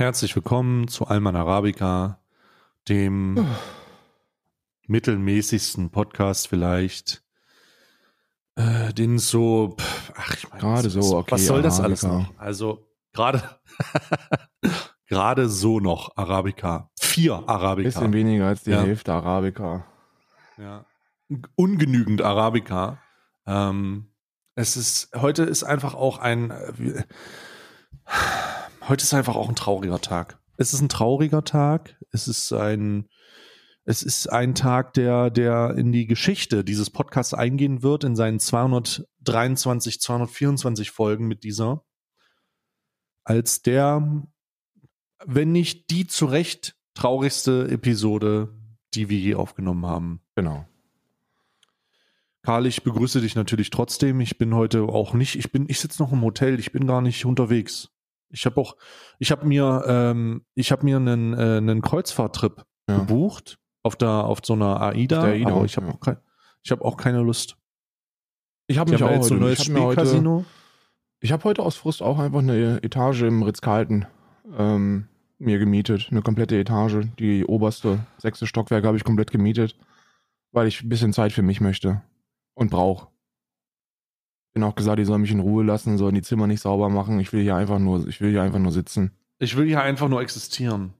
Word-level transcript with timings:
Herzlich 0.00 0.34
willkommen 0.34 0.88
zu 0.88 1.08
Alman 1.08 1.36
Arabica, 1.36 2.22
dem 2.88 3.46
mittelmäßigsten 4.86 5.90
Podcast 5.90 6.48
vielleicht, 6.48 7.22
äh, 8.54 8.94
den 8.94 9.18
so, 9.18 9.76
pff, 9.78 10.12
ach 10.16 10.34
ich 10.34 10.48
meine, 10.48 10.58
Gerade 10.62 10.88
so, 10.88 11.18
okay, 11.18 11.32
was 11.32 11.44
soll 11.44 11.60
das 11.60 11.80
Arabica. 11.80 12.06
alles 12.08 12.28
noch? 12.28 12.38
Also 12.38 12.88
gerade, 13.12 13.42
gerade 15.06 15.50
so 15.50 15.80
noch 15.80 16.16
Arabica, 16.16 16.90
vier 16.98 17.46
Arabica, 17.46 17.88
Bisschen 17.90 18.14
weniger 18.14 18.46
als 18.46 18.62
die 18.62 18.70
Ja. 18.70 18.80
Hälfte 18.80 19.12
Arabica. 19.12 19.84
ja. 20.56 20.86
ungenügend 21.56 22.22
Arabica. 22.22 23.02
Ähm, 23.44 24.14
es 24.54 24.78
ist, 24.78 25.10
heute 25.14 25.42
ist 25.42 25.62
einfach 25.62 25.92
auch 25.92 26.16
ein, 26.16 26.52
äh, 26.52 27.04
heute 28.90 29.04
ist 29.04 29.14
einfach 29.14 29.36
auch 29.36 29.48
ein 29.48 29.54
trauriger 29.54 30.00
Tag. 30.00 30.40
Es 30.56 30.74
ist 30.74 30.80
ein 30.80 30.88
trauriger 30.88 31.44
Tag. 31.44 31.96
Es 32.10 32.26
ist 32.26 32.52
ein, 32.52 33.08
es 33.84 34.02
ist 34.02 34.26
ein 34.26 34.54
Tag, 34.54 34.94
der, 34.94 35.30
der 35.30 35.76
in 35.76 35.92
die 35.92 36.06
Geschichte 36.06 36.64
dieses 36.64 36.90
Podcasts 36.90 37.32
eingehen 37.32 37.82
wird, 37.82 38.02
in 38.02 38.16
seinen 38.16 38.40
223, 38.40 40.00
224 40.00 40.90
Folgen 40.90 41.28
mit 41.28 41.44
dieser, 41.44 41.84
als 43.22 43.62
der, 43.62 44.26
wenn 45.24 45.52
nicht 45.52 45.90
die 45.90 46.08
zu 46.08 46.26
Recht 46.26 46.76
traurigste 46.94 47.68
Episode, 47.70 48.58
die 48.94 49.08
wir 49.08 49.18
je 49.18 49.36
aufgenommen 49.36 49.86
haben. 49.86 50.20
Genau. 50.34 50.66
Karl, 52.42 52.66
ich 52.66 52.82
begrüße 52.82 53.20
dich 53.20 53.36
natürlich 53.36 53.70
trotzdem. 53.70 54.20
Ich 54.20 54.36
bin 54.36 54.52
heute 54.54 54.82
auch 54.82 55.14
nicht, 55.14 55.36
ich 55.36 55.52
bin, 55.52 55.66
ich 55.68 55.78
sitze 55.78 56.02
noch 56.02 56.12
im 56.12 56.22
Hotel, 56.22 56.58
ich 56.58 56.72
bin 56.72 56.88
gar 56.88 57.02
nicht 57.02 57.24
unterwegs. 57.24 57.90
Ich 58.30 58.46
habe 58.46 58.60
auch, 58.60 58.76
ich 59.18 59.30
habe 59.30 59.46
mir, 59.46 59.84
ähm, 59.86 60.44
ich 60.54 60.72
habe 60.72 60.84
mir 60.84 60.96
einen, 60.96 61.34
äh, 61.34 61.56
einen 61.58 61.82
Kreuzfahrttrip 61.82 62.64
Ja. 62.88 62.98
gebucht 62.98 63.58
auf 63.82 63.96
der, 63.96 64.10
auf 64.10 64.40
so 64.44 64.52
einer 64.54 64.80
AIDA, 64.80 65.18
Auf 65.18 65.24
der 65.24 65.32
AIDA, 65.34 65.50
aber 65.50 65.64
ich 65.64 65.76
habe 65.76 65.86
ja. 65.86 65.92
auch, 65.94 66.00
kein, 66.00 66.16
ich 66.62 66.70
habe 66.70 66.84
auch 66.84 66.96
keine 66.96 67.20
Lust. 67.22 67.56
Ich 68.66 68.78
habe 68.78 68.92
mich 68.92 69.02
auch 69.02 69.10
jetzt 69.10 69.28
so 69.28 69.34
ein 69.34 69.40
heute, 69.40 69.46
neues 69.46 69.58
hab 69.60 69.68
heute, 69.68 69.92
Spielcasino. 70.00 70.44
ich 71.20 71.32
habe 71.32 71.44
heute 71.44 71.62
aus 71.62 71.76
Frust 71.76 72.02
auch 72.02 72.18
einfach 72.18 72.38
eine 72.38 72.82
Etage 72.82 73.22
im 73.22 73.42
Ritz-Carlton 73.42 74.06
ähm, 74.56 75.08
mir 75.38 75.58
gemietet. 75.58 76.08
Eine 76.10 76.22
komplette 76.22 76.56
Etage. 76.58 77.06
Die 77.18 77.44
oberste, 77.44 78.00
sechste 78.18 78.46
Stockwerk 78.46 78.84
habe 78.84 78.96
ich 78.96 79.04
komplett 79.04 79.30
gemietet, 79.30 79.76
weil 80.52 80.68
ich 80.68 80.82
ein 80.82 80.88
bisschen 80.88 81.12
Zeit 81.12 81.32
für 81.32 81.42
mich 81.42 81.60
möchte 81.60 82.02
und 82.54 82.70
brauche. 82.70 83.08
Bin 84.52 84.62
auch 84.62 84.74
gesagt, 84.74 84.98
die 84.98 85.04
sollen 85.04 85.20
mich 85.22 85.30
in 85.30 85.40
Ruhe 85.40 85.64
lassen, 85.64 85.96
sollen 85.96 86.14
die 86.14 86.22
Zimmer 86.22 86.46
nicht 86.46 86.60
sauber 86.60 86.88
machen. 86.88 87.20
Ich 87.20 87.32
will 87.32 87.42
hier 87.42 87.54
einfach 87.54 87.78
nur, 87.78 88.06
ich 88.08 88.20
will 88.20 88.30
hier 88.30 88.42
einfach 88.42 88.58
nur 88.58 88.72
sitzen. 88.72 89.12
Ich 89.38 89.56
will 89.56 89.66
hier 89.66 89.82
einfach 89.82 90.08
nur 90.08 90.20
existieren. 90.20 90.92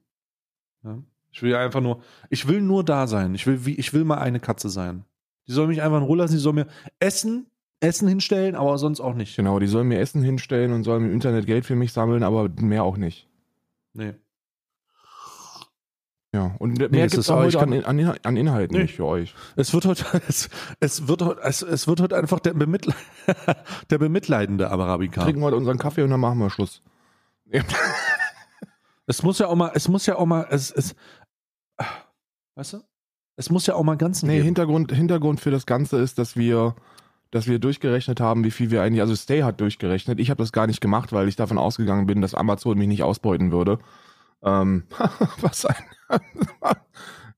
Ja? 0.85 0.99
Ich 1.33 1.43
will 1.43 1.51
hier 1.51 1.59
einfach 1.59 1.81
nur, 1.81 2.03
ich 2.29 2.49
will 2.49 2.61
nur 2.61 2.85
da 2.85 3.07
sein. 3.07 3.35
Ich 3.35 3.47
will, 3.47 3.65
wie, 3.67 3.75
ich 3.75 3.93
will 3.93 4.05
mal 4.05 4.19
eine 4.19 4.41
Katze 4.41 4.69
sein. 4.69 5.05
Die 5.47 5.53
soll 5.53 5.67
mich 5.67 5.83
einfach 5.83 5.99
in 5.99 6.05
Ruhe 6.05 6.19
lassen, 6.19 6.35
die 6.35 6.39
soll 6.39 6.53
mir 6.53 6.67
Essen, 7.01 7.47
Essen 7.81 8.09
hinstellen, 8.09 8.55
aber 8.55 8.79
sonst 8.79 9.01
auch 9.01 9.15
nicht. 9.15 9.37
Genau, 9.37 9.59
die 9.59 9.67
sollen 9.67 9.89
mir 9.89 9.99
Essen 9.99 10.23
hinstellen 10.23 10.73
und 10.73 10.85
sollen 10.85 11.07
im 11.07 11.13
Internet 11.13 11.47
Geld 11.47 11.65
für 11.65 11.77
mich 11.77 11.93
sammeln, 11.93 12.23
aber 12.23 12.49
mehr 12.61 12.85
auch 12.85 12.97
nicht. 12.97 13.29
Nee. 13.93 14.15
Ja, 16.33 16.55
und 16.61 16.79
mehr 16.79 17.07
es 17.07 17.13
gibt 17.13 17.15
ist 17.15 17.29
es 17.29 17.31
heute 17.31 17.59
an, 17.59 17.73
an, 17.85 18.19
an 18.23 18.37
Inhalten 18.37 18.77
Nee. 18.77 18.83
nicht 18.85 18.95
für 18.95 19.05
euch. 19.05 19.35
Es 19.57 19.75
wird 19.75 19.85
heute, 19.85 20.05
es, 20.29 20.49
es 20.79 21.09
wird 21.09 21.23
heute, 21.23 21.41
es, 21.43 21.63
es 21.63 21.89
wird 21.89 22.01
heute 22.01 22.17
einfach 22.17 22.39
der, 22.39 22.55
Bemitle 22.55 22.95
der 23.91 23.99
bemitleidende 23.99 24.71
Arabica. 24.71 25.23
Trinken 25.25 25.43
heute 25.43 25.57
unseren 25.57 25.79
Kaffee 25.79 26.03
und 26.03 26.11
dann 26.11 26.21
machen 26.21 26.39
wir 26.39 26.51
Schluss. 26.51 26.83
Es 29.07 29.25
muss 29.25 29.41
ja 29.41 29.49
auch 29.49 29.57
mal, 29.57 29.73
es 29.75 29.89
muss 29.89 30.07
ja 30.07 30.15
auch 30.15 30.27
mal, 30.27 30.47
es, 30.51 30.71
es, 30.71 30.95
weißt 32.55 32.75
du? 32.75 32.79
Es 33.35 33.51
muss 33.51 33.67
ja 33.67 33.75
auch 33.75 33.83
mal 33.83 33.97
Ganzen 33.97 34.29
Nee, 34.29 34.35
geben. 34.35 34.45
Hintergrund, 34.45 34.93
Hintergrund 34.93 35.41
für 35.41 35.51
das 35.51 35.67
Ganze 35.67 35.99
ist, 35.99 36.19
dass 36.19 36.37
wir, 36.37 36.77
dass 37.33 37.49
wir 37.49 37.59
durchgerechnet 37.59 38.21
haben, 38.21 38.45
wie 38.45 38.53
viel 38.53 38.71
wir 38.71 38.83
eigentlich, 38.83 39.01
also 39.01 39.17
Stay 39.17 39.43
hat 39.43 39.61
durchgerechnet. 39.61 40.21
Ich 40.21 40.31
habe 40.31 40.41
das 40.41 40.53
gar 40.53 40.69
nicht 40.69 40.81
gemacht, 40.81 41.13
weil 41.13 41.27
ich 41.27 41.35
davon 41.35 41.59
ausgegangen 41.59 42.07
bin, 42.07 42.21
dass 42.21 42.37
Amazon 42.37 42.79
mich 42.79 42.87
nicht 42.87 43.03
ausbeuten 43.03 43.51
würde. 43.51 43.81
Ähm, 44.43 44.85
was 45.41 45.67
ein. 45.67 45.85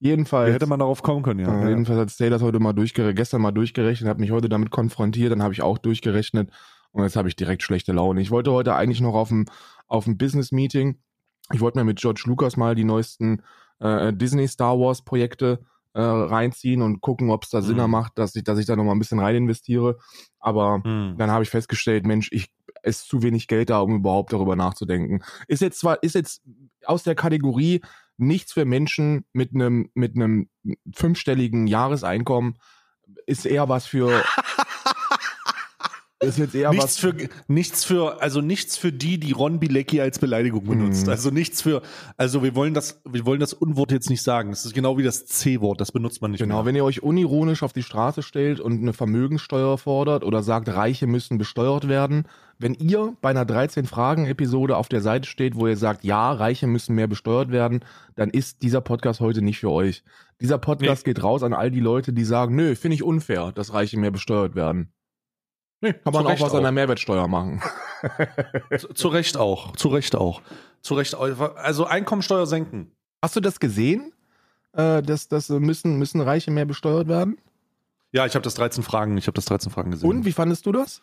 jedenfalls. 0.01 0.51
Wie 0.51 0.55
hätte 0.55 0.67
man 0.67 0.79
darauf 0.79 1.03
kommen 1.03 1.23
können, 1.23 1.41
ja. 1.41 1.63
Ja, 1.63 1.69
jedenfalls 1.69 1.99
hat 1.99 2.11
Stay 2.11 2.31
das 2.31 2.43
heute 2.43 2.61
mal 2.61 2.73
durchgerechnet, 2.73 3.17
gestern 3.17 3.43
mal 3.43 3.53
durchgerechnet, 3.53 4.09
hat 4.09 4.19
mich 4.19 4.31
heute 4.31 4.49
damit 4.49 4.71
konfrontiert, 4.71 5.33
dann 5.33 5.43
habe 5.43 5.53
ich 5.55 5.63
auch 5.63 5.79
durchgerechnet 5.79 6.51
und 6.93 7.03
jetzt 7.03 7.17
habe 7.17 7.29
ich 7.29 7.37
direkt 7.37 7.63
schlechte 7.63 7.93
Laune. 7.93 8.21
Ich 8.21 8.31
wollte 8.31 8.53
heute 8.53 8.75
eigentlich 8.75 9.01
noch 9.01 9.15
auf 9.15 9.31
ein, 9.31 9.47
auf 9.89 10.07
ein 10.07 10.19
Business-Meeting. 10.19 10.99
Ich 11.53 11.61
wollte 11.61 11.79
mir 11.79 11.85
mit 11.85 11.99
George 12.01 12.23
Lucas 12.27 12.57
mal 12.57 12.75
die 12.75 12.85
neuesten 12.85 13.43
äh, 13.81 14.13
Disney 14.13 14.47
Star 14.49 14.79
Wars 14.79 15.03
Projekte 15.05 15.61
äh, 15.95 16.01
reinziehen 16.01 16.81
und 16.83 17.01
gucken, 17.01 17.31
ob 17.31 17.45
es 17.45 17.51
da 17.51 17.61
Sinn 17.63 17.77
Mhm. 17.83 17.91
macht, 17.91 18.19
dass 18.19 18.35
ich, 18.37 18.45
dass 18.45 18.59
ich 18.59 18.67
da 18.67 18.77
noch 18.77 18.85
mal 18.85 18.93
ein 18.93 18.99
bisschen 18.99 19.19
rein 19.21 19.35
investiere. 19.37 19.99
Aber 20.39 20.81
Hm. 20.85 21.17
dann 21.19 21.31
habe 21.31 21.43
ich 21.45 21.51
festgestellt, 21.51 22.07
Mensch, 22.07 22.29
ich 22.33 22.49
ist 22.83 23.09
zu 23.09 23.23
wenig 23.23 23.49
Geld 23.49 23.71
da, 23.71 23.81
um 23.81 23.97
überhaupt 23.97 24.33
darüber 24.33 24.57
nachzudenken. 24.57 25.23
Ist 25.49 25.63
jetzt 25.63 25.81
zwar, 25.81 26.03
ist 26.03 26.15
jetzt 26.15 26.43
aus 26.85 27.03
der 27.03 27.15
Kategorie 27.15 27.81
nichts 28.17 28.53
für 28.53 28.65
Menschen 28.65 29.25
mit 29.33 29.55
einem 29.55 29.91
mit 29.95 30.17
einem 30.17 30.49
fünfstelligen 30.95 31.67
Jahreseinkommen, 31.67 32.59
ist 33.27 33.47
eher 33.47 33.69
was 33.69 33.87
für 33.87 34.23
ist 36.23 36.39
jetzt 36.39 36.55
eher 36.55 36.71
nichts 36.71 36.85
was 36.85 36.99
für 36.99 37.15
nichts 37.49 37.85
für 37.85 38.23
also 38.23 38.41
nichts 38.41 38.77
für 38.77 38.93
die, 38.93 39.19
die 39.19 39.33
Ron 39.33 39.61
Bilecki 39.61 40.01
als 40.01 40.19
Beleidigung 40.19 40.65
benutzt. 40.65 41.07
Mhm. 41.07 41.13
Also 41.13 41.31
nichts 41.31 41.63
für 41.63 41.83
also 42.17 42.43
wir 42.43 42.55
wollen 42.55 42.75
das 42.75 43.01
wir 43.05 43.27
wollen 43.27 43.41
das 43.41 43.53
Unwort 43.53 43.93
jetzt 43.93 44.11
nicht 44.11 44.23
sagen. 44.23 44.51
Das 44.51 44.65
ist 44.65 44.75
genau 44.75 44.99
wie 44.99 45.03
das 45.03 45.27
C-Wort, 45.27 45.81
das 45.81 45.93
benutzt 45.93 46.23
man 46.23 46.31
nicht 46.31 46.41
Genau, 46.41 46.57
mehr. 46.57 46.67
wenn 46.67 46.77
ihr 46.77 46.85
euch 46.85 47.03
unironisch 47.03 47.63
auf 47.63 47.73
die 47.73 47.83
Straße 47.83 48.23
stellt 48.23 48.61
und 48.61 48.81
eine 48.81 48.93
Vermögenssteuer 48.93 49.79
fordert 49.79 50.25
oder 50.25 50.43
sagt, 50.43 50.69
Reiche 50.69 51.07
müssen 51.07 51.39
besteuert 51.39 51.89
werden, 51.89 52.25
wenn 52.59 52.75
ihr 52.75 53.15
bei 53.21 53.31
einer 53.31 53.45
13-Fragen-Episode 53.45 54.77
auf 54.77 54.89
der 54.89 55.01
Seite 55.01 55.29
steht, 55.29 55.57
wo 55.57 55.67
ihr 55.67 55.77
sagt, 55.77 56.05
ja, 56.05 56.33
Reiche 56.33 56.67
müssen 56.67 56.95
mehr 56.95 57.09
besteuert 57.09 57.51
werden, 57.51 57.81
dann 58.15 58.31
ist 58.31 58.63
dieser 58.63 58.81
Podcast 58.81 59.21
heute 59.21 59.43
nicht 59.43 59.59
für 59.59 59.71
euch. 59.71 60.05
Dieser 60.41 60.59
Podcast 60.59 61.05
geht 61.05 61.23
raus 61.23 61.43
an 61.43 61.53
all 61.55 61.71
die 61.71 61.81
Leute, 61.81 62.13
die 62.13 62.25
sagen, 62.25 62.55
nö, 62.55 62.75
finde 62.75 62.95
ich 62.95 63.03
unfair, 63.03 63.53
dass 63.53 63.73
Reiche 63.75 63.99
mehr 63.99 64.11
besteuert 64.11 64.55
werden. 64.55 64.93
Nee, 65.83 65.93
Kann 65.93 66.13
man 66.13 66.27
auch 66.27 66.41
was 66.41 66.55
an 66.55 66.63
der 66.63 66.73
Mehrwertsteuer 66.73 67.27
machen. 67.29 67.61
Zu, 68.79 68.89
zu 68.95 69.09
Recht 69.09 69.37
auch. 69.37 69.77
Zu 69.77 69.89
Recht 69.89 70.17
auch. 70.17 70.41
Zu 70.81 70.95
Recht 70.95 71.15
auch. 71.15 71.57
Also 71.57 71.85
Einkommensteuer 71.87 72.47
senken. 72.47 72.93
Hast 73.21 73.37
du 73.37 73.41
das 73.41 73.61
gesehen? 73.61 74.13
Äh, 74.73 75.03
dass 75.03 75.29
das 75.29 75.49
müssen, 75.49 75.99
müssen 75.99 76.21
Reiche 76.21 76.51
mehr 76.51 76.65
besteuert 76.65 77.09
werden? 77.09 77.37
Ja, 78.13 78.27
ich 78.27 78.35
habe 78.35 78.43
das 78.43 78.55
13 78.55 78.83
Fragen, 78.83 79.17
ich 79.19 79.27
habe 79.27 79.35
das 79.35 79.45
13 79.47 79.71
Fragen 79.73 79.91
gesehen. 79.91 80.09
Und 80.09 80.25
wie 80.25 80.33
fandest 80.33 80.67
du 80.67 80.73
das? 80.73 81.03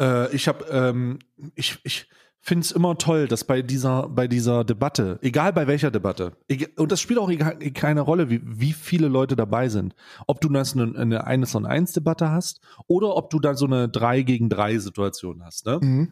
Äh, 0.00 0.34
ich 0.34 0.48
habe, 0.48 0.64
ähm, 0.70 1.18
ich, 1.54 1.78
ich 1.84 2.08
finde 2.40 2.64
es 2.64 2.72
immer 2.72 2.96
toll, 2.96 3.26
dass 3.28 3.44
bei 3.44 3.62
dieser, 3.62 4.08
bei 4.08 4.28
dieser 4.28 4.64
Debatte, 4.64 5.18
egal 5.22 5.52
bei 5.52 5.66
welcher 5.66 5.90
Debatte, 5.90 6.32
und 6.76 6.92
das 6.92 7.00
spielt 7.00 7.18
auch 7.18 7.30
egal, 7.30 7.58
keine 7.74 8.00
Rolle, 8.00 8.30
wie, 8.30 8.40
wie 8.44 8.72
viele 8.72 9.08
Leute 9.08 9.36
dabei 9.36 9.68
sind, 9.68 9.94
ob 10.26 10.40
du 10.40 10.48
das 10.48 10.74
eine, 10.74 10.96
eine 10.98 11.26
1 11.26 11.54
und 11.56 11.66
1 11.66 11.92
Debatte 11.92 12.30
hast 12.30 12.60
oder 12.86 13.16
ob 13.16 13.30
du 13.30 13.38
da 13.40 13.54
so 13.54 13.66
eine 13.66 13.88
3 13.88 14.22
gegen 14.22 14.48
3 14.48 14.78
Situation 14.78 15.42
hast. 15.44 15.66
Ne? 15.66 15.78
Mhm. 15.82 16.08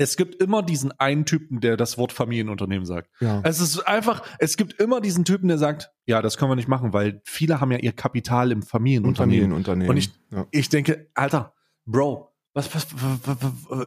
Es 0.00 0.16
gibt 0.16 0.40
immer 0.40 0.62
diesen 0.62 0.92
einen 1.00 1.24
Typen, 1.24 1.60
der 1.60 1.76
das 1.76 1.98
Wort 1.98 2.12
Familienunternehmen 2.12 2.86
sagt. 2.86 3.10
Ja. 3.20 3.40
Es 3.42 3.58
ist 3.58 3.80
einfach, 3.80 4.22
es 4.38 4.56
gibt 4.56 4.74
immer 4.80 5.00
diesen 5.00 5.24
Typen, 5.24 5.48
der 5.48 5.58
sagt, 5.58 5.90
ja, 6.06 6.22
das 6.22 6.36
können 6.38 6.52
wir 6.52 6.56
nicht 6.56 6.68
machen, 6.68 6.92
weil 6.92 7.20
viele 7.24 7.60
haben 7.60 7.72
ja 7.72 7.78
ihr 7.78 7.90
Kapital 7.92 8.52
im 8.52 8.62
Familienunternehmen. 8.62 9.50
Familienunternehmen. 9.50 9.90
Und 9.90 9.96
ich- 9.96 10.10
ja. 10.30 10.46
Ich 10.52 10.68
denke, 10.68 11.08
Alter, 11.14 11.52
Bro, 11.84 12.27
was, 12.58 12.74
was, 12.74 12.86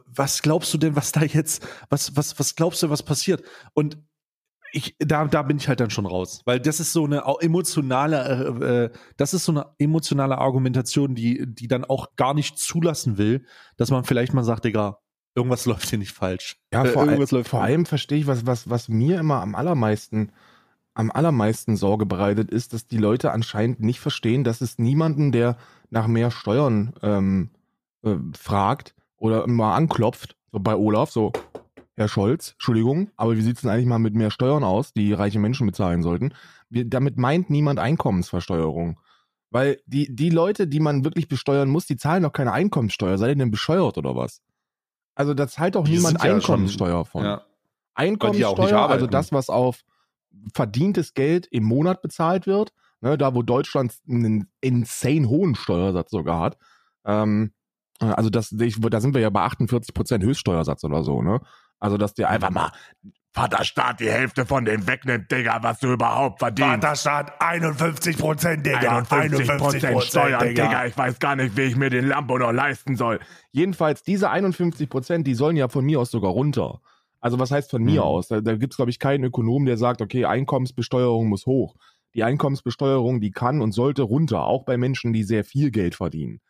was, 0.06 0.42
glaubst 0.42 0.72
du 0.72 0.78
denn, 0.78 0.96
was 0.96 1.12
da 1.12 1.22
jetzt, 1.22 1.66
was, 1.90 2.16
was, 2.16 2.38
was 2.38 2.54
glaubst 2.56 2.82
du, 2.82 2.90
was 2.90 3.02
passiert? 3.02 3.44
Und 3.74 3.98
ich, 4.72 4.96
da, 4.98 5.26
da 5.26 5.42
bin 5.42 5.58
ich 5.58 5.68
halt 5.68 5.80
dann 5.80 5.90
schon 5.90 6.06
raus, 6.06 6.40
weil 6.46 6.58
das 6.58 6.80
ist 6.80 6.92
so 6.92 7.04
eine 7.04 7.24
emotionale, 7.40 8.56
äh, 8.60 8.84
äh, 8.84 8.90
das 9.18 9.34
ist 9.34 9.44
so 9.44 9.52
eine 9.52 9.66
emotionale 9.78 10.38
Argumentation, 10.38 11.14
die, 11.14 11.44
die 11.46 11.68
dann 11.68 11.84
auch 11.84 12.16
gar 12.16 12.32
nicht 12.32 12.58
zulassen 12.58 13.18
will, 13.18 13.44
dass 13.76 13.90
man 13.90 14.04
vielleicht 14.04 14.32
mal 14.32 14.44
sagt, 14.44 14.64
Digga, 14.64 14.98
irgendwas 15.34 15.66
läuft 15.66 15.90
hier 15.90 15.98
nicht 15.98 16.12
falsch. 16.12 16.56
Ja, 16.72 16.84
Äh, 16.84 16.88
vor, 16.88 17.04
irgendwas 17.04 17.34
all, 17.34 17.44
vor 17.44 17.62
allem 17.62 17.84
verstehe 17.84 18.18
ich, 18.18 18.26
was, 18.26 18.46
was, 18.46 18.70
was 18.70 18.88
mir 18.88 19.20
immer 19.20 19.42
am 19.42 19.54
allermeisten, 19.54 20.32
am 20.94 21.10
allermeisten 21.10 21.76
Sorge 21.76 22.06
bereitet, 22.06 22.50
ist, 22.50 22.72
dass 22.72 22.86
die 22.86 22.98
Leute 22.98 23.32
anscheinend 23.32 23.80
nicht 23.80 24.00
verstehen, 24.00 24.42
dass 24.42 24.62
es 24.62 24.78
niemanden, 24.78 25.32
der 25.32 25.58
nach 25.90 26.06
mehr 26.06 26.30
Steuern 26.30 26.94
ähm, 27.02 27.50
äh, 28.02 28.16
fragt 28.34 28.94
oder 29.16 29.46
mal 29.46 29.74
anklopft, 29.74 30.36
so 30.50 30.58
bei 30.60 30.74
Olaf, 30.76 31.10
so, 31.10 31.32
Herr 31.94 32.08
Scholz, 32.08 32.52
Entschuldigung, 32.52 33.10
aber 33.16 33.36
wie 33.36 33.42
sieht's 33.42 33.62
denn 33.62 33.70
eigentlich 33.70 33.86
mal 33.86 33.98
mit 33.98 34.14
mehr 34.14 34.30
Steuern 34.30 34.64
aus, 34.64 34.92
die 34.92 35.12
reiche 35.12 35.38
Menschen 35.38 35.66
bezahlen 35.66 36.02
sollten? 36.02 36.32
Wir, 36.70 36.88
damit 36.88 37.18
meint 37.18 37.50
niemand 37.50 37.78
Einkommensversteuerung. 37.78 38.98
Weil 39.50 39.80
die, 39.84 40.14
die 40.14 40.30
Leute, 40.30 40.66
die 40.66 40.80
man 40.80 41.04
wirklich 41.04 41.28
besteuern 41.28 41.68
muss, 41.68 41.86
die 41.86 41.96
zahlen 41.96 42.22
doch 42.22 42.32
keine 42.32 42.52
Einkommenssteuer. 42.52 43.18
Seid 43.18 43.28
ihr 43.28 43.36
denn 43.36 43.50
bescheuert 43.50 43.98
oder 43.98 44.16
was? 44.16 44.40
Also 45.14 45.34
da 45.34 45.46
zahlt 45.46 45.74
doch 45.74 45.84
Die 45.84 45.92
niemand 45.92 46.14
ja 46.14 46.20
schon- 46.20 46.36
Einkommenssteuer 46.36 47.04
von. 47.04 47.24
Ja. 47.24 47.42
Einkommenssteuer, 47.94 48.88
also 48.88 49.06
das, 49.06 49.30
was 49.30 49.50
auf 49.50 49.82
verdientes 50.54 51.12
Geld 51.12 51.46
im 51.50 51.64
Monat 51.64 52.00
bezahlt 52.00 52.46
wird, 52.46 52.72
ne, 53.02 53.18
da 53.18 53.34
wo 53.34 53.42
Deutschland 53.42 53.94
einen 54.08 54.50
insane 54.62 55.28
hohen 55.28 55.54
Steuersatz 55.54 56.10
sogar 56.10 56.40
hat. 56.40 56.56
Ähm, 57.04 57.52
also 58.02 58.30
das, 58.30 58.48
da 58.50 59.00
sind 59.00 59.14
wir 59.14 59.20
ja 59.20 59.30
bei 59.30 59.44
48% 59.46 60.22
Höchststeuersatz 60.22 60.84
oder 60.84 61.02
so, 61.04 61.22
ne? 61.22 61.40
Also, 61.78 61.96
dass 61.96 62.14
dir 62.14 62.28
einfach 62.28 62.50
mal 62.50 62.70
Vaterstaat 63.34 63.98
die 64.00 64.10
Hälfte 64.10 64.44
von 64.44 64.66
dem 64.66 64.86
wegnimmt, 64.86 65.30
Digga, 65.32 65.62
was 65.62 65.78
du 65.80 65.92
überhaupt 65.92 66.38
verdienst. 66.38 66.74
Vaterstaat 66.74 67.40
51 67.40 68.18
Prozent, 68.18 68.66
Digga. 68.66 68.98
51 69.08 69.48
Prozent 69.56 70.02
Steuern, 70.02 70.46
Digga. 70.46 70.66
Digga. 70.66 70.86
Ich 70.86 70.98
weiß 70.98 71.18
gar 71.18 71.34
nicht, 71.34 71.56
wie 71.56 71.62
ich 71.62 71.76
mir 71.76 71.88
den 71.88 72.08
Lambo 72.08 72.38
noch 72.38 72.52
leisten 72.52 72.94
soll. 72.94 73.20
Jedenfalls, 73.50 74.02
diese 74.02 74.28
51 74.28 74.88
Prozent, 74.88 75.26
die 75.26 75.34
sollen 75.34 75.56
ja 75.56 75.68
von 75.68 75.84
mir 75.84 75.98
aus 75.98 76.10
sogar 76.10 76.30
runter. 76.30 76.82
Also 77.20 77.38
was 77.38 77.50
heißt 77.50 77.70
von 77.70 77.82
mir 77.82 78.02
hm. 78.02 78.06
aus? 78.06 78.28
Da, 78.28 78.42
da 78.42 78.54
gibt 78.56 78.74
es, 78.74 78.76
glaube 78.76 78.90
ich, 78.90 78.98
keinen 78.98 79.24
Ökonom, 79.24 79.64
der 79.64 79.78
sagt, 79.78 80.02
okay, 80.02 80.26
Einkommensbesteuerung 80.26 81.28
muss 81.28 81.46
hoch. 81.46 81.76
Die 82.14 82.24
Einkommensbesteuerung, 82.24 83.22
die 83.22 83.30
kann 83.30 83.62
und 83.62 83.72
sollte 83.72 84.02
runter, 84.02 84.44
auch 84.44 84.64
bei 84.66 84.76
Menschen, 84.76 85.14
die 85.14 85.22
sehr 85.22 85.44
viel 85.44 85.70
Geld 85.70 85.94
verdienen. 85.94 86.40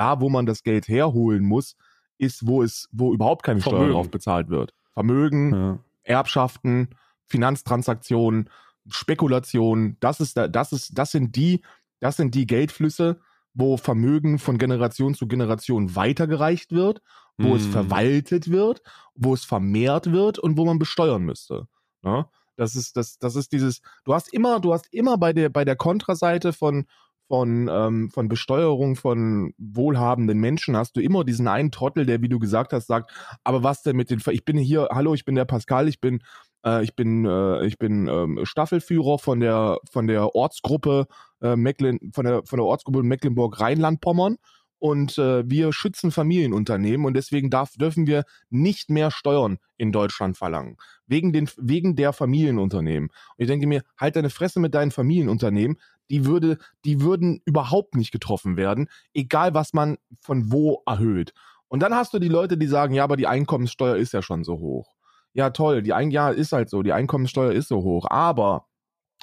Da, 0.00 0.18
wo 0.18 0.30
man 0.30 0.46
das 0.46 0.62
Geld 0.62 0.88
herholen 0.88 1.44
muss, 1.44 1.76
ist, 2.16 2.46
wo 2.46 2.62
es, 2.62 2.88
wo 2.90 3.12
überhaupt 3.12 3.42
keine 3.42 3.60
Vermögen. 3.60 3.84
Steuer 3.84 3.92
drauf 3.92 4.10
bezahlt 4.10 4.48
wird. 4.48 4.72
Vermögen, 4.94 5.52
ja. 5.52 5.78
Erbschaften, 6.04 6.88
Finanztransaktionen, 7.26 8.48
Spekulationen, 8.88 9.98
das 10.00 10.20
ist, 10.20 10.38
das 10.38 10.72
ist, 10.72 10.96
das 10.96 11.10
sind 11.10 11.36
die, 11.36 11.60
das 12.00 12.16
sind 12.16 12.34
die 12.34 12.46
Geldflüsse, 12.46 13.20
wo 13.52 13.76
Vermögen 13.76 14.38
von 14.38 14.56
Generation 14.56 15.14
zu 15.14 15.28
Generation 15.28 15.94
weitergereicht 15.94 16.72
wird, 16.72 17.02
wo 17.36 17.48
mm. 17.48 17.56
es 17.56 17.66
verwaltet 17.66 18.50
wird, 18.50 18.80
wo 19.14 19.34
es 19.34 19.44
vermehrt 19.44 20.12
wird 20.12 20.38
und 20.38 20.56
wo 20.56 20.64
man 20.64 20.78
besteuern 20.78 21.24
müsste. 21.24 21.68
Ja? 22.02 22.20
Ne? 22.20 22.28
Das 22.56 22.74
ist, 22.74 22.96
das, 22.96 23.18
das 23.18 23.36
ist 23.36 23.52
dieses, 23.52 23.82
du 24.04 24.14
hast 24.14 24.32
immer, 24.32 24.60
du 24.60 24.72
hast 24.72 24.86
immer 24.94 25.18
bei 25.18 25.34
der, 25.34 25.50
bei 25.50 25.66
der 25.66 25.76
Kontraseite 25.76 26.54
von, 26.54 26.86
von, 27.30 27.68
ähm, 27.70 28.10
von 28.10 28.28
Besteuerung 28.28 28.96
von 28.96 29.54
wohlhabenden 29.56 30.40
Menschen 30.40 30.76
hast 30.76 30.96
du 30.96 31.00
immer 31.00 31.22
diesen 31.22 31.46
einen 31.46 31.70
Trottel, 31.70 32.04
der, 32.04 32.22
wie 32.22 32.28
du 32.28 32.40
gesagt 32.40 32.72
hast, 32.72 32.88
sagt, 32.88 33.12
aber 33.44 33.62
was 33.62 33.84
denn 33.84 33.94
mit 33.94 34.10
den, 34.10 34.20
ich 34.30 34.44
bin 34.44 34.58
hier, 34.58 34.88
hallo, 34.90 35.14
ich 35.14 35.24
bin 35.24 35.36
der 35.36 35.44
Pascal, 35.44 35.86
ich 35.86 36.00
bin, 36.00 36.24
äh, 36.66 36.82
ich 36.82 36.96
bin, 36.96 37.24
äh, 37.24 37.64
ich 37.66 37.78
bin 37.78 38.08
ähm, 38.08 38.40
Staffelführer 38.42 39.20
von 39.20 39.38
der, 39.38 39.78
von 39.88 40.08
der 40.08 40.34
Ortsgruppe 40.34 41.06
äh, 41.40 41.54
Mecklen, 41.54 42.00
von 42.12 42.24
der, 42.24 42.42
von 42.44 42.56
der 42.56 42.66
Ortsgruppe 42.66 43.04
Mecklenburg-Rheinland-Pommern 43.04 44.36
und 44.80 45.16
äh, 45.16 45.48
wir 45.48 45.72
schützen 45.72 46.10
Familienunternehmen 46.10 47.06
und 47.06 47.14
deswegen 47.14 47.48
darf, 47.48 47.74
dürfen 47.76 48.08
wir 48.08 48.24
nicht 48.48 48.90
mehr 48.90 49.12
Steuern 49.12 49.58
in 49.76 49.92
Deutschland 49.92 50.36
verlangen. 50.36 50.78
Wegen, 51.06 51.32
den, 51.32 51.48
wegen 51.58 51.94
der 51.94 52.12
Familienunternehmen. 52.12 53.10
Und 53.10 53.36
ich 53.42 53.46
denke 53.46 53.68
mir, 53.68 53.82
halt 53.96 54.16
deine 54.16 54.30
Fresse 54.30 54.58
mit 54.58 54.74
deinen 54.74 54.90
Familienunternehmen 54.90 55.76
die 56.10 56.26
würde, 56.26 56.58
die 56.84 57.00
würden 57.00 57.40
überhaupt 57.44 57.94
nicht 57.94 58.10
getroffen 58.10 58.56
werden, 58.56 58.88
egal 59.14 59.54
was 59.54 59.72
man 59.72 59.96
von 60.20 60.52
wo 60.52 60.82
erhöht. 60.86 61.32
Und 61.68 61.80
dann 61.80 61.94
hast 61.94 62.12
du 62.12 62.18
die 62.18 62.28
Leute, 62.28 62.58
die 62.58 62.66
sagen, 62.66 62.94
ja, 62.94 63.04
aber 63.04 63.16
die 63.16 63.28
Einkommenssteuer 63.28 63.96
ist 63.96 64.12
ja 64.12 64.22
schon 64.22 64.42
so 64.42 64.58
hoch. 64.58 64.96
Ja, 65.32 65.50
toll, 65.50 65.82
die 65.82 65.92
Ein 65.92 66.10
ja, 66.10 66.30
ist 66.30 66.52
halt 66.52 66.68
so, 66.68 66.82
die 66.82 66.92
Einkommenssteuer 66.92 67.52
ist 67.52 67.68
so 67.68 67.82
hoch. 67.82 68.06
Aber 68.10 68.66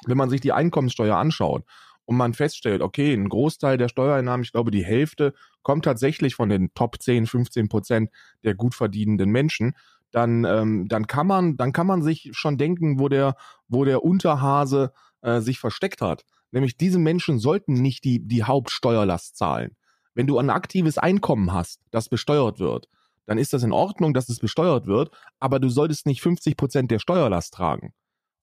wenn 0.06 0.16
man 0.16 0.30
sich 0.30 0.40
die 0.40 0.52
Einkommenssteuer 0.52 1.16
anschaut 1.16 1.64
und 2.06 2.16
man 2.16 2.32
feststellt, 2.32 2.80
okay, 2.80 3.12
ein 3.12 3.28
Großteil 3.28 3.76
der 3.76 3.88
Steuereinnahmen, 3.88 4.44
ich 4.44 4.52
glaube, 4.52 4.70
die 4.70 4.84
Hälfte 4.84 5.34
kommt 5.62 5.84
tatsächlich 5.84 6.34
von 6.34 6.48
den 6.48 6.72
Top 6.72 7.02
10, 7.02 7.26
15 7.26 7.68
Prozent 7.68 8.10
der 8.44 8.54
gut 8.54 8.74
verdienenden 8.74 9.30
Menschen, 9.30 9.74
dann, 10.10 10.44
ähm, 10.44 10.88
dann 10.88 11.06
kann 11.06 11.26
man, 11.26 11.58
dann 11.58 11.72
kann 11.72 11.86
man 11.86 12.00
sich 12.00 12.30
schon 12.32 12.56
denken, 12.56 12.98
wo 12.98 13.10
der, 13.10 13.36
wo 13.68 13.84
der 13.84 14.02
Unterhase 14.02 14.92
äh, 15.20 15.40
sich 15.40 15.58
versteckt 15.58 16.00
hat. 16.00 16.24
Nämlich 16.50 16.76
diese 16.76 16.98
Menschen 16.98 17.38
sollten 17.38 17.74
nicht 17.74 18.04
die, 18.04 18.20
die 18.20 18.44
Hauptsteuerlast 18.44 19.36
zahlen. 19.36 19.76
Wenn 20.14 20.26
du 20.26 20.38
ein 20.38 20.50
aktives 20.50 20.98
Einkommen 20.98 21.52
hast, 21.52 21.80
das 21.90 22.08
besteuert 22.08 22.58
wird, 22.58 22.88
dann 23.26 23.38
ist 23.38 23.52
das 23.52 23.62
in 23.62 23.72
Ordnung, 23.72 24.14
dass 24.14 24.28
es 24.28 24.38
besteuert 24.38 24.86
wird, 24.86 25.10
aber 25.38 25.60
du 25.60 25.68
solltest 25.68 26.06
nicht 26.06 26.22
50 26.22 26.56
Prozent 26.56 26.90
der 26.90 26.98
Steuerlast 26.98 27.52
tragen. 27.54 27.92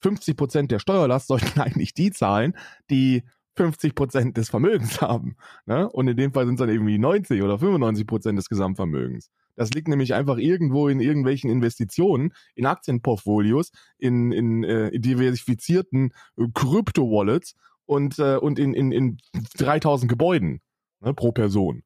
50 0.02 0.38
Prozent 0.38 0.72
der 0.72 0.80
Steuerlast 0.80 1.28
sollten 1.28 1.60
eigentlich 1.60 1.94
die 1.94 2.12
zahlen, 2.12 2.56
die 2.90 3.24
50 3.56 3.96
Prozent 3.96 4.38
des 4.38 4.50
Vermögens 4.50 5.02
haben. 5.02 5.38
Ne? 5.66 5.90
Und 5.90 6.08
in 6.08 6.18
dem 6.18 6.34
Fall 6.34 6.46
sind 6.46 6.56
es 6.56 6.60
dann 6.60 6.70
irgendwie 6.70 6.98
90 6.98 7.42
oder 7.42 7.58
95 7.58 8.06
Prozent 8.06 8.38
des 8.38 8.50
Gesamtvermögens. 8.50 9.32
Das 9.56 9.72
liegt 9.72 9.88
nämlich 9.88 10.14
einfach 10.14 10.38
irgendwo 10.38 10.90
in 10.90 11.00
irgendwelchen 11.00 11.50
Investitionen, 11.50 12.34
in 12.56 12.66
Aktienportfolios, 12.66 13.72
in, 13.98 14.32
in, 14.32 14.64
äh, 14.64 15.00
diversifizierten 15.00 16.14
Krypto-Wallets 16.54 17.56
und, 17.86 18.20
äh, 18.20 18.38
und 18.38 18.60
in, 18.60 18.74
in, 18.74 18.92
in 18.92 19.18
3000 19.58 20.10
Gebäuden 20.10 20.62
ne, 21.02 21.14
pro 21.14 21.32
Person. 21.32 21.84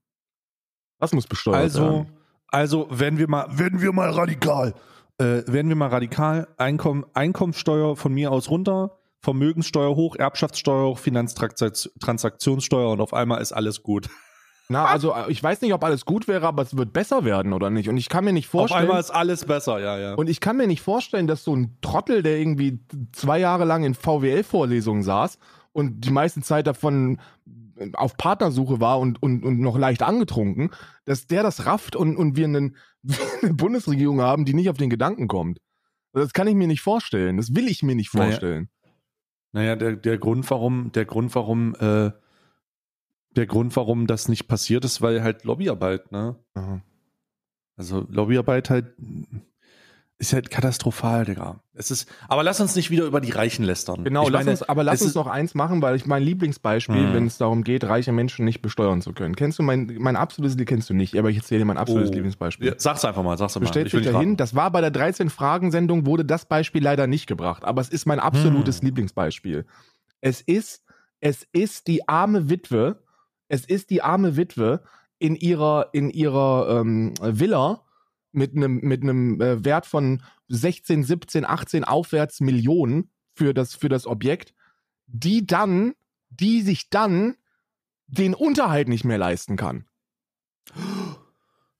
Das 0.99 1.13
muss 1.13 1.27
besteuert 1.27 1.57
also, 1.57 1.81
werden. 1.81 2.11
Also, 2.47 2.87
wenn 2.89 3.17
wir 3.17 3.29
mal, 3.29 3.57
werden 3.57 3.81
wir 3.81 3.91
mal 3.93 4.09
radikal. 4.09 4.73
Äh, 5.17 5.43
werden 5.47 5.69
wir 5.69 5.75
mal 5.75 5.89
radikal. 5.89 6.47
Einkommen, 6.57 7.05
Einkommenssteuer 7.13 7.95
von 7.95 8.13
mir 8.13 8.31
aus 8.31 8.49
runter, 8.49 8.97
Vermögenssteuer 9.21 9.95
hoch, 9.95 10.15
Erbschaftssteuer 10.15 10.89
hoch, 10.89 10.99
Finanztransaktionssteuer 10.99 12.91
und 12.91 13.01
auf 13.01 13.13
einmal 13.13 13.41
ist 13.41 13.51
alles 13.51 13.83
gut. 13.83 14.09
Na, 14.71 14.85
also 14.85 15.13
äh, 15.13 15.31
ich 15.31 15.41
weiß 15.41 15.61
nicht, 15.61 15.73
ob 15.73 15.83
alles 15.83 16.05
gut 16.05 16.27
wäre, 16.27 16.47
aber 16.47 16.61
es 16.61 16.77
wird 16.77 16.93
besser 16.93 17.25
werden 17.25 17.53
oder 17.53 17.69
nicht. 17.69 17.89
Und 17.89 17.97
ich 17.97 18.07
kann 18.07 18.23
mir 18.23 18.33
nicht 18.33 18.47
vorstellen. 18.47 18.83
Auf 18.83 18.89
einmal 18.89 18.99
ist 18.99 19.09
alles 19.09 19.45
besser, 19.45 19.79
ja, 19.79 19.97
ja. 19.97 20.13
Und 20.13 20.29
ich 20.29 20.39
kann 20.39 20.57
mir 20.57 20.67
nicht 20.67 20.81
vorstellen, 20.81 21.25
dass 21.25 21.43
so 21.43 21.55
ein 21.55 21.77
Trottel, 21.81 22.21
der 22.21 22.37
irgendwie 22.37 22.79
zwei 23.11 23.39
Jahre 23.39 23.65
lang 23.65 23.83
in 23.83 23.95
VWL-Vorlesungen 23.95 25.01
saß 25.01 25.39
und 25.71 26.01
die 26.01 26.11
meiste 26.11 26.41
Zeit 26.41 26.67
davon 26.67 27.19
auf 27.93 28.17
Partnersuche 28.17 28.79
war 28.79 28.99
und, 28.99 29.21
und, 29.21 29.43
und 29.43 29.59
noch 29.59 29.77
leicht 29.77 30.01
angetrunken, 30.01 30.71
dass 31.05 31.27
der 31.27 31.43
das 31.43 31.65
rafft 31.65 31.95
und, 31.95 32.17
und 32.17 32.35
wir 32.35 32.45
einen, 32.45 32.75
eine 33.41 33.53
Bundesregierung 33.53 34.21
haben, 34.21 34.45
die 34.45 34.53
nicht 34.53 34.69
auf 34.69 34.77
den 34.77 34.89
Gedanken 34.89 35.27
kommt. 35.27 35.59
Das 36.11 36.33
kann 36.33 36.47
ich 36.47 36.55
mir 36.55 36.67
nicht 36.67 36.81
vorstellen. 36.81 37.37
Das 37.37 37.55
will 37.55 37.67
ich 37.67 37.83
mir 37.83 37.95
nicht 37.95 38.09
vorstellen. 38.09 38.69
Naja, 39.51 39.75
naja 39.75 39.75
der, 39.75 39.95
der 39.95 40.17
Grund, 40.17 40.49
warum, 40.49 40.91
der 40.93 41.05
Grund, 41.05 41.33
warum, 41.35 41.75
äh, 41.75 42.11
der 43.35 43.45
Grund, 43.45 43.75
warum 43.75 44.07
das 44.07 44.27
nicht 44.27 44.47
passiert 44.47 44.85
ist, 44.85 45.01
weil 45.01 45.21
halt 45.21 45.43
Lobbyarbeit, 45.43 46.11
ne? 46.11 46.35
Aha. 46.55 46.81
Also 47.77 48.05
Lobbyarbeit 48.09 48.69
halt 48.69 48.95
ist 50.19 50.33
halt 50.33 50.51
katastrophal, 50.51 51.23
Digga. 51.23 51.63
Es 51.73 51.91
ist, 51.91 52.11
aber 52.27 52.43
lass 52.43 52.59
uns 52.59 52.75
nicht 52.75 52.91
wieder 52.91 53.05
über 53.05 53.21
die 53.21 53.31
Reichen 53.31 53.63
lästern. 53.63 54.03
Genau, 54.03 54.27
lass 54.27 54.41
meine, 54.41 54.51
uns, 54.51 54.63
aber 54.63 54.83
lass 54.83 55.01
uns 55.01 55.15
noch 55.15 55.27
eins 55.27 55.55
machen, 55.55 55.81
weil 55.81 55.95
ich 55.95 56.05
mein 56.05 56.21
Lieblingsbeispiel, 56.21 57.07
mhm. 57.07 57.13
wenn 57.13 57.25
es 57.25 57.37
darum 57.37 57.63
geht, 57.63 57.85
reiche 57.85 58.11
Menschen 58.11 58.43
nicht 58.43 58.61
besteuern 58.61 59.01
zu 59.01 59.13
können. 59.13 59.37
Kennst 59.37 59.59
du 59.59 59.63
mein, 59.63 59.95
mein 59.97 60.17
absolutes, 60.17 60.57
die 60.57 60.65
kennst 60.65 60.89
du 60.89 60.93
nicht, 60.93 61.17
aber 61.17 61.29
ich 61.29 61.37
erzähle 61.37 61.59
dir 61.59 61.65
mein 61.65 61.77
absolutes 61.77 62.11
oh. 62.11 62.15
Lieblingsbeispiel. 62.15 62.67
Ja, 62.67 62.73
sag's 62.77 63.05
einfach 63.05 63.23
mal, 63.23 63.37
sag's 63.37 63.55
einfach 63.55 63.67
mal. 63.67 63.71
Stellt 63.71 63.91
sich 63.91 64.11
dahin, 64.11 64.35
das 64.35 64.55
war 64.55 64.71
bei 64.71 64.81
der 64.81 64.91
13 64.91 65.29
Fragen-Sendung, 65.29 66.05
wurde 66.05 66.25
das 66.25 66.45
Beispiel 66.45 66.83
leider 66.83 67.07
nicht 67.07 67.25
gebracht, 67.25 67.63
aber 67.63 67.79
es 67.79 67.87
ist 67.87 68.05
mein 68.05 68.19
absolutes 68.19 68.81
mhm. 68.81 68.87
Lieblingsbeispiel. 68.87 69.65
Es 70.19 70.41
ist, 70.41 70.83
es 71.21 71.47
ist 71.53 71.87
die 71.87 72.09
arme 72.09 72.49
Witwe, 72.49 73.01
es 73.47 73.63
ist 73.65 73.89
die 73.89 74.01
arme 74.01 74.35
Witwe 74.35 74.81
in 75.17 75.37
ihrer, 75.37 75.89
in 75.93 76.09
ihrer 76.09 76.81
ähm, 76.81 77.13
Villa, 77.21 77.85
mit 78.31 78.55
einem 78.55 78.79
mit 78.81 79.01
einem 79.03 79.41
äh, 79.41 79.63
Wert 79.65 79.85
von 79.85 80.21
16, 80.49 81.03
17, 81.03 81.45
18 81.45 81.83
aufwärts 81.83 82.41
Millionen 82.41 83.09
für 83.35 83.53
das 83.53 83.75
für 83.75 83.89
das 83.89 84.05
Objekt, 84.05 84.53
die 85.07 85.45
dann 85.45 85.93
die 86.29 86.61
sich 86.61 86.89
dann 86.89 87.35
den 88.07 88.33
Unterhalt 88.33 88.87
nicht 88.87 89.03
mehr 89.03 89.17
leisten 89.17 89.55
kann. 89.55 89.85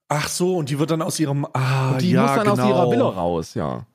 Ach 0.08 0.28
so, 0.28 0.56
und 0.56 0.70
die 0.70 0.78
wird 0.78 0.90
dann 0.90 1.02
aus 1.02 1.20
ihrem 1.20 1.46
ah, 1.52 1.92
und 1.92 2.02
die 2.02 2.10
ja, 2.10 2.22
muss 2.22 2.32
dann 2.32 2.44
genau. 2.44 2.52
aus 2.52 2.68
ihrer 2.68 2.90
Villa 2.90 3.08
raus, 3.08 3.54
ja. 3.54 3.86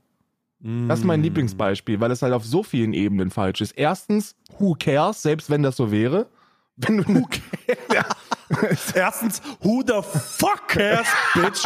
Mm. 0.60 0.88
Das 0.88 1.00
ist 1.00 1.06
mein 1.06 1.22
Lieblingsbeispiel, 1.22 2.00
weil 2.00 2.12
es 2.12 2.22
halt 2.22 2.34
auf 2.34 2.46
so 2.46 2.64
vielen 2.64 2.94
Ebenen 2.94 3.32
falsch 3.32 3.62
ist. 3.62 3.72
Erstens, 3.72 4.36
who 4.58 4.76
cares, 4.80 5.22
selbst 5.22 5.50
wenn 5.50 5.62
das 5.62 5.76
so 5.76 5.92
wäre. 5.92 6.28
Wenn 6.78 6.98
du 6.98 7.08
who 7.08 7.28
cares? 7.28 8.06
Erstens, 8.96 9.42
who 9.62 9.82
the 9.86 10.02
fuck 10.02 10.68
cares, 10.68 11.08
bitch? 11.34 11.66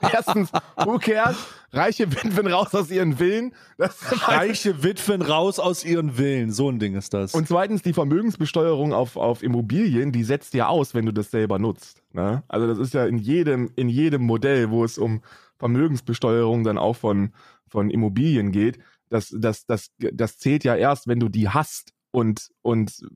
Erstens, 0.12 0.50
who 0.84 0.98
cares? 0.98 1.36
Reiche 1.72 2.10
Witwen 2.10 2.46
raus 2.46 2.74
aus 2.74 2.90
ihren 2.90 3.18
Villen. 3.18 3.52
Reiche 3.78 4.82
Witwen 4.82 5.20
raus 5.20 5.58
aus 5.58 5.84
ihren 5.84 6.12
Villen. 6.12 6.50
So 6.50 6.70
ein 6.70 6.78
Ding 6.78 6.94
ist 6.94 7.12
das. 7.12 7.34
Und 7.34 7.48
zweitens, 7.48 7.82
die 7.82 7.92
Vermögensbesteuerung 7.92 8.92
auf, 8.92 9.16
auf 9.16 9.42
Immobilien, 9.42 10.12
die 10.12 10.24
setzt 10.24 10.54
ja 10.54 10.68
aus, 10.68 10.94
wenn 10.94 11.06
du 11.06 11.12
das 11.12 11.30
selber 11.30 11.58
nutzt. 11.58 12.02
Ne? 12.12 12.42
Also 12.48 12.66
das 12.66 12.78
ist 12.78 12.94
ja 12.94 13.04
in 13.06 13.18
jedem, 13.18 13.70
in 13.76 13.88
jedem 13.88 14.22
Modell, 14.22 14.70
wo 14.70 14.84
es 14.84 14.96
um 14.96 15.22
Vermögensbesteuerung 15.58 16.64
dann 16.64 16.78
auch 16.78 16.96
von, 16.96 17.32
von 17.66 17.90
Immobilien 17.90 18.52
geht. 18.52 18.78
Das, 19.10 19.34
das, 19.36 19.66
das, 19.66 19.90
das 19.98 20.38
zählt 20.38 20.64
ja 20.64 20.76
erst, 20.76 21.08
wenn 21.08 21.20
du 21.20 21.28
die 21.28 21.48
hast 21.48 21.92
und, 22.10 22.50
und 22.62 23.06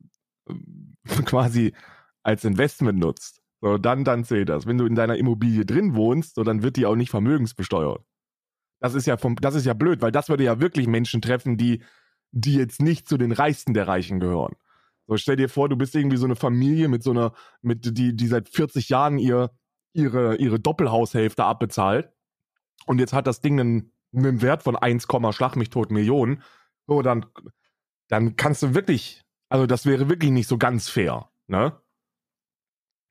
quasi 1.24 1.72
als 2.22 2.44
Investment 2.44 2.98
nutzt, 2.98 3.42
so, 3.60 3.78
dann, 3.78 4.04
dann 4.04 4.24
zählt 4.24 4.48
das. 4.48 4.66
Wenn 4.66 4.78
du 4.78 4.86
in 4.86 4.94
deiner 4.94 5.16
Immobilie 5.16 5.64
drin 5.64 5.94
wohnst, 5.94 6.34
so, 6.34 6.44
dann 6.44 6.62
wird 6.62 6.76
die 6.76 6.86
auch 6.86 6.96
nicht 6.96 7.10
vermögensbesteuert. 7.10 8.02
Das 8.80 8.94
ist 8.94 9.06
ja 9.06 9.16
vom, 9.16 9.36
das 9.36 9.54
ist 9.54 9.66
ja 9.66 9.74
blöd, 9.74 10.00
weil 10.00 10.12
das 10.12 10.28
würde 10.28 10.44
ja 10.44 10.60
wirklich 10.60 10.86
Menschen 10.86 11.20
treffen, 11.20 11.58
die, 11.58 11.82
die 12.32 12.54
jetzt 12.54 12.80
nicht 12.80 13.08
zu 13.08 13.18
den 13.18 13.32
Reichsten 13.32 13.74
der 13.74 13.86
Reichen 13.86 14.20
gehören. 14.20 14.54
So, 15.06 15.16
stell 15.16 15.36
dir 15.36 15.48
vor, 15.48 15.68
du 15.68 15.76
bist 15.76 15.94
irgendwie 15.94 16.16
so 16.16 16.24
eine 16.24 16.36
Familie 16.36 16.88
mit 16.88 17.02
so 17.02 17.10
einer, 17.10 17.32
mit, 17.62 17.98
die, 17.98 18.16
die 18.16 18.26
seit 18.26 18.48
40 18.48 18.88
Jahren 18.88 19.18
ihr, 19.18 19.50
ihre, 19.92 20.36
ihre 20.36 20.60
Doppelhaushälfte 20.60 21.44
abbezahlt. 21.44 22.10
Und 22.86 22.98
jetzt 22.98 23.12
hat 23.12 23.26
das 23.26 23.40
Ding 23.40 23.60
einen, 23.60 23.92
einen 24.14 24.40
Wert 24.40 24.62
von 24.62 24.76
1, 24.76 25.06
Schlag 25.32 25.56
mich 25.56 25.68
tot 25.68 25.90
Millionen. 25.90 26.42
So, 26.86 27.02
dann, 27.02 27.26
dann 28.08 28.36
kannst 28.36 28.62
du 28.62 28.74
wirklich, 28.74 29.22
also 29.50 29.66
das 29.66 29.84
wäre 29.84 30.08
wirklich 30.08 30.30
nicht 30.30 30.48
so 30.48 30.56
ganz 30.56 30.88
fair, 30.88 31.28
ne? 31.46 31.72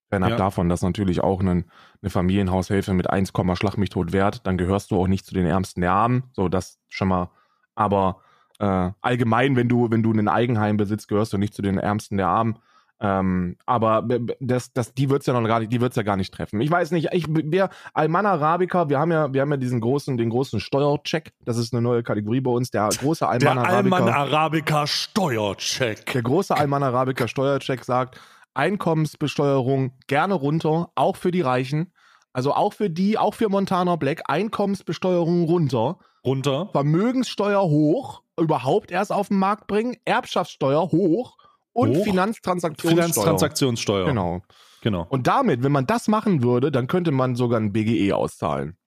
Fernab 0.10 0.32
ja. 0.32 0.38
davon, 0.38 0.70
dass 0.70 0.82
natürlich 0.82 1.22
auch 1.22 1.40
eine, 1.40 1.66
eine 2.02 2.10
Familienhaushälfte 2.10 2.94
mit 2.94 3.10
1, 3.10 3.32
Schlag 3.54 3.78
mich 3.78 3.90
tot 3.90 4.12
wert, 4.12 4.48
dann 4.48 4.58
gehörst 4.58 4.90
du 4.90 5.00
auch 5.00 5.08
nicht 5.08 5.26
zu 5.26 5.36
den 5.36 5.46
Ärmsten 5.46 5.82
der 5.82 5.92
Armen. 5.92 6.24
So, 6.34 6.50
das 6.50 6.80
schon 6.88 7.10
mal. 7.10 7.30
Aber 7.76 8.22
äh, 8.60 8.90
allgemein, 9.02 9.56
wenn 9.56 9.70
du, 9.70 9.92
wenn 9.92 10.02
du 10.02 10.12
einen 10.12 10.28
Eigenheim 10.28 10.78
besitzt, 10.78 11.10
gehörst 11.10 11.34
du 11.34 11.38
nicht 11.38 11.54
zu 11.54 11.62
den 11.62 11.78
Ärmsten 11.78 12.18
der 12.18 12.28
Armen. 12.28 12.58
Ähm, 13.02 13.56
aber 13.66 14.06
das, 14.42 14.74
das, 14.74 14.94
die 14.94 15.10
wird's 15.10 15.26
ja 15.26 15.34
noch 15.34 15.48
gar 15.48 15.60
nicht, 15.60 15.72
die 15.72 15.80
wird's 15.80 15.96
ja 15.96 16.04
gar 16.04 16.18
nicht 16.18 16.34
treffen. 16.34 16.60
Ich 16.60 16.70
weiß 16.70 16.92
nicht, 16.92 17.10
ich, 17.14 17.26
wer, 17.30 17.70
Alman 17.94 18.26
Arabica, 18.26 18.90
wir 18.90 19.00
haben 19.00 19.12
ja, 19.12 19.34
wir 19.34 19.42
haben 19.42 19.52
ja 19.52 19.58
diesen 19.58 19.80
großen, 19.80 20.18
den 20.18 20.30
großen 20.30 20.60
Steuercheck. 20.60 21.32
Das 21.46 21.58
ist 21.58 21.74
eine 21.74 21.82
neue 21.82 22.04
Kategorie 22.04 22.42
bei 22.42 22.52
uns. 22.52 22.72
Der 22.72 22.90
große 22.90 23.26
Alman 23.26 23.58
Arabica. 23.58 23.96
Alman 23.96 24.10
Arabica 24.10 24.86
Steuercheck. 24.86 26.06
Der 26.08 26.24
große 26.24 26.56
Alman 26.56 26.84
Arabica 26.84 27.28
Steuercheck 27.28 27.86
sagt, 27.86 28.20
Einkommensbesteuerung 28.54 29.94
gerne 30.08 30.34
runter, 30.34 30.92
auch 30.96 31.16
für 31.16 31.32
die 31.32 31.42
Reichen. 31.42 31.94
Also 32.34 32.54
auch 32.54 32.74
für 32.74 32.90
die, 32.90 33.18
auch 33.18 33.34
für 33.34 33.48
Montana 33.48 33.96
Black, 33.96 34.24
Einkommensbesteuerung 34.26 35.46
runter. 35.46 36.00
Runter. 36.26 36.68
Vermögenssteuer 36.74 37.62
hoch, 37.62 38.24
überhaupt 38.38 38.92
erst 38.92 39.14
auf 39.14 39.30
den 39.30 39.40
Markt 39.40 39.68
bringen, 39.68 39.96
Erbschaftssteuer 40.04 40.92
hoch 40.92 41.38
und 41.74 41.96
hoch. 41.96 42.04
Finanztransaktionssteuer. 42.04 43.04
Finanztransaktionssteuer. 43.04 44.06
Genau. 44.06 44.42
Genau. 44.82 45.06
Und 45.10 45.28
damit, 45.28 45.64
wenn 45.64 45.72
man 45.72 45.86
das 45.86 46.08
machen 46.08 46.42
würde, 46.42 46.72
dann 46.72 46.88
könnte 46.88 47.12
man 47.12 47.36
sogar 47.36 47.60
ein 47.60 47.74
BGE 47.74 48.14
auszahlen. 48.14 48.78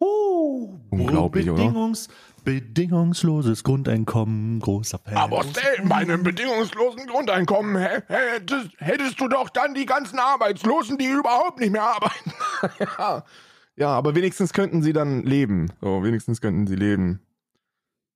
Uh, 0.00 0.80
Unglaublich, 0.90 1.46
Bedingungs 1.46 2.08
oder? 2.08 2.16
Bedingungsloses 2.44 3.62
Grundeinkommen, 3.62 4.58
großer 4.58 4.98
Fan. 4.98 5.16
Aber 5.16 5.44
stell, 5.44 5.86
bei 5.86 5.96
einem 5.96 6.24
bedingungslosen 6.24 7.06
Grundeinkommen 7.06 7.76
hättest, 7.76 8.70
hättest, 8.78 9.20
du 9.20 9.28
doch 9.28 9.48
dann 9.48 9.74
die 9.74 9.86
ganzen 9.86 10.18
Arbeitslosen, 10.18 10.98
die 10.98 11.06
überhaupt 11.06 11.60
nicht 11.60 11.70
mehr 11.70 11.84
arbeiten. 11.84 12.32
ja. 12.98 13.24
ja, 13.76 13.88
aber 13.90 14.16
wenigstens 14.16 14.52
könnten 14.52 14.82
sie 14.82 14.92
dann 14.92 15.22
leben. 15.22 15.70
So, 15.80 16.02
wenigstens 16.02 16.40
könnten 16.40 16.66
sie 16.66 16.74
leben. 16.74 17.20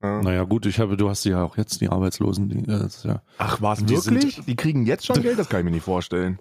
Ja. 0.07 0.23
Naja, 0.23 0.45
gut, 0.45 0.67
ich 0.67 0.79
habe, 0.79 0.97
du 0.97 1.09
hast 1.09 1.25
ja 1.25 1.43
auch 1.43 1.57
jetzt 1.57 1.81
die 1.81 1.89
Arbeitslosen. 1.89 2.49
Die, 2.49 2.71
ja, 2.71 3.21
Ach, 3.39 3.61
was, 3.61 3.81
wirklich? 3.89 4.37
Sind, 4.37 4.49
die 4.49 4.57
kriegen 4.57 4.87
jetzt 4.87 5.07
schon 5.07 5.21
Geld? 5.23 5.39
Das 5.39 5.49
kann 5.49 5.61
ich 5.61 5.65
mir 5.65 5.71
nicht 5.73 5.85
vorstellen. 5.85 6.39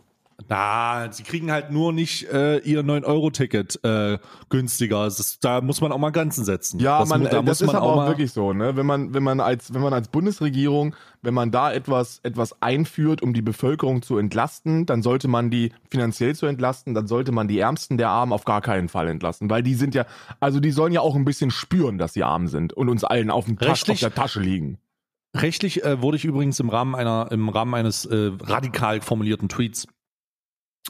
Na, 0.50 1.12
sie 1.12 1.24
kriegen 1.24 1.52
halt 1.52 1.72
nur 1.72 1.94
nicht 1.94 2.28
äh, 2.32 2.58
ihr 2.60 2.84
9-Euro-Ticket 2.84 3.80
äh, 3.84 4.20
günstiger. 4.50 5.08
Ist, 5.08 5.44
da 5.44 5.62
muss 5.62 5.80
man 5.80 5.92
auch 5.94 5.98
mal 5.98 6.12
Grenzen 6.12 6.44
setzen. 6.44 6.80
Ja, 6.80 7.00
das, 7.00 7.10
man, 7.10 7.24
da 7.24 7.42
das 7.42 7.62
ist 7.62 7.68
man 7.68 7.78
aber 7.78 7.86
auch 7.86 8.08
wirklich 8.08 8.32
so, 8.34 8.52
ne? 8.52 8.76
Wenn 8.76 8.86
man, 8.86 9.14
wenn 9.14 9.24
man 9.24 9.40
als, 9.40 9.74
wenn 9.74 9.82
man 9.82 9.94
als 9.94 10.10
Bundesregierung, 10.10 10.94
wenn 11.22 11.34
man 11.34 11.52
da 11.52 11.72
etwas, 11.72 12.20
etwas 12.24 12.62
einführt, 12.62 13.22
um 13.22 13.34
die 13.34 13.42
Bevölkerung 13.42 14.02
zu 14.02 14.18
entlasten, 14.18 14.86
dann 14.86 15.02
sollte 15.02 15.30
man 15.30 15.50
die 15.50 15.72
finanziell 15.90 16.36
zu 16.36 16.46
entlasten, 16.48 16.94
dann 16.94 17.08
sollte 17.08 17.32
man 17.32 17.48
die 17.48 17.58
Ärmsten 17.58 17.98
der 17.98 18.10
Armen 18.10 18.34
auf 18.34 18.44
gar 18.44 18.62
keinen 18.62 18.90
Fall 18.90 19.08
entlasten. 19.08 19.50
Weil 19.50 19.64
die 19.64 19.74
sind 19.74 19.96
ja, 19.96 20.06
also 20.42 20.60
die 20.60 20.72
sollen 20.72 20.92
ja 20.92 21.00
auch 21.00 21.16
ein 21.16 21.26
bisschen 21.26 21.50
spüren, 21.50 21.98
dass 21.98 22.14
sie 22.14 22.24
arm 22.24 22.48
sind 22.48 22.74
und 22.74 22.90
uns 22.90 23.06
allen 23.06 23.32
auf, 23.32 23.46
dem 23.46 23.58
Tasch, 23.58 23.90
auf 23.90 24.00
der 24.00 24.14
Tasche 24.14 24.42
liegen. 24.42 24.80
Rechtlich 25.36 25.84
äh, 25.84 26.02
wurde 26.02 26.18
ich 26.18 26.26
übrigens 26.26 26.60
im 26.60 26.70
Rahmen 26.70 26.96
einer, 26.96 27.30
im 27.32 27.50
Rahmen 27.50 27.74
eines 27.74 28.06
äh, 28.06 28.32
radikal 28.42 29.02
formulierten 29.02 29.50
Tweets 29.50 29.88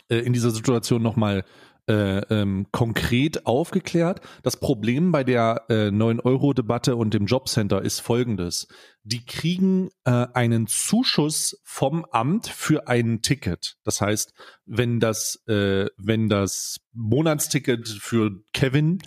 äh, 0.09 0.17
in 0.17 0.33
dieser 0.33 0.51
Situation 0.51 1.01
nochmal 1.01 1.43
äh, 1.87 2.19
ähm, 2.33 2.67
konkret 2.71 3.45
aufgeklärt. 3.45 4.21
Das 4.41 4.57
Problem 4.57 5.11
bei 5.11 5.23
der 5.23 5.65
äh, 5.69 5.89
9-Euro-Debatte 5.89 6.95
und 6.95 7.13
dem 7.13 7.27
Jobcenter 7.27 7.81
ist 7.81 7.99
folgendes. 7.99 8.67
Die 9.03 9.23
kriegen 9.23 9.89
äh, 10.03 10.25
einen 10.33 10.67
Zuschuss 10.67 11.61
vom 11.63 12.05
Amt 12.05 12.47
für 12.47 12.87
ein 12.87 13.21
Ticket. 13.21 13.77
Das 13.83 14.01
heißt, 14.01 14.33
wenn 14.65 14.99
das, 14.99 15.43
äh, 15.47 15.85
wenn 15.97 16.27
das 16.27 16.79
Monatsticket 16.93 17.87
für 17.87 18.31
Kevin, 18.53 18.99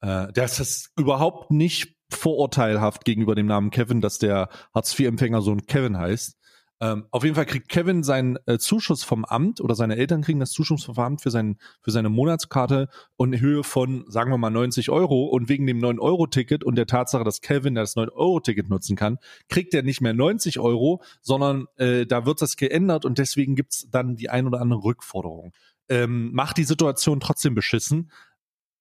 äh, 0.00 0.32
das 0.32 0.58
ist 0.58 0.90
überhaupt 0.96 1.50
nicht 1.50 1.96
vorurteilhaft 2.08 3.04
gegenüber 3.04 3.34
dem 3.34 3.46
Namen 3.46 3.70
Kevin, 3.70 4.00
dass 4.00 4.18
der 4.18 4.48
Hartz-IV-Empfänger 4.74 5.42
so 5.42 5.52
ein 5.52 5.66
Kevin 5.66 5.98
heißt. 5.98 6.38
Ähm, 6.82 7.04
auf 7.12 7.22
jeden 7.22 7.36
Fall 7.36 7.46
kriegt 7.46 7.68
Kevin 7.68 8.02
seinen 8.02 8.38
äh, 8.46 8.58
Zuschuss 8.58 9.04
vom 9.04 9.24
Amt 9.24 9.60
oder 9.60 9.76
seine 9.76 9.94
Eltern 9.94 10.22
kriegen 10.22 10.40
das 10.40 10.50
Zuschuss 10.50 10.82
vom 10.82 10.98
Amt 10.98 11.22
für, 11.22 11.30
sein, 11.30 11.56
für 11.80 11.92
seine 11.92 12.08
Monatskarte 12.08 12.88
und 13.14 13.32
in 13.32 13.40
Höhe 13.40 13.62
von, 13.62 14.04
sagen 14.08 14.32
wir 14.32 14.36
mal, 14.36 14.50
90 14.50 14.90
Euro. 14.90 15.26
Und 15.26 15.48
wegen 15.48 15.64
dem 15.68 15.78
9-Euro-Ticket 15.78 16.64
und 16.64 16.74
der 16.74 16.88
Tatsache, 16.88 17.22
dass 17.22 17.40
Kevin 17.40 17.76
das 17.76 17.96
9-Euro-Ticket 17.96 18.68
nutzen 18.68 18.96
kann, 18.96 19.18
kriegt 19.48 19.74
er 19.74 19.84
nicht 19.84 20.00
mehr 20.00 20.12
90 20.12 20.58
Euro, 20.58 21.04
sondern 21.20 21.66
äh, 21.76 22.04
da 22.04 22.26
wird 22.26 22.42
das 22.42 22.56
geändert 22.56 23.04
und 23.04 23.18
deswegen 23.18 23.54
gibt's 23.54 23.86
dann 23.88 24.16
die 24.16 24.28
ein 24.28 24.48
oder 24.48 24.60
andere 24.60 24.82
Rückforderung. 24.82 25.52
Ähm, 25.88 26.32
macht 26.32 26.56
die 26.56 26.64
Situation 26.64 27.20
trotzdem 27.20 27.54
beschissen, 27.54 28.10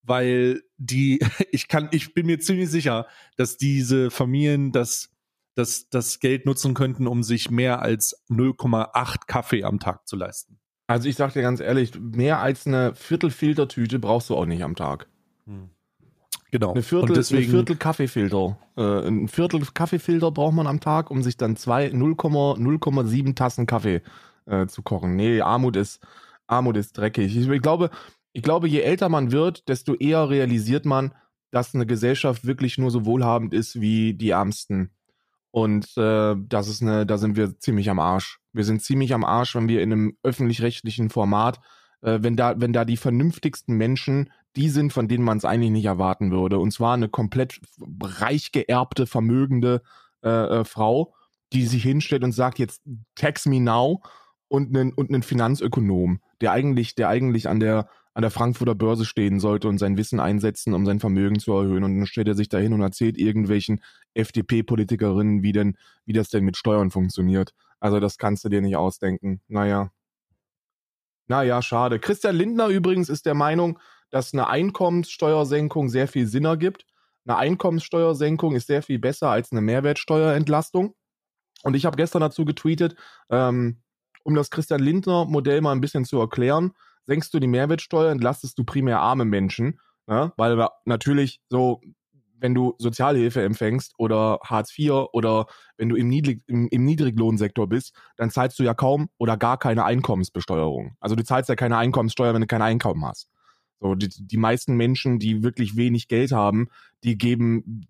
weil 0.01 0.63
die, 0.77 1.19
ich 1.51 1.67
kann, 1.67 1.87
ich 1.91 2.15
bin 2.15 2.25
mir 2.25 2.39
ziemlich 2.39 2.71
sicher, 2.71 3.05
dass 3.37 3.57
diese 3.57 4.09
Familien 4.09 4.71
das 4.71 5.10
das, 5.55 5.89
das 5.89 6.19
Geld 6.19 6.45
nutzen 6.45 6.73
könnten, 6.73 7.07
um 7.07 7.23
sich 7.23 7.51
mehr 7.51 7.81
als 7.81 8.23
0,8 8.29 9.27
Kaffee 9.27 9.63
am 9.63 9.79
Tag 9.79 10.07
zu 10.07 10.15
leisten. 10.15 10.59
Also 10.87 11.07
ich 11.07 11.15
sag 11.15 11.33
dir 11.33 11.41
ganz 11.41 11.59
ehrlich, 11.59 11.99
mehr 11.99 12.39
als 12.39 12.67
eine 12.67 12.95
Viertelfiltertüte 12.95 13.99
brauchst 13.99 14.29
du 14.29 14.35
auch 14.35 14.45
nicht 14.45 14.63
am 14.63 14.75
Tag. 14.75 15.07
Hm. 15.45 15.69
Genau. 16.51 16.71
Eine 16.73 16.83
Viertel, 16.83 17.15
deswegen, 17.15 17.43
eine 17.43 17.51
Viertel 17.51 17.75
Kaffeefilter. 17.77 18.57
Äh, 18.75 19.07
ein 19.07 19.29
Viertel 19.29 19.61
Kaffeefilter 19.73 20.31
braucht 20.31 20.53
man 20.53 20.67
am 20.67 20.81
Tag, 20.81 21.09
um 21.09 21.23
sich 21.23 21.37
dann 21.37 21.55
0,7 21.55 23.35
Tassen 23.35 23.65
Kaffee 23.65 24.01
äh, 24.45 24.67
zu 24.67 24.81
kochen. 24.81 25.15
Nee, 25.15 25.39
Armut 25.39 25.77
ist, 25.77 26.01
Armut 26.47 26.75
ist 26.75 26.97
dreckig. 26.97 27.37
Ich, 27.37 27.47
ich, 27.47 27.61
glaube, 27.61 27.89
ich 28.33 28.43
glaube, 28.43 28.67
je 28.67 28.81
älter 28.81 29.07
man 29.07 29.31
wird, 29.31 29.69
desto 29.69 29.95
eher 29.95 30.29
realisiert 30.29 30.85
man, 30.85 31.13
dass 31.51 31.73
eine 31.73 31.85
Gesellschaft 31.85 32.45
wirklich 32.45 32.77
nur 32.77 32.91
so 32.91 33.05
wohlhabend 33.05 33.53
ist 33.53 33.79
wie 33.79 34.13
die 34.13 34.31
Ärmsten. 34.31 34.91
Und 35.51 35.85
äh, 35.97 36.35
das 36.37 36.67
ist 36.67 36.81
eine, 36.81 37.05
da 37.05 37.17
sind 37.17 37.35
wir 37.35 37.59
ziemlich 37.59 37.89
am 37.89 37.99
Arsch. 37.99 38.39
Wir 38.53 38.63
sind 38.63 38.81
ziemlich 38.81 39.13
am 39.13 39.25
Arsch, 39.25 39.55
wenn 39.55 39.67
wir 39.67 39.81
in 39.81 39.91
einem 39.91 40.17
öffentlich-rechtlichen 40.23 41.09
Format, 41.09 41.59
äh, 42.01 42.19
wenn 42.21 42.37
da, 42.37 42.59
wenn 42.59 42.73
da 42.73 42.85
die 42.85 42.97
vernünftigsten 42.97 43.75
Menschen 43.75 44.29
die 44.55 44.69
sind, 44.69 44.91
von 44.91 45.07
denen 45.07 45.23
man 45.23 45.37
es 45.37 45.45
eigentlich 45.45 45.71
nicht 45.71 45.85
erwarten 45.85 46.31
würde. 46.31 46.59
Und 46.59 46.71
zwar 46.71 46.93
eine 46.93 47.09
komplett 47.09 47.61
reich 48.01 48.51
geerbte, 48.51 49.07
vermögende 49.07 49.81
äh, 50.23 50.29
äh, 50.29 50.65
Frau, 50.65 51.13
die 51.53 51.65
sich 51.65 51.83
hinstellt 51.83 52.23
und 52.23 52.33
sagt, 52.33 52.59
jetzt 52.59 52.81
tax 53.15 53.45
me 53.45 53.61
now 53.61 54.01
und 54.47 54.75
einen, 54.75 54.93
und 54.93 55.09
einen 55.09 55.23
Finanzökonom, 55.23 56.19
der 56.41 56.51
eigentlich, 56.51 56.95
der 56.95 57.09
eigentlich 57.09 57.47
an 57.47 57.59
der, 57.59 57.89
an 58.13 58.21
der 58.21 58.31
Frankfurter 58.31 58.75
Börse 58.75 59.05
stehen 59.05 59.39
sollte 59.39 59.67
und 59.67 59.77
sein 59.77 59.97
Wissen 59.97 60.19
einsetzen, 60.19 60.73
um 60.73 60.85
sein 60.85 60.99
Vermögen 60.99 61.39
zu 61.39 61.53
erhöhen. 61.53 61.83
Und 61.83 61.97
dann 61.97 62.07
stellt 62.07 62.27
er 62.27 62.35
sich 62.35 62.49
dahin 62.49 62.73
und 62.73 62.81
erzählt 62.81 63.17
irgendwelchen 63.17 63.81
FDP-Politikerinnen, 64.13 65.43
wie 65.43 65.53
denn, 65.53 65.77
wie 66.05 66.13
das 66.13 66.29
denn 66.29 66.43
mit 66.43 66.57
Steuern 66.57 66.91
funktioniert. 66.91 67.53
Also 67.79 67.99
das 67.99 68.17
kannst 68.17 68.43
du 68.43 68.49
dir 68.49 68.61
nicht 68.61 68.75
ausdenken. 68.75 69.41
Naja. 69.47 69.91
Naja, 71.27 71.61
schade. 71.61 71.99
Christian 71.99 72.35
Lindner 72.35 72.67
übrigens 72.67 73.07
ist 73.07 73.25
der 73.25 73.33
Meinung, 73.33 73.79
dass 74.09 74.33
eine 74.33 74.47
Einkommenssteuersenkung 74.47 75.87
sehr 75.87 76.09
viel 76.09 76.27
Sinn 76.27 76.43
ergibt. 76.43 76.85
Eine 77.25 77.37
Einkommenssteuersenkung 77.37 78.55
ist 78.55 78.67
sehr 78.67 78.83
viel 78.83 78.99
besser 78.99 79.29
als 79.29 79.53
eine 79.53 79.61
Mehrwertsteuerentlastung. 79.61 80.95
Und 81.63 81.75
ich 81.75 81.85
habe 81.85 81.95
gestern 81.95 82.19
dazu 82.19 82.43
getweetet, 82.43 82.95
ähm, 83.29 83.81
um 84.23 84.35
das 84.35 84.49
Christian 84.49 84.81
Lindner 84.81 85.25
Modell 85.25 85.61
mal 85.61 85.71
ein 85.71 85.81
bisschen 85.81 86.03
zu 86.03 86.19
erklären 86.19 86.73
senkst 87.07 87.33
du 87.33 87.39
die 87.39 87.47
Mehrwertsteuer, 87.47 88.11
entlastest 88.11 88.57
du 88.57 88.63
primär 88.63 88.99
arme 88.99 89.25
Menschen, 89.25 89.79
ja? 90.07 90.33
weil 90.37 90.67
natürlich 90.85 91.41
so, 91.49 91.81
wenn 92.39 92.55
du 92.55 92.75
Sozialhilfe 92.79 93.43
empfängst 93.43 93.93
oder 93.97 94.39
Hartz 94.43 94.77
IV 94.77 95.07
oder 95.13 95.45
wenn 95.77 95.89
du 95.89 95.95
im, 95.95 96.07
Niedrig, 96.07 96.41
im, 96.47 96.67
im 96.69 96.85
Niedriglohnsektor 96.85 97.67
bist, 97.67 97.95
dann 98.17 98.31
zahlst 98.31 98.57
du 98.59 98.63
ja 98.63 98.73
kaum 98.73 99.09
oder 99.17 99.37
gar 99.37 99.57
keine 99.57 99.85
Einkommensbesteuerung. 99.85 100.95
Also 100.99 101.15
du 101.15 101.23
zahlst 101.23 101.49
ja 101.49 101.55
keine 101.55 101.77
Einkommenssteuer, 101.77 102.33
wenn 102.33 102.41
du 102.41 102.47
kein 102.47 102.61
Einkommen 102.61 103.05
hast. 103.05 103.29
So, 103.79 103.95
die, 103.95 104.09
die 104.09 104.37
meisten 104.37 104.75
Menschen, 104.75 105.17
die 105.17 105.43
wirklich 105.43 105.75
wenig 105.75 106.07
Geld 106.07 106.31
haben, 106.31 106.69
die 107.03 107.17
geben 107.17 107.87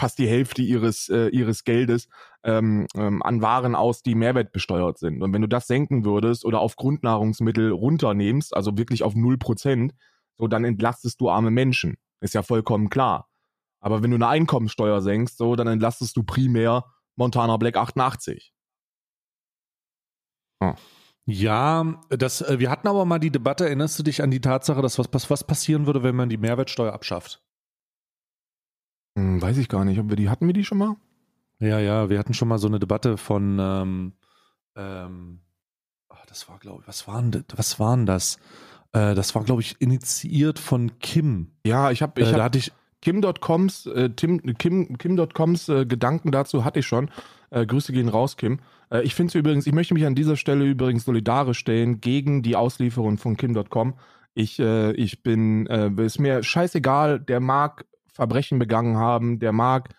fast 0.00 0.18
die 0.18 0.26
Hälfte 0.26 0.62
ihres, 0.62 1.10
äh, 1.10 1.28
ihres 1.28 1.64
Geldes 1.64 2.08
ähm, 2.42 2.86
ähm, 2.96 3.22
an 3.22 3.42
Waren 3.42 3.74
aus, 3.74 4.02
die 4.02 4.14
mehrwertbesteuert 4.14 4.98
sind. 4.98 5.22
Und 5.22 5.34
wenn 5.34 5.42
du 5.42 5.48
das 5.48 5.66
senken 5.66 6.06
würdest 6.06 6.46
oder 6.46 6.60
auf 6.60 6.76
Grundnahrungsmittel 6.76 7.70
runternehmst, 7.70 8.56
also 8.56 8.78
wirklich 8.78 9.02
auf 9.02 9.14
null 9.14 9.36
Prozent, 9.36 9.92
so 10.38 10.48
dann 10.48 10.64
entlastest 10.64 11.20
du 11.20 11.28
arme 11.28 11.50
Menschen. 11.50 11.98
Ist 12.20 12.34
ja 12.34 12.42
vollkommen 12.42 12.88
klar. 12.88 13.28
Aber 13.80 14.02
wenn 14.02 14.10
du 14.10 14.16
eine 14.16 14.28
Einkommensteuer 14.28 15.02
senkst, 15.02 15.36
so, 15.36 15.54
dann 15.54 15.66
entlastest 15.66 16.16
du 16.16 16.22
primär 16.22 16.86
Montana 17.16 17.58
Black 17.58 17.76
88. 17.76 18.54
Oh. 20.60 20.74
Ja, 21.26 22.00
das, 22.08 22.40
äh, 22.40 22.58
wir 22.58 22.70
hatten 22.70 22.88
aber 22.88 23.04
mal 23.04 23.18
die 23.18 23.30
Debatte, 23.30 23.66
erinnerst 23.66 23.98
du 23.98 24.02
dich 24.02 24.22
an 24.22 24.30
die 24.30 24.40
Tatsache, 24.40 24.80
dass 24.80 24.98
was, 24.98 25.30
was 25.30 25.46
passieren 25.46 25.86
würde, 25.86 26.02
wenn 26.02 26.16
man 26.16 26.30
die 26.30 26.38
Mehrwertsteuer 26.38 26.92
abschafft? 26.92 27.42
Hm, 29.20 29.42
weiß 29.42 29.58
ich 29.58 29.68
gar 29.68 29.84
nicht. 29.84 29.98
Ob 30.00 30.08
wir 30.08 30.16
die, 30.16 30.30
hatten 30.30 30.46
wir 30.46 30.54
die 30.54 30.64
schon 30.64 30.78
mal? 30.78 30.96
Ja, 31.58 31.78
ja, 31.78 32.08
wir 32.08 32.18
hatten 32.18 32.32
schon 32.32 32.48
mal 32.48 32.58
so 32.58 32.68
eine 32.68 32.78
Debatte 32.78 33.18
von, 33.18 33.58
ähm, 33.60 34.12
ähm, 34.76 35.40
ach, 36.08 36.24
das 36.26 36.48
war, 36.48 36.58
glaube 36.58 36.82
ich, 36.82 36.88
was 36.88 37.06
waren, 37.06 37.44
was 37.54 37.78
waren 37.78 38.06
das? 38.06 38.38
Äh, 38.92 39.14
das 39.14 39.34
war, 39.34 39.44
glaube 39.44 39.60
ich, 39.60 39.76
initiiert 39.78 40.58
von 40.58 40.98
Kim. 41.00 41.52
Ja, 41.66 41.90
ich 41.90 42.00
habe, 42.00 42.18
ich 42.20 42.28
äh, 42.28 42.30
hab, 42.30 42.38
da 42.38 42.44
hatte 42.44 42.58
ich, 42.58 42.72
Kim.coms, 43.02 43.86
äh, 43.86 44.10
Tim, 44.10 44.40
Kim, 44.58 44.96
Kim.coms 44.96 45.68
äh, 45.68 45.86
Gedanken 45.86 46.32
dazu 46.32 46.64
hatte 46.64 46.80
ich 46.80 46.86
schon. 46.86 47.10
Äh, 47.50 47.66
Grüße 47.66 47.92
gehen 47.92 48.08
raus, 48.08 48.36
Kim. 48.38 48.60
Äh, 48.90 49.02
ich 49.02 49.14
finde 49.14 49.38
übrigens, 49.38 49.66
ich 49.66 49.72
möchte 49.74 49.94
mich 49.94 50.06
an 50.06 50.14
dieser 50.14 50.36
Stelle 50.36 50.64
übrigens 50.64 51.04
solidarisch 51.04 51.58
stellen 51.58 52.00
gegen 52.00 52.42
die 52.42 52.56
Auslieferung 52.56 53.18
von 53.18 53.36
Kim.com. 53.36 53.94
Ich, 54.34 54.58
äh, 54.60 54.92
ich 54.92 55.22
bin, 55.22 55.66
äh, 55.66 55.90
ist 56.04 56.18
mir 56.18 56.42
scheißegal, 56.42 57.20
der 57.20 57.40
mag 57.40 57.84
Verbrechen 58.12 58.58
begangen 58.58 58.96
haben, 58.96 59.38
der 59.38 59.52
mag 59.52 59.90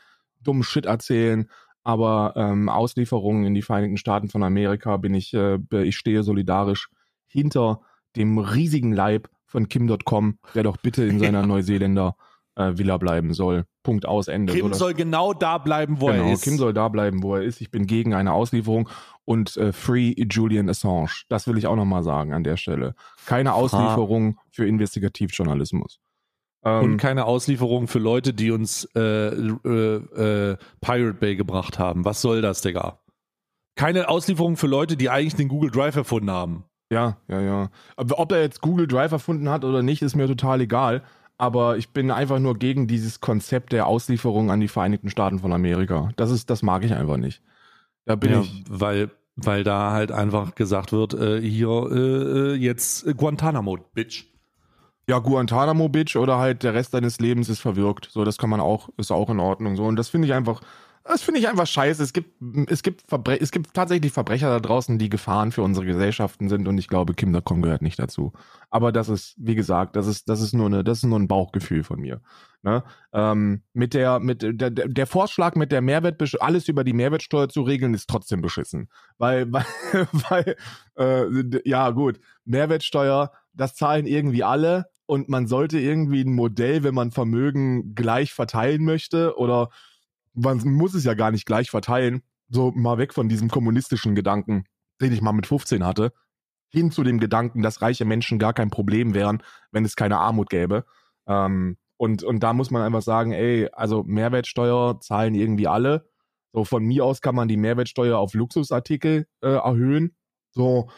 dummen 0.42 0.64
Shit 0.64 0.86
erzählen, 0.86 1.50
aber 1.84 2.34
ähm, 2.36 2.70
Auslieferungen 2.70 3.46
in 3.46 3.54
die 3.54 3.62
Vereinigten 3.62 3.98
Staaten 3.98 4.30
von 4.30 4.44
Amerika 4.44 4.98
bin 4.98 5.14
ich, 5.14 5.34
äh, 5.34 5.60
ich 5.84 5.98
stehe 5.98 6.24
solidarisch 6.24 6.90
hinter 7.28 7.82
dem 8.16 8.38
riesigen 8.38 8.92
Leib 8.92 9.30
von 9.46 9.68
Kim.com, 9.68 10.38
der 10.54 10.64
doch 10.64 10.78
bitte 10.78 11.04
in 11.04 11.20
seiner 11.20 11.42
ja. 11.42 11.48
Neuseeländer 11.48 12.16
äh, 12.56 12.78
Villa 12.78 12.98
bleiben 12.98 13.34
soll. 13.34 13.66
Punkt 13.84 14.06
aus 14.06 14.28
Ende. 14.28 14.54
Kim 14.54 14.68
so, 14.74 14.80
soll 14.80 14.94
genau 14.94 15.34
da 15.34 15.58
bleiben, 15.58 16.02
wo 16.02 16.08
genau, 16.08 16.26
er 16.26 16.34
ist. 16.34 16.44
Kim 16.44 16.58
soll 16.58 16.74
da 16.74 16.88
bleiben, 16.88 17.24
wo 17.24 17.36
er 17.36 17.44
ist. 17.44 17.62
Ich 17.62 17.72
bin 17.72 17.88
gegen 17.88 18.14
eine 18.14 18.34
Auslieferung 18.34 18.90
und 19.26 19.58
äh, 19.58 19.74
Free 19.74 20.14
Julian 20.30 20.70
Assange. 20.70 21.24
Das 21.30 21.48
will 21.48 21.58
ich 21.58 21.68
auch 21.68 21.76
nochmal 21.76 22.04
sagen 22.04 22.34
an 22.34 22.44
der 22.44 22.58
Stelle. 22.58 22.96
Keine 23.26 23.54
Auslieferung 23.54 24.36
ha. 24.38 24.44
für 24.52 24.68
Investigativjournalismus. 24.68 26.00
Ähm, 26.64 26.84
und 26.84 26.98
keine 26.98 27.26
Auslieferung 27.26 27.88
für 27.88 28.00
Leute, 28.00 28.34
die 28.34 28.52
uns 28.52 28.88
äh, 28.96 29.28
äh, 29.30 29.96
äh, 29.96 30.58
Pirate 30.82 31.14
Bay 31.14 31.36
gebracht 31.36 31.80
haben. 31.80 32.06
Was 32.06 32.22
soll 32.22 32.42
das, 32.42 32.62
Digga? 32.62 33.00
Keine 33.76 34.10
Auslieferung 34.10 34.58
für 34.58 34.68
Leute, 34.68 34.98
die 34.98 35.10
eigentlich 35.10 35.36
den 35.36 35.48
Google 35.48 35.72
Drive 35.72 35.96
erfunden 35.96 36.30
haben. 36.30 36.66
Ja, 36.92 37.18
ja, 37.28 37.40
ja. 37.40 37.70
Aber 37.96 38.20
ob 38.20 38.32
er 38.32 38.42
jetzt 38.42 38.62
Google 38.62 38.88
Drive 38.88 39.12
erfunden 39.12 39.50
hat 39.50 39.64
oder 39.64 39.82
nicht, 39.82 40.02
ist 40.02 40.16
mir 40.16 40.28
total 40.28 40.62
egal 40.62 41.04
aber 41.42 41.76
ich 41.78 41.90
bin 41.90 42.12
einfach 42.12 42.38
nur 42.38 42.56
gegen 42.56 42.86
dieses 42.86 43.20
Konzept 43.20 43.72
der 43.74 43.88
Auslieferung 43.88 44.52
an 44.52 44.60
die 44.60 44.68
Vereinigten 44.68 45.10
Staaten 45.10 45.40
von 45.40 45.54
Amerika. 45.54 46.12
Das 46.16 46.30
ist, 46.30 46.52
das 46.52 46.62
mag 46.62 46.84
ich 46.86 46.94
einfach 46.94 47.18
nicht. 47.18 47.42
Da 48.06 48.16
bin 48.16 48.32
ja, 48.32 48.42
ich. 48.42 48.64
Weil, 48.70 49.10
weil 49.38 49.64
da 49.64 49.92
halt 49.92 50.12
einfach 50.12 50.54
gesagt 50.54 50.92
wird, 50.92 51.16
äh, 51.16 51.42
hier 51.42 51.90
äh, 51.92 51.96
äh 51.96 52.54
jetzt 52.54 53.08
Guantanamo, 53.18 53.80
Bitch. 53.96 54.26
Ja, 55.08 55.20
Guantanamo, 55.20 55.90
Bitch, 55.90 56.16
oder 56.16 56.38
halt 56.38 56.64
der 56.64 56.74
Rest 56.74 56.94
deines 56.94 57.20
Lebens 57.20 57.50
ist 57.50 57.60
verwirkt. 57.60 58.10
So, 58.12 58.24
das 58.24 58.38
kann 58.38 58.50
man 58.50 58.60
auch, 58.60 58.90
ist 58.98 59.12
auch 59.12 59.30
in 59.30 59.40
Ordnung. 59.40 59.76
So, 59.76 59.86
und 59.86 59.96
das 59.96 60.10
finde 60.10 60.28
ich 60.28 60.34
einfach, 60.34 60.62
das 61.04 61.24
finde 61.24 61.40
ich 61.40 61.50
einfach 61.50 61.66
scheiße. 61.66 62.04
Es 62.04 62.14
gibt, 62.14 62.40
es, 62.70 62.84
gibt 62.84 63.02
Verbre 63.08 63.40
es 63.40 63.52
gibt 63.52 63.74
tatsächlich 63.74 64.12
Verbrecher 64.12 64.50
da 64.50 64.60
draußen, 64.60 65.00
die 65.00 65.10
Gefahren 65.10 65.52
für 65.52 65.64
unsere 65.64 65.86
Gesellschaften 65.86 66.48
sind 66.48 66.68
und 66.68 66.78
ich 66.78 66.88
glaube, 66.88 67.16
Kim.com 67.16 67.62
gehört 67.62 67.82
nicht 67.82 67.98
dazu. 67.98 68.34
Aber 68.70 68.92
das 68.92 69.10
ist, 69.10 69.34
wie 69.38 69.56
gesagt, 69.56 69.96
das 69.96 70.06
ist, 70.06 70.30
das 70.30 70.42
ist 70.42 70.54
nur 70.54 70.68
eine, 70.68 70.84
das 70.84 71.00
ist 71.00 71.06
nur 71.06 71.20
ein 71.20 71.28
Bauchgefühl 71.28 71.84
von 71.84 72.00
mir. 72.00 72.22
Ne? 72.62 72.84
Ähm, 73.14 73.64
mit 73.74 73.96
der, 73.96 74.20
mit 74.20 74.44
der, 74.44 74.70
der 74.70 75.08
Vorschlag 75.08 75.56
mit 75.56 75.72
der 75.72 75.82
Mehrwertbesteuer, 75.82 76.44
alles 76.44 76.68
über 76.68 76.84
die 76.84 76.94
Mehrwertsteuer 76.94 77.50
zu 77.50 77.64
regeln, 77.64 77.96
ist 77.96 78.08
trotzdem 78.08 78.42
beschissen. 78.42 78.88
Weil, 79.18 79.52
weil, 79.52 79.66
weil 80.30 80.56
äh, 80.98 81.60
ja 81.68 81.90
gut, 81.90 82.20
Mehrwertsteuer, 82.46 83.32
das 83.54 83.76
zahlen 83.76 84.06
irgendwie 84.06 84.44
alle 84.44 84.86
und 85.06 85.30
man 85.30 85.48
sollte 85.48 85.80
irgendwie 85.80 86.22
ein 86.24 86.34
Modell, 86.34 86.84
wenn 86.84 86.96
man 86.96 87.12
Vermögen 87.12 87.96
gleich 87.96 88.34
verteilen 88.34 88.86
möchte 88.86 89.38
oder 89.38 89.70
man 90.34 90.60
muss 90.60 90.94
es 90.94 91.04
ja 91.04 91.14
gar 91.14 91.32
nicht 91.32 91.46
gleich 91.46 91.70
verteilen. 91.70 92.24
So 92.50 92.72
mal 92.72 92.98
weg 92.98 93.14
von 93.14 93.30
diesem 93.30 93.50
kommunistischen 93.50 94.16
Gedanken, 94.16 94.66
den 95.02 95.12
ich 95.12 95.22
mal 95.22 95.34
mit 95.34 95.48
15 95.48 95.86
hatte, 95.86 96.14
hin 96.70 96.92
zu 96.92 97.04
dem 97.04 97.20
Gedanken, 97.20 97.62
dass 97.62 97.82
reiche 97.82 98.06
Menschen 98.06 98.40
gar 98.40 98.54
kein 98.54 98.70
Problem 98.70 99.14
wären, 99.14 99.44
wenn 99.72 99.86
es 99.86 99.96
keine 99.96 100.18
Armut 100.18 100.50
gäbe. 100.50 100.86
Ähm, 101.28 101.78
und, 101.98 102.24
und 102.24 102.42
da 102.42 102.54
muss 102.54 102.72
man 102.72 102.82
einfach 102.82 103.02
sagen, 103.02 103.32
ey, 103.32 103.70
also 103.74 104.04
Mehrwertsteuer 104.04 105.00
zahlen 105.02 105.36
irgendwie 105.36 105.68
alle. 105.68 106.10
So 106.54 106.66
von 106.66 106.84
mir 106.84 107.06
aus 107.06 107.22
kann 107.22 107.36
man 107.36 107.48
die 107.48 107.58
Mehrwertsteuer 107.58 108.18
auf 108.18 108.34
Luxusartikel 108.34 109.28
äh, 109.42 109.48
erhöhen. 109.48 110.16
So, 110.52 110.90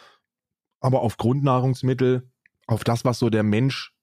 aber 0.80 1.02
auf 1.02 1.18
Grundnahrungsmittel, 1.18 2.32
auf 2.68 2.84
das, 2.84 3.06
was 3.06 3.20
so 3.20 3.30
der 3.30 3.44
Mensch 3.44 3.94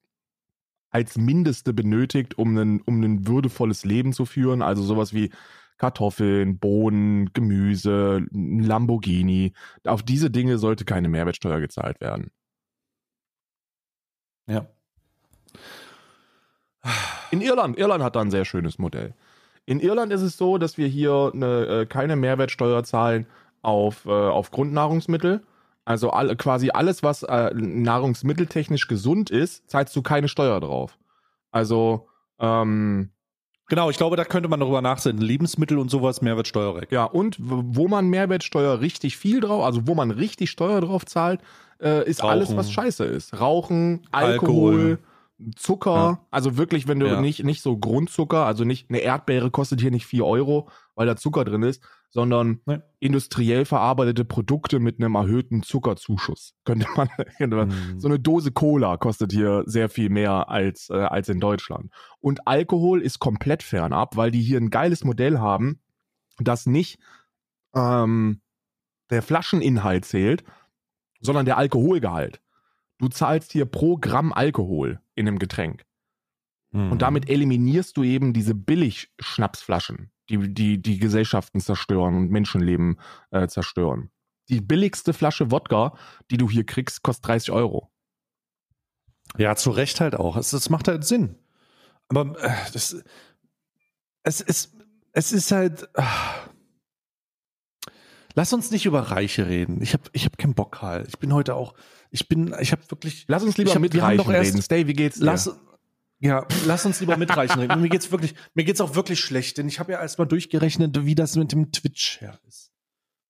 als 0.91 1.17
Mindeste 1.17 1.73
benötigt, 1.73 2.37
um 2.37 2.57
ein, 2.57 2.81
um 2.83 3.03
ein 3.03 3.27
würdevolles 3.27 3.85
Leben 3.85 4.13
zu 4.13 4.27
führen. 4.27 4.63
Also 4.63 4.83
sowas 4.83 5.13
wie 5.13 5.31
Kartoffeln, 5.79 6.59
Bohnen, 6.59 7.33
Gemüse, 7.33 8.27
Lamborghini. 8.33 9.55
Auf 9.85 10.03
diese 10.03 10.31
Dinge 10.31 10.59
sollte 10.59 10.85
keine 10.85 11.09
Mehrwertsteuer 11.09 11.61
gezahlt 11.61 12.01
werden. 12.01 12.31
Ja. 14.47 14.67
In 17.31 17.41
Irland, 17.41 17.79
Irland 17.79 18.03
hat 18.03 18.17
da 18.17 18.21
ein 18.21 18.31
sehr 18.31 18.45
schönes 18.45 18.79
Modell. 18.79 19.15
In 19.65 19.81
Irland 19.81 20.13
ist 20.13 20.23
es 20.23 20.37
so, 20.37 20.59
dass 20.59 20.77
wir 20.77 20.89
hier 20.89 21.31
eine, 21.33 21.67
äh, 21.67 21.87
keine 21.87 22.17
Mehrwertsteuer 22.17 22.83
zahlen 22.83 23.27
auf, 23.63 24.07
äh, 24.07 24.11
auf 24.11 24.51
Grundnahrungsmittel, 24.51 25.45
also 25.91 26.11
all, 26.11 26.37
quasi 26.37 26.71
alles, 26.71 27.03
was 27.03 27.25
äh, 27.25 27.51
nahrungsmitteltechnisch 27.53 28.87
gesund 28.87 29.29
ist, 29.29 29.69
zahlst 29.69 29.95
du 29.97 30.03
keine 30.03 30.29
Steuer 30.29 30.61
drauf. 30.61 30.97
Also, 31.51 32.07
ähm, 32.39 33.11
Genau, 33.69 33.89
ich 33.89 33.97
glaube, 33.97 34.17
da 34.17 34.25
könnte 34.25 34.49
man 34.49 34.59
darüber 34.59 34.83
nachdenken. 34.83 35.23
Lebensmittel 35.23 35.79
und 35.79 35.93
sowas, 35.93 36.23
Mehrwertsteuer 36.23 36.75
weg. 36.75 36.91
Ja, 36.91 37.05
und 37.05 37.37
wo 37.39 37.87
man 37.87 38.09
Mehrwertsteuer 38.09 38.81
richtig 38.81 39.17
viel 39.17 39.41
drauf, 39.41 39.65
also 39.65 39.87
wo 39.87 39.95
man 39.95 40.11
richtig 40.11 40.51
Steuer 40.51 40.81
drauf 40.81 41.07
zahlt, 41.07 41.41
äh, 41.81 42.05
ist 42.09 42.21
Rauchen. 42.21 42.31
alles, 42.31 42.57
was 42.57 42.73
scheiße 42.73 43.05
ist. 43.05 43.39
Rauchen, 43.39 44.03
Alkohol, 44.11 44.73
Alkohol. 44.73 44.99
Zucker, 45.57 45.95
ja. 45.95 46.27
also 46.31 46.57
wirklich, 46.57 46.87
wenn 46.89 47.01
du 47.01 47.07
ja. 47.07 47.21
nicht, 47.21 47.45
nicht 47.45 47.63
so 47.63 47.79
Grundzucker, 47.79 48.45
also 48.47 48.65
nicht, 48.65 48.91
eine 48.91 48.99
Erdbeere 48.99 49.51
kostet 49.51 49.81
hier 49.81 49.91
nicht 49.91 50.07
4 50.07 50.25
Euro, 50.25 50.69
weil 50.95 51.07
da 51.07 51.17
Zucker 51.17 51.45
drin 51.45 51.63
ist, 51.63 51.83
sondern 52.11 52.61
nee. 52.67 52.79
industriell 52.99 53.65
verarbeitete 53.65 54.25
Produkte 54.25 54.81
mit 54.81 54.99
einem 54.99 55.15
erhöhten 55.15 55.63
Zuckerzuschuss. 55.63 56.55
Könnte 56.65 56.87
man, 56.97 57.09
mhm. 57.39 58.01
so 58.01 58.09
eine 58.09 58.19
Dose 58.19 58.53
Cola 58.53 58.97
kostet 58.97 59.33
hier 59.33 59.63
sehr 59.67 59.89
viel 59.89 60.11
mehr 60.11 60.51
als, 60.51 60.91
äh, 60.91 60.95
als 60.97 61.29
in 61.29 61.41
Deutschland. 61.41 61.93
Und 62.21 62.47
Alkohol 62.47 63.01
ist 63.01 63.19
komplett 63.19 63.63
fernab, 63.63 64.17
weil 64.17 64.31
die 64.31 64.43
hier 64.43 64.61
ein 64.61 64.71
geiles 64.71 65.05
Modell 65.05 65.39
haben, 65.39 65.81
das 66.39 66.67
nicht 66.67 66.99
ähm, 67.75 68.41
der 69.11 69.23
Flascheninhalt 69.23 70.05
zählt, 70.05 70.45
sondern 71.21 71.47
der 71.47 71.59
Alkoholgehalt. 71.59 72.41
Du 73.01 73.09
zahlst 73.09 73.51
hier 73.53 73.65
pro 73.65 73.97
Gramm 73.97 74.33
Alkohol 74.33 75.01
in 75.15 75.27
einem 75.27 75.39
Getränk. 75.39 75.85
Mhm. 76.71 76.93
Und 76.93 77.03
damit 77.03 77.29
eliminierst 77.29 77.97
du 77.97 78.05
eben 78.05 78.33
diese 78.33 78.55
Billig-Schnapsflaschen 78.55 80.13
die, 80.31 80.55
die, 80.55 80.81
die 80.81 80.99
Gesellschaften 80.99 81.61
zerstören 81.61 82.17
und 82.17 82.31
Menschenleben 82.31 82.99
äh, 83.31 83.49
zerstören. 83.49 84.11
Die 84.49 84.61
billigste 84.61 85.13
Flasche 85.13 85.51
Wodka, 85.51 85.97
die 86.31 86.37
du 86.37 86.49
hier 86.49 86.65
kriegst, 86.65 87.03
kostet 87.03 87.27
30 87.27 87.51
Euro. 87.51 87.93
Ja, 89.37 89.55
zu 89.57 89.71
Recht 89.71 90.01
halt 90.01 90.15
auch. 90.15 90.37
Es, 90.37 90.51
das 90.51 90.71
macht 90.71 90.89
halt 90.89 91.05
Sinn. 91.05 91.37
Aber 92.09 92.41
äh, 92.43 92.51
das, 92.73 93.03
es, 94.23 94.41
ist, 94.41 94.77
es 95.13 95.33
ist 95.33 95.53
halt. 95.53 95.89
Äh, 95.95 96.03
lass 98.35 98.53
uns 98.53 98.71
nicht 98.71 98.87
über 98.87 99.01
Reiche 99.01 99.47
reden. 99.47 99.83
Ich 99.83 99.93
habe 99.93 100.05
ich 100.13 100.25
hab 100.25 100.39
keinen 100.39 100.55
Bock 100.55 100.83
halt. 100.83 101.09
Ich 101.09 101.19
bin 101.19 101.33
heute 101.33 101.55
auch. 101.55 101.75
Ich 102.11 102.29
bin, 102.29 102.55
ich 102.61 102.73
habe 102.73 102.83
wirklich. 102.89 103.25
Lass 103.29 103.43
uns 103.43 103.57
lieber 103.57 103.79
mit 103.79 104.01
Reichen 104.01 104.31
reden. 104.31 104.63
Stay, 104.63 104.87
wie 104.87 104.93
geht's 104.95 105.19
dir? 105.19 105.27
Lass, 105.27 105.51
ja, 106.21 106.47
lass 106.67 106.85
uns 106.85 107.01
lieber 107.01 107.17
mitreichen 107.17 107.61
reden. 107.61 107.81
mir 107.81 107.89
geht's 107.89 108.13
wirklich, 108.13 108.35
mir 108.53 108.65
geht's 108.65 108.83
auch 108.83 108.95
wirklich 108.95 109.21
schlecht, 109.21 109.57
denn 109.57 109.67
ich 109.69 109.81
habe 109.81 109.93
ja 109.93 110.01
erstmal 110.01 110.29
durchgerechnet, 110.29 111.07
wie 111.07 111.15
das 111.15 111.35
mit 111.37 111.53
dem 111.53 111.73
Twitch 111.73 112.21
her 112.21 112.39
ist. 112.47 112.73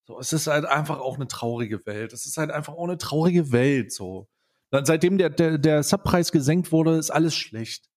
So, 0.07 0.19
es 0.19 0.33
ist 0.33 0.49
halt 0.49 0.65
einfach 0.65 0.99
auch 0.99 1.15
eine 1.15 1.29
traurige 1.29 1.87
Welt. 1.87 2.13
Es 2.13 2.27
ist 2.27 2.37
halt 2.37 2.51
einfach 2.51 2.73
auch 2.73 2.85
eine 2.85 2.99
traurige 2.99 3.53
Welt, 3.53 3.93
so. 3.93 4.29
Seitdem 4.73 5.19
der, 5.19 5.31
der, 5.31 5.59
der 5.59 5.85
Subpreis 5.85 6.33
gesenkt 6.33 6.73
wurde, 6.73 6.97
ist 6.97 7.11
alles 7.11 7.37
schlecht. 7.37 7.89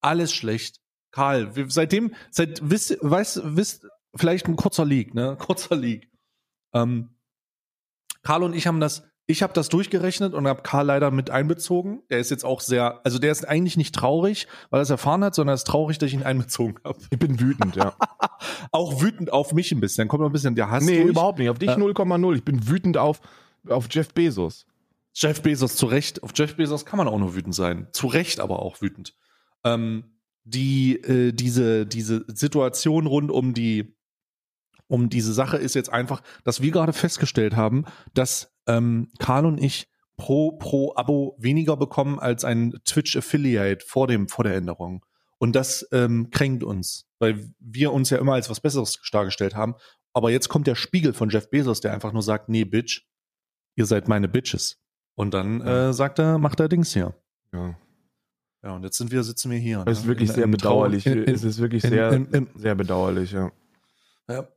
Alles 0.00 0.32
schlecht. 0.32 0.80
Karl, 1.12 1.54
wir, 1.54 1.70
seitdem, 1.70 2.14
seit, 2.30 2.60
wisst, 2.68 2.98
weißt, 3.00 3.42
wisst, 3.44 3.86
vielleicht 4.16 4.46
ein 4.46 4.56
kurzer 4.56 4.84
Leak, 4.84 5.14
ne? 5.14 5.36
Kurzer 5.38 5.76
Leak. 5.76 6.09
Ähm, 6.74 7.10
Karl 8.22 8.42
und 8.42 8.54
ich 8.54 8.66
haben 8.66 8.80
das 8.80 9.08
Ich 9.26 9.42
habe 9.42 9.52
das 9.52 9.68
durchgerechnet 9.68 10.34
und 10.34 10.48
habe 10.48 10.62
Karl 10.62 10.86
leider 10.86 11.10
mit 11.10 11.30
einbezogen. 11.30 12.02
Der 12.10 12.18
ist 12.18 12.30
jetzt 12.30 12.44
auch 12.44 12.60
sehr, 12.60 13.00
also 13.04 13.18
der 13.18 13.30
ist 13.30 13.46
eigentlich 13.46 13.76
nicht 13.76 13.94
traurig, 13.94 14.48
weil 14.70 14.80
er 14.80 14.82
es 14.82 14.90
erfahren 14.90 15.22
hat, 15.22 15.34
sondern 15.34 15.52
er 15.52 15.54
ist 15.54 15.66
traurig, 15.66 15.98
dass 15.98 16.08
ich 16.08 16.14
ihn 16.14 16.24
einbezogen 16.24 16.76
habe. 16.84 16.98
Ich 17.10 17.18
bin 17.18 17.38
wütend, 17.40 17.76
ja. 17.76 17.94
auch 18.72 19.00
wütend 19.02 19.32
auf 19.32 19.52
mich 19.52 19.70
ein 19.72 19.80
bisschen. 19.80 20.02
Dann 20.02 20.08
kommt 20.08 20.22
noch 20.22 20.28
ein 20.28 20.32
bisschen 20.32 20.54
der 20.56 20.70
Hass 20.70 20.84
nee, 20.84 20.98
durch. 20.98 21.10
überhaupt 21.10 21.38
nicht. 21.38 21.48
Auf 21.48 21.58
dich 21.58 21.70
Äh. 21.70 21.74
0,0. 21.74 22.34
Ich 22.34 22.44
bin 22.44 22.68
wütend 22.68 22.96
auf, 22.96 23.20
auf 23.68 23.86
Jeff 23.90 24.12
Bezos. 24.12 24.66
Jeff 25.14 25.42
Bezos 25.42 25.76
zu 25.76 25.86
Recht. 25.86 26.22
Auf 26.22 26.32
Jeff 26.34 26.56
Bezos 26.56 26.84
kann 26.84 26.96
man 26.96 27.08
auch 27.08 27.18
nur 27.18 27.34
wütend 27.34 27.54
sein. 27.54 27.88
Zu 27.92 28.06
Recht 28.08 28.40
aber 28.40 28.60
auch 28.60 28.80
wütend. 28.82 29.14
Ähm, 29.64 30.16
die, 30.44 30.96
äh, 30.96 31.32
diese, 31.32 31.86
diese 31.86 32.24
Situation 32.28 33.06
rund 33.06 33.30
um 33.30 33.54
die, 33.54 33.94
um 34.90 35.08
diese 35.08 35.32
Sache 35.32 35.56
ist 35.56 35.74
jetzt 35.74 35.92
einfach, 35.92 36.20
dass 36.42 36.60
wir 36.60 36.72
gerade 36.72 36.92
festgestellt 36.92 37.54
haben, 37.54 37.84
dass 38.12 38.52
ähm, 38.66 39.08
Karl 39.20 39.46
und 39.46 39.62
ich 39.62 39.88
pro, 40.16 40.52
pro 40.52 40.94
Abo 40.96 41.36
weniger 41.38 41.76
bekommen 41.76 42.18
als 42.18 42.44
ein 42.44 42.74
Twitch 42.84 43.16
Affiliate 43.16 43.86
vor 43.86 44.08
dem, 44.08 44.28
vor 44.28 44.44
der 44.44 44.56
Änderung. 44.56 45.06
Und 45.38 45.54
das 45.54 45.86
ähm, 45.92 46.30
kränkt 46.30 46.64
uns, 46.64 47.06
weil 47.20 47.52
wir 47.60 47.92
uns 47.92 48.10
ja 48.10 48.18
immer 48.18 48.34
als 48.34 48.50
was 48.50 48.60
Besseres 48.60 49.00
dargestellt 49.12 49.54
haben. 49.54 49.76
Aber 50.12 50.30
jetzt 50.30 50.48
kommt 50.48 50.66
der 50.66 50.74
Spiegel 50.74 51.12
von 51.12 51.30
Jeff 51.30 51.48
Bezos, 51.48 51.80
der 51.80 51.94
einfach 51.94 52.12
nur 52.12 52.22
sagt, 52.22 52.48
nee, 52.48 52.64
Bitch, 52.64 53.02
ihr 53.76 53.86
seid 53.86 54.08
meine 54.08 54.28
Bitches. 54.28 54.78
Und 55.14 55.34
dann 55.34 55.60
äh, 55.60 55.92
sagt 55.92 56.18
er, 56.18 56.38
macht 56.38 56.58
er 56.58 56.68
Dings 56.68 56.92
hier. 56.92 57.14
Ja. 57.54 57.78
Ja, 58.62 58.74
und 58.74 58.82
jetzt 58.82 58.98
sind 58.98 59.10
wir, 59.12 59.22
sitzen 59.22 59.50
wir 59.50 59.58
hier. 59.58 59.84
Es 59.86 59.98
ist 59.98 60.04
ne? 60.04 60.08
wirklich 60.10 60.28
In- 60.30 60.34
sehr 60.34 60.44
in 60.44 60.50
bedauerlich. 60.50 61.06
In- 61.06 61.24
es 61.28 61.44
ist 61.44 61.58
wirklich 61.60 61.82
sehr, 61.82 62.26
sehr 62.56 62.74
bedauerlich, 62.74 63.32
ja. 63.32 63.52
Ja. 64.30 64.48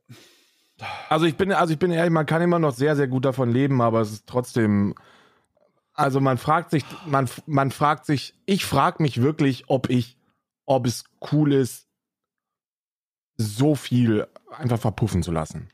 Also 1.08 1.26
ich 1.26 1.36
bin, 1.36 1.52
also 1.52 1.72
ich 1.72 1.78
bin 1.78 1.90
ehrlich, 1.90 2.12
man 2.12 2.26
kann 2.26 2.42
immer 2.42 2.58
noch 2.58 2.74
sehr, 2.74 2.96
sehr 2.96 3.08
gut 3.08 3.24
davon 3.24 3.50
leben, 3.50 3.80
aber 3.80 4.00
es 4.00 4.12
ist 4.12 4.26
trotzdem. 4.26 4.94
Also 5.92 6.20
man 6.20 6.38
fragt 6.38 6.70
sich, 6.70 6.84
man, 7.06 7.28
man 7.46 7.70
fragt 7.70 8.06
sich, 8.06 8.34
ich 8.46 8.64
frage 8.64 9.02
mich 9.02 9.22
wirklich, 9.22 9.64
ob 9.68 9.88
ich, 9.88 10.18
ob 10.66 10.86
es 10.86 11.04
cool 11.32 11.52
ist, 11.52 11.86
so 13.36 13.74
viel 13.76 14.26
einfach 14.50 14.78
verpuffen 14.80 15.22
zu 15.22 15.30
lassen. 15.30 15.68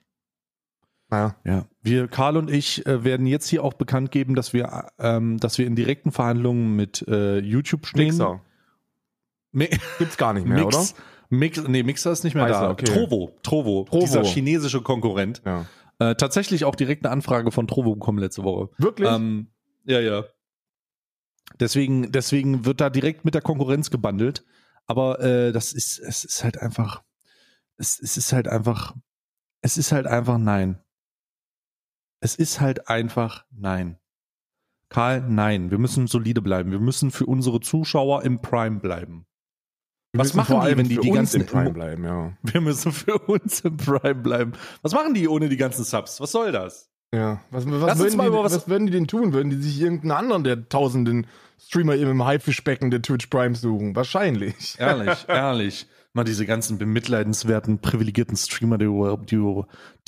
Ja. 1.10 1.34
Ja, 1.44 1.64
wir, 1.82 2.06
Karl 2.08 2.36
und 2.36 2.50
ich, 2.50 2.86
äh, 2.86 3.02
werden 3.02 3.26
jetzt 3.26 3.48
hier 3.48 3.64
auch 3.64 3.74
bekannt 3.74 4.10
geben, 4.10 4.34
dass 4.34 4.52
wir, 4.52 4.90
ähm, 4.98 5.38
dass 5.38 5.58
wir 5.58 5.66
in 5.66 5.74
direkten 5.74 6.12
Verhandlungen 6.12 6.76
mit 6.76 7.06
äh, 7.08 7.38
YouTube 7.38 7.86
stehen. 7.86 8.08
Mixer. 8.08 8.40
Mi 9.52 9.68
Gibt's 9.98 10.16
gar 10.16 10.32
nicht 10.34 10.46
mehr, 10.46 10.64
Mix, 10.64 10.94
Mix, 11.30 11.62
nee, 11.66 11.82
Mixer 11.84 12.10
ist 12.10 12.24
nicht 12.24 12.34
mehr 12.34 12.44
Meister, 12.44 12.62
da. 12.62 12.70
okay. 12.70 12.84
Trovo, 12.86 13.32
Trovo, 13.42 13.84
Trovo. 13.88 14.00
dieser 14.04 14.24
chinesische 14.24 14.82
Konkurrent. 14.82 15.40
oder? 15.42 15.66
Äh, 16.00 16.16
tatsächlich 16.16 16.64
auch 16.64 16.74
direkt 16.74 17.04
eine 17.04 17.12
Anfrage 17.12 17.52
von 17.52 17.68
Trovo 17.68 17.94
bekommen 17.94 18.18
letzte 18.18 18.42
Woche. 18.42 18.70
Ja. 18.72 18.84
Wirklich? 18.84 19.08
Ähm, 19.08 19.48
ja, 19.84 20.00
ja. 20.00 20.24
Deswegen, 21.58 22.10
deswegen 22.10 22.64
wird 22.64 22.80
da 22.80 22.90
direkt 22.90 23.24
mit 23.24 23.34
der 23.34 23.42
Konkurrenz 23.42 23.90
gebundelt. 23.90 24.44
Aber 24.86 25.20
äh, 25.20 25.52
das 25.52 25.72
ist, 25.72 25.98
es 25.98 26.24
ist 26.24 26.42
halt 26.42 26.58
einfach, 26.58 27.02
es, 27.76 28.00
es 28.00 28.16
ist 28.16 28.32
halt 28.32 28.48
einfach, 28.48 28.96
es 29.60 29.76
ist 29.76 29.92
halt 29.92 30.06
einfach 30.06 30.38
nein. 30.38 30.80
Es 32.20 32.34
ist 32.34 32.60
halt 32.60 32.88
einfach 32.88 33.44
nein. 33.50 33.98
Karl, 34.88 35.20
nein. 35.20 35.70
Wir 35.70 35.78
müssen 35.78 36.08
solide 36.08 36.42
bleiben. 36.42 36.72
Wir 36.72 36.80
müssen 36.80 37.10
für 37.12 37.26
unsere 37.26 37.60
Zuschauer 37.60 38.24
im 38.24 38.40
Prime 38.40 38.80
bleiben. 38.80 39.26
Wir 40.12 40.20
was 40.20 40.34
machen 40.34 40.56
vor 40.56 40.68
die, 40.68 40.76
wenn 40.76 40.88
die 40.88 40.98
die 40.98 41.10
ganzen 41.10 41.42
im 41.42 41.46
Prime 41.46 41.70
bleiben, 41.70 42.04
ja. 42.04 42.32
Wir 42.42 42.60
müssen 42.60 42.90
für 42.90 43.16
uns 43.18 43.60
im 43.60 43.76
Prime 43.76 44.16
bleiben. 44.16 44.52
Was 44.82 44.92
machen 44.92 45.14
die 45.14 45.28
ohne 45.28 45.48
die 45.48 45.56
ganzen 45.56 45.84
Subs? 45.84 46.20
Was 46.20 46.32
soll 46.32 46.50
das? 46.50 46.90
Ja, 47.14 47.40
was, 47.50 47.64
was, 47.66 47.98
würden 47.98 48.18
die, 48.20 48.32
was, 48.32 48.54
was- 48.54 48.68
würden 48.68 48.86
die 48.86 48.92
denn 48.92 49.06
tun? 49.06 49.32
Würden 49.32 49.50
die 49.50 49.56
sich 49.56 49.80
irgendeinen 49.80 50.12
anderen 50.12 50.44
der 50.44 50.68
tausenden 50.68 51.26
Streamer 51.58 51.94
eben 51.96 52.10
im 52.10 52.24
Haifischbecken 52.24 52.90
der 52.90 53.02
Twitch 53.02 53.26
Prime 53.26 53.54
suchen? 53.54 53.94
Wahrscheinlich. 53.96 54.76
Ehrlich, 54.78 55.26
ehrlich. 55.28 55.86
Mal 56.12 56.24
diese 56.24 56.44
ganzen 56.44 56.76
bemitleidenswerten, 56.78 57.80
privilegierten 57.80 58.36
Streamer, 58.36 58.78
die, 58.78 58.88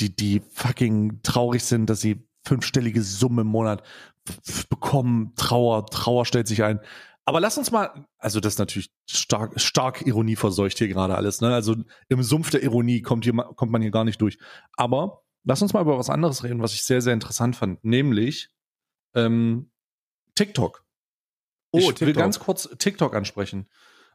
die, 0.01 0.17
die, 0.17 0.43
fucking 0.51 1.21
traurig 1.23 1.63
sind, 1.63 1.89
dass 1.89 2.01
sie 2.01 2.27
fünfstellige 2.45 3.03
Summe 3.03 3.43
im 3.43 3.49
Monat 3.49 3.85
bekommen. 4.69 5.33
Trauer, 5.37 5.87
Trauer 5.87 6.27
stellt 6.27 6.49
sich 6.49 6.65
ein. 6.65 6.81
Aber 7.25 7.41
lass 7.41 7.57
uns 7.57 7.71
mal, 7.71 8.07
also 8.19 8.41
das 8.41 8.55
ist 8.55 8.59
natürlich 8.59 8.91
stark, 9.09 9.61
stark 9.61 10.03
Ironie 10.07 10.37
verseucht 10.37 10.79
hier 10.79 10.89
gerade 10.89 11.15
alles, 11.15 11.41
ne? 11.41 11.55
Also 11.55 11.77
im 12.09 12.23
Sumpf 12.23 12.51
der 12.51 12.63
Ironie 12.63 13.01
kommt, 13.01 13.25
hier, 13.25 13.33
kommt 13.33 13.71
man 13.71 13.83
hier 13.83 13.93
gar 13.93 14.05
nicht 14.05 14.21
durch. 14.21 14.39
Aber 14.73 15.23
lass 15.45 15.63
uns 15.63 15.73
mal 15.73 15.83
über 15.83 15.99
was 15.99 16.11
anderes 16.11 16.43
reden, 16.43 16.63
was 16.63 16.75
ich 16.75 16.83
sehr, 16.83 17.01
sehr 17.01 17.13
interessant 17.13 17.55
fand, 17.55 17.85
nämlich 17.85 18.51
ähm, 19.15 19.71
TikTok. 20.35 20.85
Oh, 21.71 21.79
ich 21.79 21.87
will 21.87 21.95
TikTok. 21.95 22.17
ganz 22.17 22.39
kurz 22.39 22.69
TikTok 22.79 23.15
ansprechen. 23.15 23.69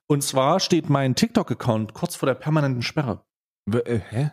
Und 0.08 0.24
zwar 0.24 0.60
steht 0.60 0.90
mein 0.90 1.16
TikTok-Account 1.16 1.94
kurz 1.94 2.16
vor 2.16 2.28
der 2.28 2.36
permanenten 2.36 2.82
Sperre. 2.82 3.26
W 3.66 3.80
äh, 3.80 4.00
hä? 4.00 4.32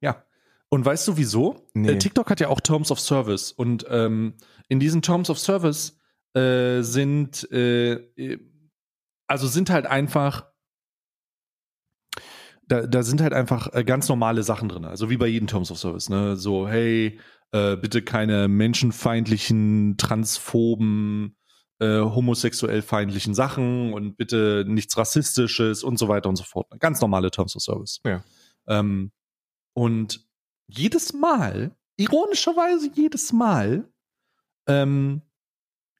Ja. 0.00 0.24
Und 0.68 0.84
weißt 0.84 1.06
du 1.08 1.16
wieso? 1.16 1.68
Nee. 1.74 1.92
Äh, 1.92 1.98
TikTok 1.98 2.30
hat 2.30 2.40
ja 2.40 2.48
auch 2.48 2.60
Terms 2.60 2.90
of 2.90 3.00
Service. 3.00 3.52
Und 3.52 3.86
ähm, 3.88 4.34
in 4.68 4.80
diesen 4.80 5.02
Terms 5.02 5.30
of 5.30 5.38
Service 5.38 5.98
äh, 6.34 6.82
sind, 6.82 7.50
äh, 7.52 7.94
äh, 7.94 8.38
also 9.26 9.46
sind 9.46 9.70
halt 9.70 9.86
einfach, 9.86 10.46
da, 12.66 12.86
da 12.86 13.02
sind 13.02 13.20
halt 13.20 13.32
einfach 13.32 13.72
äh, 13.72 13.84
ganz 13.84 14.08
normale 14.08 14.42
Sachen 14.42 14.68
drin. 14.68 14.84
Also 14.84 15.10
wie 15.10 15.16
bei 15.16 15.26
jedem 15.26 15.46
Terms 15.46 15.70
of 15.70 15.78
Service. 15.78 16.08
Ne? 16.08 16.36
So, 16.36 16.68
hey, 16.68 17.18
äh, 17.52 17.76
bitte 17.76 18.02
keine 18.02 18.48
menschenfeindlichen, 18.48 19.96
transphoben, 19.96 21.36
äh, 21.78 22.00
homosexuell 22.00 22.82
feindlichen 22.82 23.34
Sachen 23.34 23.92
und 23.92 24.16
bitte 24.16 24.64
nichts 24.66 24.96
Rassistisches 24.96 25.82
und 25.84 25.98
so 25.98 26.08
weiter 26.08 26.28
und 26.28 26.36
so 26.36 26.44
fort. 26.44 26.66
Ganz 26.80 27.00
normale 27.00 27.30
Terms 27.30 27.56
of 27.56 27.62
Service. 27.62 28.00
Ja. 28.04 28.24
Ähm, 28.66 29.12
und 29.74 30.26
jedes 30.66 31.12
Mal, 31.12 31.76
ironischerweise 31.96 32.90
jedes 32.94 33.32
Mal, 33.32 33.88
ähm, 34.66 35.22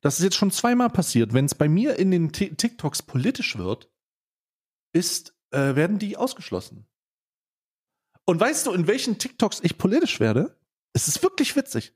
das 0.05 0.19
ist 0.19 0.25
jetzt 0.25 0.37
schon 0.37 0.51
zweimal 0.51 0.91
passiert, 0.91 1.33
wenn 1.33 1.47
es 1.47 1.55
bei 1.55 1.67
mir 1.67 1.99
in 1.99 2.11
den 2.11 2.31
Ti- 2.31 2.55
TikToks 2.55 3.05
politisch 3.05 3.57
wird, 3.57 3.91
ist, 4.93 5.35
äh, 5.51 5.75
werden 5.77 5.99
die 5.99 6.19
ausgeschlossen. 6.19 6.87
Und 8.27 8.39
weißt 8.39 8.67
du, 8.67 8.73
in 8.73 8.87
welchen 8.87 9.17
TikToks 9.17 9.61
ich 9.63 9.79
politisch 9.79 10.21
werde? 10.21 10.59
Es 10.93 11.09
ist 11.09 11.23
wirklich 11.23 11.57
witzig. 11.57 11.95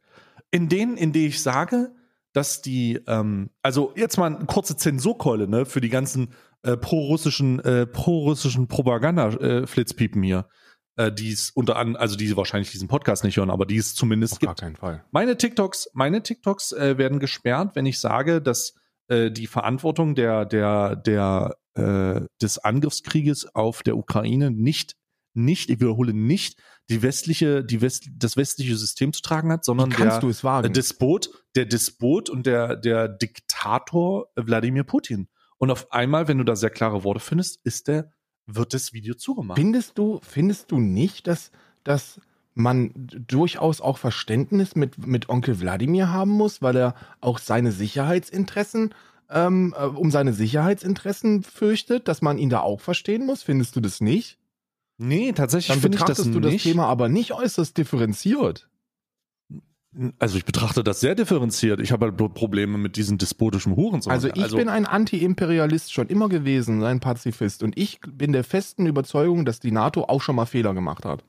In 0.51 0.71
denen, 0.71 0.97
in 0.97 1.13
denen 1.13 1.29
ich 1.29 1.43
sage, 1.43 1.95
dass 2.33 2.63
die, 2.63 2.99
ähm, 3.07 3.51
also 3.61 3.93
jetzt 3.95 4.17
mal 4.17 4.35
eine 4.35 4.47
kurze 4.47 4.79
Zensurkeule, 4.79 5.47
ne, 5.47 5.67
für 5.67 5.83
die 5.83 5.91
ganzen 5.91 6.33
äh, 6.63 6.79
pro-russischen, 6.79 7.61
äh, 7.61 7.87
pro-russischen 7.87 8.69
Propaganda-Flitzpiepen 8.69 10.23
hier, 10.23 10.49
äh, 10.99 11.13
die 11.13 11.33
es 11.33 11.51
unter 11.51 11.77
an, 11.77 11.97
also 11.97 12.17
die 12.17 12.37
wahrscheinlich 12.37 12.73
diesen 12.73 12.89
Podcast 12.89 13.25
nicht 13.25 13.37
hören, 13.37 13.51
aber 13.51 13.65
die 13.65 13.77
es 13.77 13.95
zumindest 13.95 14.35
Auf 14.35 14.39
gibt. 14.41 14.49
gar 14.49 14.55
keinen 14.57 14.77
Fall. 14.77 15.05
Meine 15.13 15.39
TikToks, 15.39 15.91
meine 15.95 16.23
TikToks 16.23 16.73
äh, 16.73 16.99
werden 16.99 17.21
gesperrt, 17.21 17.75
wenn 17.75 17.87
ich 17.87 18.01
sage, 18.01 18.43
dass 18.43 18.75
äh, 19.07 19.31
die 19.31 19.47
Verantwortung 19.47 20.17
der, 20.17 20.45
der, 20.45 20.97
der, 20.97 21.57
äh, 21.75 22.23
des 22.43 22.59
Angriffskrieges 22.59 23.55
auf 23.55 23.83
der 23.85 23.97
Ukraine 23.97 24.51
nicht, 24.51 24.97
nicht, 25.35 25.71
ich 25.71 25.81
wiederhole 25.81 26.13
nicht, 26.13 26.61
die 26.91 27.03
westliche, 27.03 27.65
die 27.65 27.81
West, 27.81 28.09
das 28.17 28.37
westliche 28.37 28.77
System 28.77 29.13
zu 29.13 29.23
tragen 29.23 29.53
hat, 29.53 29.65
sondern 29.65 29.91
der 29.91 30.19
du 30.19 30.29
es 30.29 30.43
wagen? 30.43 30.73
Despot, 30.73 31.31
der 31.55 31.67
Despot 31.67 32.29
und 32.29 32.45
der, 32.45 32.75
der 32.75 33.09
Diktator 33.09 34.29
Wladimir 34.35 34.83
Putin. 34.83 35.29
Und 35.59 35.71
auf 35.71 35.93
einmal, 35.93 36.27
wenn 36.27 36.39
du 36.39 36.45
da 36.45 36.57
sehr 36.57 36.71
klare 36.71 37.05
Worte 37.05 37.21
findest, 37.21 37.61
ist 37.65 37.87
der, 37.89 38.11
wird 38.49 38.75
das 38.75 38.93
Video 38.93 39.15
zugemacht. 39.15 39.59
Findest 39.59 39.99
du, 39.99 40.21
findest 40.23 40.73
du 40.73 40.79
nicht, 40.79 41.27
dass, 41.27 41.53
dass 41.85 42.21
man 42.55 42.91
durchaus 42.97 43.81
auch 43.81 43.99
Verständnis 43.99 44.75
mit, 44.75 45.07
mit 45.07 45.29
Onkel 45.29 45.61
Wladimir 45.61 46.11
haben 46.11 46.33
muss, 46.33 46.61
weil 46.63 46.77
er 46.77 46.95
auch 47.21 47.39
seine 47.39 47.71
Sicherheitsinteressen, 47.71 48.95
ähm, 49.31 49.75
äh, 49.79 49.85
um 49.85 50.11
seine 50.11 50.33
Sicherheitsinteressen 50.33 51.43
fürchtet, 51.43 52.09
dass 52.09 52.23
man 52.23 52.39
ihn 52.39 52.49
da 52.51 52.61
auch 52.61 52.81
verstehen 52.81 53.27
muss? 53.27 53.43
Findest 53.43 53.77
du 53.77 53.81
das 53.81 54.01
nicht? 54.01 54.39
Nee, 54.97 55.33
tatsächlich 55.33 55.69
Dann 55.69 55.81
finde 55.81 55.99
ich 55.99 56.05
das 56.05 56.17
betrachtest 56.17 56.35
du 56.35 56.41
das 56.41 56.53
nicht. 56.53 56.63
Thema 56.65 56.87
aber 56.87 57.09
nicht 57.09 57.33
äußerst 57.33 57.77
differenziert. 57.77 58.68
Also 60.19 60.39
ich 60.39 60.45
betrachte 60.45 60.85
das 60.85 61.01
sehr 61.01 61.15
differenziert. 61.15 61.81
Ich 61.81 61.91
habe 61.93 62.07
halt 62.07 62.17
Pro- 62.17 62.29
Probleme 62.29 62.79
mit 62.79 62.97
diesen 62.97 63.19
despotischen 63.19 63.75
Hurensohn. 63.75 64.13
Also 64.13 64.29
ich 64.33 64.55
bin 64.55 64.69
ein 64.69 64.87
Anti-Imperialist 64.87 65.93
schon 65.93 66.07
immer 66.09 66.29
gewesen, 66.29 66.85
ein 66.85 67.01
Pazifist. 67.01 67.63
Und 67.63 67.77
ich 67.77 68.01
bin 68.07 68.33
der 68.33 68.45
festen 68.45 68.87
Überzeugung, 68.87 69.45
dass 69.45 69.59
die 69.61 69.73
NATO 69.73 70.05
auch 70.05 70.23
schon 70.23 70.37
mal 70.37 70.47
Fehler 70.47 70.73
gemacht 70.75 71.05
hat. 71.05 71.25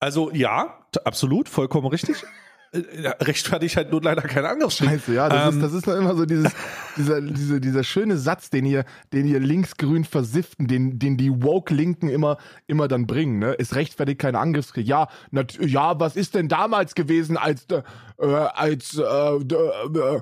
also 0.00 0.30
ja, 0.32 0.80
absolut, 1.04 1.48
vollkommen 1.48 1.86
richtig. 1.86 2.16
rechtfertigt 2.74 3.76
halt 3.76 3.90
nur 3.90 4.02
leider 4.02 4.22
keinen 4.22 4.46
Angriffskrieg. 4.46 4.90
Scheiße, 4.90 5.14
ja, 5.14 5.28
das, 5.28 5.54
Ähm, 5.54 5.62
ist, 5.62 5.64
das 5.64 5.72
ist 5.74 5.86
immer 5.86 6.16
so 6.16 6.24
dieses, 6.24 6.52
dieser, 6.96 7.20
diese, 7.20 7.60
dieser 7.60 7.84
schöne 7.84 8.16
Satz, 8.16 8.48
den 8.48 8.64
ihr, 8.64 8.84
den 9.12 9.26
ihr 9.26 9.40
linksgrün 9.40 10.04
versiften, 10.04 10.68
den, 10.68 10.98
den 10.98 11.18
die 11.18 11.42
Woke-Linken 11.42 12.08
immer, 12.08 12.38
immer 12.66 12.88
dann 12.88 13.06
bringen, 13.06 13.38
ne? 13.38 13.52
Ist 13.52 13.74
rechtfertigt 13.74 14.20
kein 14.20 14.36
Angriffskrieg. 14.36 14.86
Ja, 14.86 15.08
nat, 15.30 15.58
ja, 15.60 16.00
was 16.00 16.16
ist 16.16 16.34
denn 16.34 16.48
damals 16.48 16.94
gewesen, 16.94 17.36
als, 17.36 17.66
äh, 17.68 17.82
als 18.26 18.96
äh, 18.96 19.02
äh, 19.02 20.20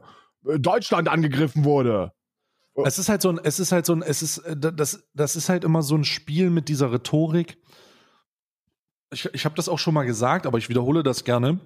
Deutschland 0.58 1.08
angegriffen 1.08 1.64
wurde? 1.64 2.12
Es 2.84 2.98
ist 2.98 3.08
halt 3.08 3.22
so 3.22 3.30
ein, 3.30 3.40
es 3.42 3.60
ist 3.60 3.72
halt 3.72 3.86
so 3.86 3.92
ein, 3.92 4.02
es 4.02 4.22
ist, 4.22 4.38
äh, 4.38 4.56
das, 4.56 5.04
das 5.14 5.36
ist 5.36 5.48
halt 5.48 5.62
immer 5.62 5.82
so 5.82 5.94
ein 5.94 6.04
Spiel 6.04 6.50
mit 6.50 6.68
dieser 6.68 6.92
Rhetorik. 6.92 7.58
Ich, 9.12 9.28
ich 9.32 9.44
habe 9.44 9.54
das 9.54 9.68
auch 9.68 9.78
schon 9.78 9.94
mal 9.94 10.04
gesagt, 10.04 10.46
aber 10.46 10.58
ich 10.58 10.68
wiederhole 10.68 11.04
das 11.04 11.22
gerne. 11.24 11.60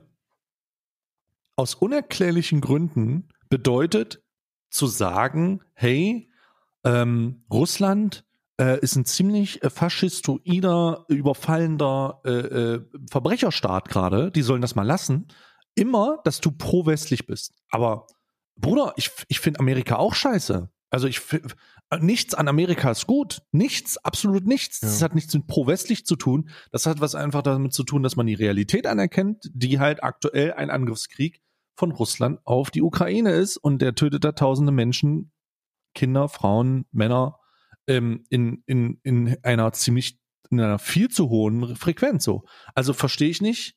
Aus 1.56 1.74
unerklärlichen 1.74 2.60
Gründen 2.60 3.28
bedeutet 3.48 4.22
zu 4.70 4.86
sagen, 4.86 5.60
hey, 5.74 6.30
ähm, 6.84 7.44
Russland 7.52 8.24
äh, 8.60 8.80
ist 8.80 8.96
ein 8.96 9.04
ziemlich 9.04 9.62
äh, 9.62 9.70
faschistoider, 9.70 11.04
überfallender 11.08 12.20
äh, 12.24 12.30
äh, 12.30 12.84
Verbrecherstaat 13.10 13.88
gerade, 13.88 14.30
die 14.32 14.42
sollen 14.42 14.62
das 14.62 14.74
mal 14.74 14.82
lassen, 14.86 15.28
immer, 15.74 16.18
dass 16.24 16.40
du 16.40 16.50
pro-westlich 16.50 17.26
bist. 17.26 17.52
Aber 17.70 18.06
Bruder, 18.56 18.92
ich, 18.96 19.10
ich 19.28 19.40
finde 19.40 19.60
Amerika 19.60 19.96
auch 19.96 20.14
scheiße. 20.14 20.70
Also 20.90 21.08
ich 21.08 21.20
nichts 22.00 22.34
an 22.34 22.46
Amerika 22.46 22.90
ist 22.92 23.06
gut. 23.08 23.42
Nichts, 23.50 23.96
absolut 23.98 24.46
nichts. 24.46 24.78
Das 24.80 25.00
Ja. 25.00 25.06
hat 25.06 25.14
nichts 25.16 25.34
mit 25.34 25.48
pro-westlich 25.48 26.06
zu 26.06 26.14
tun. 26.14 26.48
Das 26.70 26.86
hat 26.86 27.00
was 27.00 27.16
einfach 27.16 27.42
damit 27.42 27.72
zu 27.72 27.82
tun, 27.82 28.04
dass 28.04 28.14
man 28.14 28.26
die 28.26 28.34
Realität 28.34 28.86
anerkennt, 28.86 29.50
die 29.52 29.80
halt 29.80 30.04
aktuell 30.04 30.52
ein 30.52 30.70
Angriffskrieg 30.70 31.42
von 31.76 31.92
Russland 31.92 32.40
auf 32.44 32.70
die 32.70 32.82
Ukraine 32.82 33.32
ist 33.32 33.56
und 33.56 33.80
der 33.82 33.94
tötet 33.94 34.24
da 34.24 34.32
tausende 34.32 34.72
Menschen, 34.72 35.32
Kinder, 35.94 36.28
Frauen, 36.28 36.86
Männer 36.92 37.38
ähm, 37.86 38.24
in, 38.30 38.62
in, 38.66 39.00
in 39.02 39.36
einer 39.42 39.72
ziemlich, 39.72 40.18
in 40.50 40.60
einer 40.60 40.78
viel 40.78 41.08
zu 41.08 41.28
hohen 41.28 41.76
Frequenz 41.76 42.24
so. 42.24 42.44
Also 42.74 42.92
verstehe 42.92 43.28
ich 43.28 43.40
nicht. 43.40 43.76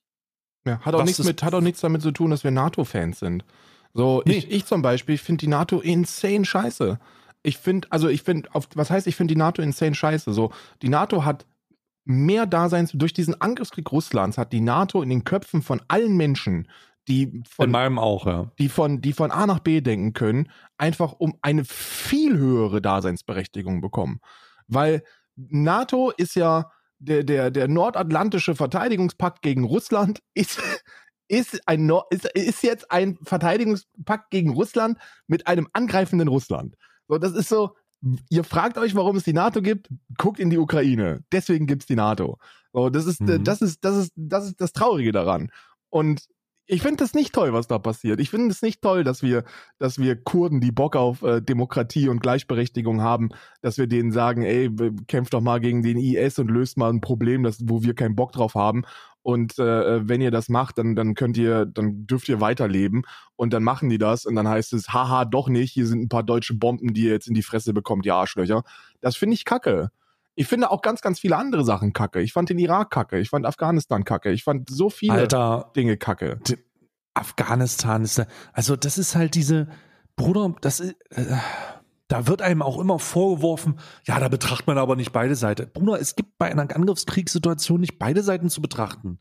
Ja, 0.65 0.79
hat 0.81 0.95
auch, 0.95 1.03
nichts 1.03 1.23
mit, 1.23 1.43
hat 1.43 1.53
auch 1.53 1.62
nichts 1.62 1.81
damit 1.81 2.01
zu 2.01 2.12
tun, 2.12 2.31
dass 2.31 2.43
wir 2.43 2.51
NATO-Fans 2.51 3.19
sind. 3.19 3.45
So, 3.93 4.21
Nee. 4.25 4.38
ich, 4.38 4.51
ich 4.51 4.65
zum 4.65 4.81
Beispiel, 4.81 5.17
finde 5.17 5.41
die 5.41 5.47
NATO 5.47 5.79
insane 5.79 6.45
scheiße. 6.45 6.99
Ich 7.43 7.57
finde, 7.57 7.88
also 7.91 8.10
ich 8.10 8.23
finde, 8.23 8.49
was 8.53 8.89
heißt, 8.89 9.07
ich 9.07 9.15
finde 9.15 9.33
die 9.33 9.39
NATO 9.39 9.62
insane 9.62 9.95
scheiße? 9.95 10.33
So, 10.33 10.51
die 10.81 10.89
NATO 10.89 11.23
hat 11.23 11.45
mehr 12.03 12.45
Daseins, 12.45 12.91
durch 12.93 13.13
diesen 13.13 13.39
Angriffskrieg 13.39 13.91
Russlands 13.91 14.38
hat 14.38 14.53
die 14.53 14.62
NATO 14.62 15.01
in 15.01 15.10
den 15.10 15.23
Köpfen 15.23 15.62
von 15.62 15.81
allen 15.88 16.15
Menschen, 16.15 16.67
die 17.08 17.24
In 17.24 17.43
von, 17.46 17.72
meinem 17.72 18.00
auch, 18.00 18.26
ja. 18.26 18.52
die 18.60 18.70
von, 18.70 19.02
die 19.02 19.13
von 19.13 19.32
A 19.32 19.46
nach 19.48 19.60
B 19.60 19.82
denken 19.82 20.13
können, 20.13 20.50
einfach 20.78 21.13
um 21.13 21.38
eine 21.41 21.63
viel 21.65 22.38
höhere 22.38 22.82
Daseinsberechtigung 22.82 23.82
bekommen. 23.82 24.20
Weil 24.67 25.04
NATO 25.36 26.12
ist 26.12 26.36
ja 26.36 26.72
der, 27.00 27.24
der, 27.24 27.52
der 27.52 27.67
nordatlantische 27.67 28.56
Verteidigungspakt 28.56 29.41
gegen 29.41 29.63
Russland 29.63 30.22
ist, 30.34 30.60
ist, 31.28 31.62
ein, 31.67 31.86
Nor- 31.86 32.08
ist, 32.10 32.26
ist 32.34 32.63
jetzt 32.63 32.91
ein 32.91 33.17
Verteidigungspakt 33.24 34.30
gegen 34.32 34.52
Russland 34.54 34.98
mit 35.28 35.48
einem 35.48 35.67
angreifenden 35.74 36.28
Russland. 36.28 36.76
So, 37.08 37.17
das 37.17 37.34
ist 37.34 37.50
so, 37.50 37.76
ihr 38.30 38.43
fragt 38.43 38.78
euch, 38.78 38.96
warum 38.96 39.15
es 39.17 39.24
die 39.24 39.34
NATO 39.34 39.62
gibt, 39.62 39.89
guckt 40.17 40.39
in 40.39 40.50
die 40.50 40.58
Ukraine. 40.58 41.24
Deswegen 41.32 41.67
gibt's 41.67 41.86
die 41.86 41.96
NATO. 41.96 42.38
So, 42.74 42.89
das 42.89 43.06
ist, 43.06 43.22
Mhm. 43.22 43.43
das 43.43 43.62
ist, 43.62 43.84
das 43.86 43.96
ist, 43.98 44.12
das 44.15 44.46
ist 44.46 44.60
das 44.62 44.74
Traurige 44.74 45.12
daran. 45.12 45.52
Und 45.89 46.28
ich 46.67 46.82
finde 46.82 46.97
das 46.97 47.13
nicht 47.13 47.34
toll, 47.34 47.53
was 47.53 47.67
da 47.67 47.80
passiert. 47.80 48.19
Ich 48.19 48.30
finde 48.30 48.49
es 48.49 48.62
nicht 48.62 48.82
toll, 48.82 49.06
dass 49.06 49.23
wir, 49.23 49.45
dass 49.80 49.99
wir 49.99 50.21
Kurden, 50.21 50.60
die 50.60 50.73
Bock 50.73 50.97
auf 50.97 51.23
äh, 51.23 51.41
Demokratie 51.41 52.10
und 52.10 52.21
Gleichberechtigung 52.21 53.01
haben, 53.01 53.30
dass 53.62 53.77
wir 53.77 53.88
denen 53.88 54.12
sagen, 54.12 54.43
ey, 54.43 54.69
kämpft 55.08 55.34
doch 55.34 55.41
mal 55.41 55.62
gegen 55.62 55.82
den 55.82 55.97
IS 55.97 56.39
und 56.39 56.51
löst 56.51 56.77
mal 56.77 56.91
ein 56.91 56.99
Problem, 56.99 57.43
das, 57.43 57.60
wo 57.63 57.84
wir 57.84 57.95
keinen 57.95 58.17
Bock 58.17 58.34
drauf 58.34 58.56
haben. 58.56 58.84
Und 59.21 59.58
äh, 59.60 60.08
wenn 60.08 60.21
ihr 60.21 60.32
das 60.32 60.49
macht, 60.49 60.77
dann, 60.77 60.95
dann 60.95 61.13
könnt 61.13 61.38
ihr, 61.38 61.65
dann 61.65 62.06
dürft 62.06 62.27
ihr 62.27 62.41
weiterleben. 62.41 63.03
Und 63.38 63.53
dann 63.53 63.63
machen 63.63 63.89
die 63.89 63.97
das 63.97 64.25
und 64.25 64.36
dann 64.36 64.47
heißt 64.47 64.73
es, 64.73 64.89
haha, 64.93 65.23
doch 65.25 65.47
nicht, 65.47 65.71
hier 65.71 65.88
sind 65.88 66.01
ein 66.01 66.10
paar 66.10 66.23
deutsche 66.23 66.53
Bomben, 66.53 66.93
die 66.93 67.03
ihr 67.03 67.12
jetzt 67.12 67.27
in 67.27 67.34
die 67.34 67.43
Fresse 67.43 67.73
bekommt, 67.73 68.06
ihr 68.06 68.15
Arschlöcher. 68.15 68.63
Das 68.99 69.15
finde 69.15 69.36
ich 69.36 69.45
kacke. 69.45 69.89
Ich 70.39 70.47
finde 70.47 70.69
auch 70.69 70.84
ganz, 70.84 71.02
ganz 71.02 71.19
viele 71.19 71.36
andere 71.36 71.65
Sachen 71.65 71.93
kacke. 71.93 72.21
Ich 72.21 72.32
fand 72.32 72.50
den 72.50 72.60
Irak 72.60 72.91
kacke. 72.91 73.17
Ich 73.17 73.32
fand 73.32 73.47
Afghanistan 73.47 74.04
kacke. 74.04 74.30
Ich 74.30 74.43
fand 74.43 74.69
so 74.69 74.91
viele 74.91 75.13
Alter, 75.13 75.71
Dinge 75.76 75.97
kacke. 75.97 76.39
Afghanistan 77.15 78.04
ist 78.04 78.19
da, 78.19 78.28
also 78.54 78.76
das 78.76 79.00
ist 79.00 79.15
halt 79.15 79.34
diese, 79.34 79.67
Bruder, 80.15 80.54
das 80.62 80.80
ist, 80.80 80.95
äh, 81.10 81.26
da 82.08 82.28
wird 82.28 82.43
einem 82.43 82.62
auch 82.62 82.80
immer 82.80 83.00
vorgeworfen, 83.00 83.80
ja, 84.06 84.19
da 84.19 84.28
betrachtet 84.28 84.67
man 84.67 84.78
aber 84.78 84.95
nicht 84.95 85.12
beide 85.12 85.36
Seiten. 85.36 85.71
Bruder, 85.73 86.00
es 86.00 86.15
gibt 86.15 86.38
bei 86.38 86.52
einer 86.52 86.63
Angriffskriegssituation 86.73 87.82
nicht 87.82 87.97
beide 87.97 88.21
Seiten 88.21 88.52
zu 88.52 88.62
betrachten. 88.62 89.19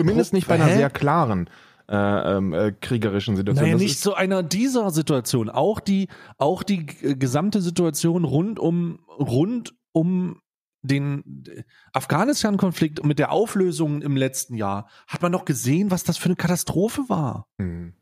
Zumindest 0.00 0.32
nicht 0.32 0.48
bei 0.48 0.54
einer 0.54 0.64
Hä? 0.64 0.76
sehr 0.76 0.88
klaren 0.88 1.50
äh, 1.90 1.96
ähm, 2.36 2.54
äh, 2.54 2.72
kriegerischen 2.72 3.36
Situation. 3.36 3.66
Naja, 3.66 3.74
Das 3.74 3.82
nicht 3.82 4.00
so 4.00 4.14
einer 4.14 4.42
dieser 4.42 4.90
Situation. 4.92 5.50
Auch 5.50 5.78
die, 5.78 6.08
auch 6.38 6.62
die 6.62 6.86
gesamte 6.86 7.60
Situation 7.60 8.24
rund 8.24 8.58
um, 8.58 9.00
rund 9.18 9.74
um 9.92 10.40
den 10.82 11.44
Afghanistan-Konflikt 11.92 13.04
mit 13.04 13.18
der 13.18 13.30
Auflösung 13.30 14.02
im 14.02 14.16
letzten 14.16 14.54
Jahr 14.54 14.88
hat 15.06 15.22
man 15.22 15.32
doch 15.32 15.44
gesehen, 15.44 15.90
was 15.90 16.02
das 16.02 16.18
für 16.18 16.26
eine 16.26 16.36
Katastrophe 16.36 17.02
war. 17.08 17.46
Hm. 17.58 17.94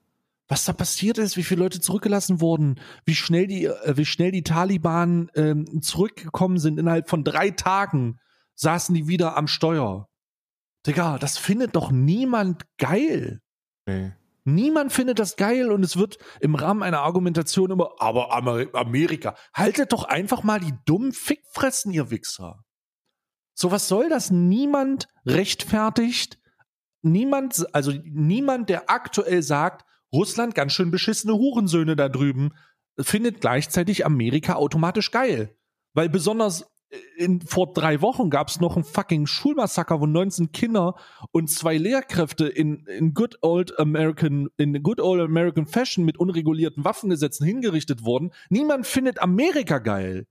was 0.49 0.65
da 0.65 0.73
passiert 0.73 1.19
ist, 1.19 1.37
wie 1.37 1.45
viele 1.45 1.63
Leute 1.63 1.81
zurückgelassen 1.81 2.41
wurden, 2.41 2.81
wie 3.05 3.15
schnell 3.15 3.47
die, 3.47 3.67
äh, 3.67 3.97
wie 3.97 4.07
schnell 4.07 4.33
die 4.33 4.43
Taliban 4.43 5.31
ähm, 5.35 5.81
zurückgekommen 5.83 6.59
sind. 6.59 6.79
Innerhalb 6.79 7.09
von 7.09 7.23
drei 7.23 7.51
Tagen 7.51 8.19
saßen 8.57 8.95
die 8.95 9.07
wieder 9.07 9.37
am 9.37 9.47
Steuer. 9.47 10.09
Digga, 10.87 11.19
das 11.19 11.39
findet 11.39 11.77
doch 11.77 11.93
niemand 11.93 12.65
geil. 12.79 13.43
Nee. 13.87 14.13
Niemand 14.45 14.93
findet 14.93 15.19
das 15.19 15.37
geil 15.37 15.71
und 15.71 15.85
es 15.85 15.97
wird 15.97 16.19
im 16.41 16.55
Rahmen 16.55 16.83
einer 16.83 17.01
Argumentation 17.01 17.71
immer, 17.71 17.91
aber 17.99 18.33
Amer 18.33 18.67
Amerika, 18.73 19.37
haltet 19.53 19.93
doch 19.93 20.05
einfach 20.05 20.43
mal 20.43 20.61
die 20.61 20.75
dummen 20.87 21.13
Fickfressen, 21.13 21.93
ihr 21.93 22.11
Wichser. 22.11 22.65
So 23.55 23.71
was 23.71 23.89
soll 23.89 24.09
das? 24.09 24.31
Niemand 24.31 25.07
rechtfertigt, 25.27 26.39
niemand, 27.03 27.67
also 27.75 27.93
niemand, 28.05 28.71
der 28.71 28.89
aktuell 28.89 29.43
sagt, 29.43 29.85
Russland 30.13 30.55
ganz 30.55 30.73
schön 30.73 30.91
beschissene 30.91 31.35
Hurensöhne 31.35 31.95
da 31.95 32.09
drüben, 32.09 32.51
findet 32.99 33.41
gleichzeitig 33.41 34.05
Amerika 34.05 34.55
automatisch 34.55 35.11
geil. 35.11 35.57
Weil 35.93 36.09
besonders 36.09 36.67
in, 37.17 37.41
vor 37.41 37.73
drei 37.73 38.01
Wochen 38.01 38.31
gab 38.31 38.49
es 38.49 38.61
noch 38.61 38.75
einen 38.75 38.85
fucking 38.85 39.27
Schulmassaker, 39.27 40.01
wo 40.01 40.07
19 40.07 40.53
Kinder 40.53 40.97
und 41.31 41.49
zwei 41.49 41.77
Lehrkräfte 41.77 42.47
in, 42.47 42.85
in 42.87 43.15
good 43.15 43.39
old 43.43 43.79
American, 43.79 44.49
in 44.57 44.83
good 44.83 45.01
old 45.01 45.21
American 45.21 45.67
Fashion 45.67 46.05
mit 46.05 46.19
unregulierten 46.19 46.85
Waffengesetzen 46.85 47.47
hingerichtet 47.47 48.05
wurden. 48.05 48.33
Niemand 48.49 48.87
findet 48.87 49.23
Amerika 49.23 49.79
geil. 49.79 50.27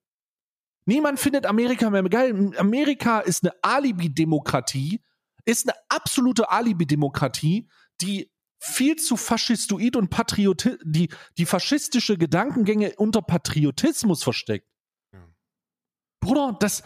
Niemand 0.86 1.20
findet 1.20 1.46
Amerika 1.46 1.90
mehr 1.90 2.04
geil. 2.04 2.52
Amerika 2.58 3.20
ist 3.20 3.44
eine 3.44 3.54
Alibi-Demokratie, 3.62 5.02
ist 5.46 5.70
eine 5.70 5.78
absolute 5.88 6.50
Alibi-Demokratie, 6.50 7.70
die 8.02 8.32
viel 8.58 8.98
zu 8.98 9.16
faschistoid 9.16 9.96
und 9.96 10.10
patriotisch, 10.10 10.78
die, 10.84 11.10
die 11.38 11.46
faschistische 11.46 12.18
Gedankengänge 12.18 12.94
unter 12.98 13.22
Patriotismus 13.22 14.24
versteckt. 14.24 14.68
Bruder, 16.20 16.56
das, 16.60 16.84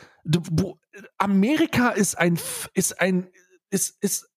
Amerika 1.18 1.90
ist 1.90 2.16
ein, 2.18 2.40
ist 2.74 3.00
ein, 3.02 3.28
ist, 3.70 4.02
ist, 4.04 4.30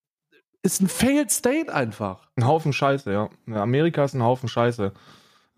ist 0.62 0.80
ein 0.80 0.88
failed 0.88 1.30
state 1.30 1.72
einfach. 1.72 2.28
Ein 2.36 2.46
Haufen 2.46 2.72
Scheiße, 2.72 3.12
ja. 3.12 3.28
Amerika 3.54 4.04
ist 4.04 4.14
ein 4.14 4.22
Haufen 4.22 4.48
Scheiße. 4.48 4.92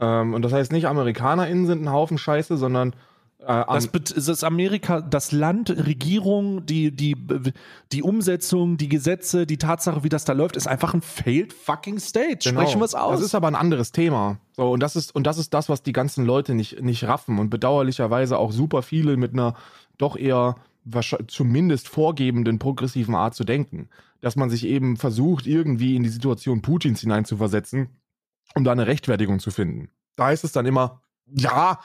Ähm, 0.01 0.35
und 0.35 0.43
das 0.43 0.53
heißt 0.53 0.73
nicht, 0.73 0.87
AmerikanerInnen 0.87 1.67
sind 1.67 1.83
ein 1.83 1.93
Haufen 1.93 2.19
Scheiße, 2.19 2.57
sondern 2.57 2.95
Das, 3.41 3.87
bet- 3.87 4.11
ist 4.11 4.29
das 4.29 4.43
Amerika, 4.43 5.01
das 5.01 5.31
Land, 5.31 5.71
Regierung, 5.71 6.67
die, 6.67 6.91
die, 6.91 7.17
die 7.93 8.03
Umsetzung, 8.03 8.77
die 8.77 8.89
Gesetze, 8.89 9.47
die 9.47 9.59
Tatsache, 9.59 10.03
wie 10.03 10.09
das 10.09 10.25
da 10.25 10.33
läuft, 10.33 10.57
ist 10.57 10.67
einfach 10.67 10.93
ein 10.93 11.03
failed 11.03 11.53
fucking 11.53 12.01
state. 12.01 12.39
Genau. 12.43 12.63
Sprechen 12.63 12.81
wir 12.81 12.85
es 12.85 12.97
aus. 12.97 13.13
Das 13.13 13.25
ist 13.25 13.37
aber 13.37 13.47
ein 13.47 13.55
anderes 13.55 13.93
Thema. 13.93 14.39
So, 14.53 14.73
und 14.73 14.81
das 14.81 14.97
ist, 14.97 15.15
und 15.15 15.25
das 15.25 15.39
ist 15.39 15.55
das, 15.55 15.69
was 15.69 15.85
die 15.85 15.93
ganzen 15.93 16.27
Leute 16.27 16.55
nicht, 16.55 16.83
nicht 16.83 17.05
raffen 17.05 17.39
und 17.39 17.49
bedauerlicherweise 17.49 18.39
auch 18.39 18.51
super 18.51 18.83
viele 18.83 19.17
mit 19.17 19.33
einer 19.33 19.55
doch 19.99 20.17
eher 20.17 20.57
zumindest 21.29 21.87
vorgebenden 21.89 22.59
progressiven 22.59 23.15
Art 23.15 23.35
zu 23.35 23.45
denken. 23.45 23.89
Dass 24.21 24.35
man 24.35 24.51
sich 24.51 24.67
eben 24.67 24.97
versucht, 24.97 25.47
irgendwie 25.47 25.95
in 25.95 26.03
die 26.03 26.09
Situation 26.09 26.61
Putins 26.61 27.03
hineinzuversetzen, 27.03 28.01
um 28.57 28.65
da 28.65 28.73
eine 28.73 28.89
Rechtfertigung 28.89 29.39
zu 29.39 29.53
finden. 29.53 29.91
Da 30.17 30.27
heißt 30.27 30.43
es 30.43 30.51
dann 30.51 30.67
immer, 30.67 31.03
ja, 31.27 31.79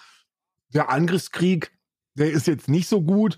der 0.74 0.90
Angriffskrieg, 0.90 1.72
der 2.16 2.32
ist 2.32 2.48
jetzt 2.48 2.70
nicht 2.70 2.88
so 2.88 3.02
gut, 3.02 3.38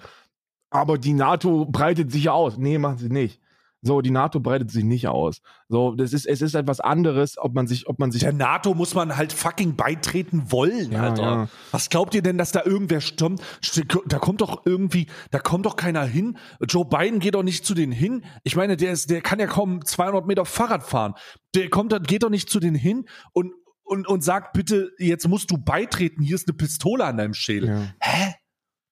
aber 0.69 0.97
die 0.97 1.13
NATO 1.13 1.65
breitet 1.65 2.11
sich 2.11 2.25
ja 2.25 2.33
aus. 2.33 2.57
Nee, 2.57 2.77
machen 2.77 2.97
sie 2.97 3.09
nicht. 3.09 3.39
So, 3.81 4.01
die 4.01 4.09
NATO 4.09 4.39
breitet 4.39 4.71
sich 4.71 4.83
nicht 4.83 5.07
aus. 5.07 5.41
So, 5.69 5.93
das 5.93 6.11
ist, 6.11 6.25
es 6.25 6.41
ist 6.41 6.55
etwas 6.55 6.79
anderes, 6.79 7.37
ob 7.37 7.53
man 7.53 7.67
sich, 7.67 7.87
ob 7.87 7.99
man 7.99 8.11
sich. 8.11 8.21
Der 8.21 8.33
NATO 8.33 8.73
muss 8.73 8.95
man 8.95 9.15
halt 9.15 9.31
fucking 9.31 9.75
beitreten 9.75 10.51
wollen, 10.51 10.91
Ja, 10.91 11.03
Alter. 11.03 11.21
ja. 11.21 11.49
Was 11.69 11.89
glaubt 11.91 12.15
ihr 12.15 12.23
denn, 12.23 12.39
dass 12.39 12.51
da 12.51 12.63
irgendwer 12.65 12.99
stürmt? 12.99 13.41
Da 14.07 14.17
kommt 14.17 14.41
doch 14.41 14.65
irgendwie, 14.65 15.05
da 15.29 15.37
kommt 15.37 15.67
doch 15.67 15.75
keiner 15.75 16.03
hin. 16.03 16.37
Joe 16.67 16.83
Biden 16.85 17.19
geht 17.19 17.35
doch 17.35 17.43
nicht 17.43 17.63
zu 17.63 17.75
denen 17.75 17.91
hin. 17.91 18.25
Ich 18.43 18.55
meine, 18.55 18.75
der 18.75 18.91
ist, 18.91 19.11
der 19.11 19.21
kann 19.21 19.39
ja 19.39 19.45
kaum 19.45 19.85
200 19.85 20.25
Meter 20.25 20.45
Fahrrad 20.45 20.81
fahren. 20.81 21.13
Der 21.53 21.69
kommt, 21.69 21.93
geht 22.07 22.23
doch 22.23 22.31
nicht 22.31 22.49
zu 22.49 22.59
denen 22.59 22.75
hin 22.75 23.05
und 23.33 23.53
und, 23.85 24.07
und 24.07 24.23
sagt 24.23 24.53
bitte, 24.53 24.91
jetzt 24.97 25.27
musst 25.27 25.51
du 25.51 25.57
beitreten, 25.57 26.21
hier 26.21 26.35
ist 26.35 26.47
eine 26.47 26.57
Pistole 26.57 27.05
an 27.05 27.17
deinem 27.17 27.33
Schädel. 27.33 27.69
Ja. 27.69 27.93
Hä? 28.01 28.33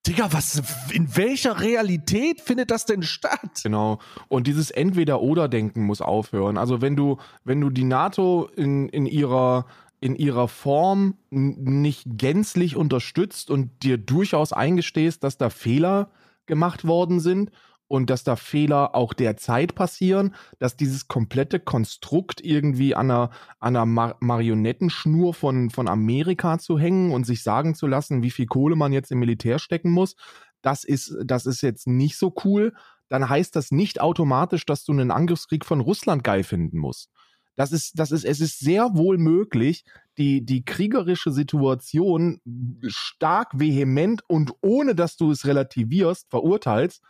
Digga, 0.05 0.33
was, 0.33 0.61
in 0.91 1.15
welcher 1.15 1.61
Realität 1.61 2.41
findet 2.41 2.71
das 2.71 2.85
denn 2.85 3.03
statt? 3.03 3.61
Genau. 3.63 3.99
Und 4.27 4.47
dieses 4.47 4.69
Entweder-Oder-Denken 4.69 5.83
muss 5.83 6.01
aufhören. 6.01 6.57
Also 6.57 6.81
wenn 6.81 6.95
du, 6.95 7.17
wenn 7.45 7.61
du 7.61 7.69
die 7.69 7.85
NATO 7.85 8.49
in, 8.55 8.89
in 8.89 9.05
ihrer 9.05 9.65
in 10.01 10.17
ihrer 10.17 10.49
Form 10.49 11.17
nicht 11.29 12.03
gänzlich 12.05 12.75
unterstützt 12.75 13.49
und 13.49 13.83
dir 13.83 13.97
durchaus 13.97 14.51
eingestehst, 14.51 15.23
dass 15.23 15.37
da 15.37 15.49
Fehler 15.49 16.11
gemacht 16.45 16.85
worden 16.85 17.21
sind 17.21 17.51
und 17.93 18.09
dass 18.09 18.23
da 18.23 18.35
Fehler 18.35 18.95
auch 18.95 19.13
derzeit 19.13 19.75
passieren, 19.75 20.33
dass 20.57 20.75
dieses 20.75 21.07
komplette 21.07 21.59
Konstrukt 21.59 22.41
irgendwie 22.43 22.95
an 22.95 23.11
einer, 23.11 23.29
an 23.59 23.75
einer 23.75 23.85
Mar 23.85 24.17
Marionettenschnur 24.19 25.35
von, 25.35 25.69
von 25.69 25.87
Amerika 25.87 26.57
zu 26.57 26.79
hängen 26.79 27.11
und 27.11 27.27
sich 27.27 27.43
sagen 27.43 27.75
zu 27.75 27.85
lassen, 27.85 28.23
wie 28.23 28.31
viel 28.31 28.47
Kohle 28.47 28.75
man 28.75 28.93
jetzt 28.93 29.11
im 29.11 29.19
Militär 29.19 29.59
stecken 29.59 29.91
muss, 29.91 30.15
das 30.63 30.83
ist, 30.83 31.15
das 31.23 31.45
ist 31.45 31.61
jetzt 31.61 31.85
nicht 31.85 32.17
so 32.17 32.33
cool. 32.43 32.73
Dann 33.09 33.29
heißt 33.29 33.55
das 33.55 33.69
nicht 33.69 34.01
automatisch, 34.01 34.65
dass 34.65 34.83
du 34.85 34.91
einen 34.91 35.11
Angriffskrieg 35.11 35.63
von 35.63 35.79
Russland 35.79 36.23
geil 36.23 36.41
finden 36.41 36.79
musst. 36.79 37.11
Das 37.55 37.71
ist, 37.71 37.99
das 37.99 38.11
ist, 38.11 38.25
es 38.25 38.39
ist 38.41 38.57
sehr 38.57 38.95
wohl 38.95 39.19
möglich, 39.19 39.85
die, 40.17 40.43
die 40.43 40.65
kriegerische 40.65 41.31
Situation 41.31 42.41
stark 42.87 43.51
vehement 43.53 44.23
und 44.27 44.51
ohne 44.61 44.95
dass 44.95 45.15
du 45.15 45.29
es 45.29 45.45
relativierst, 45.45 46.31
verurteilst 46.31 47.03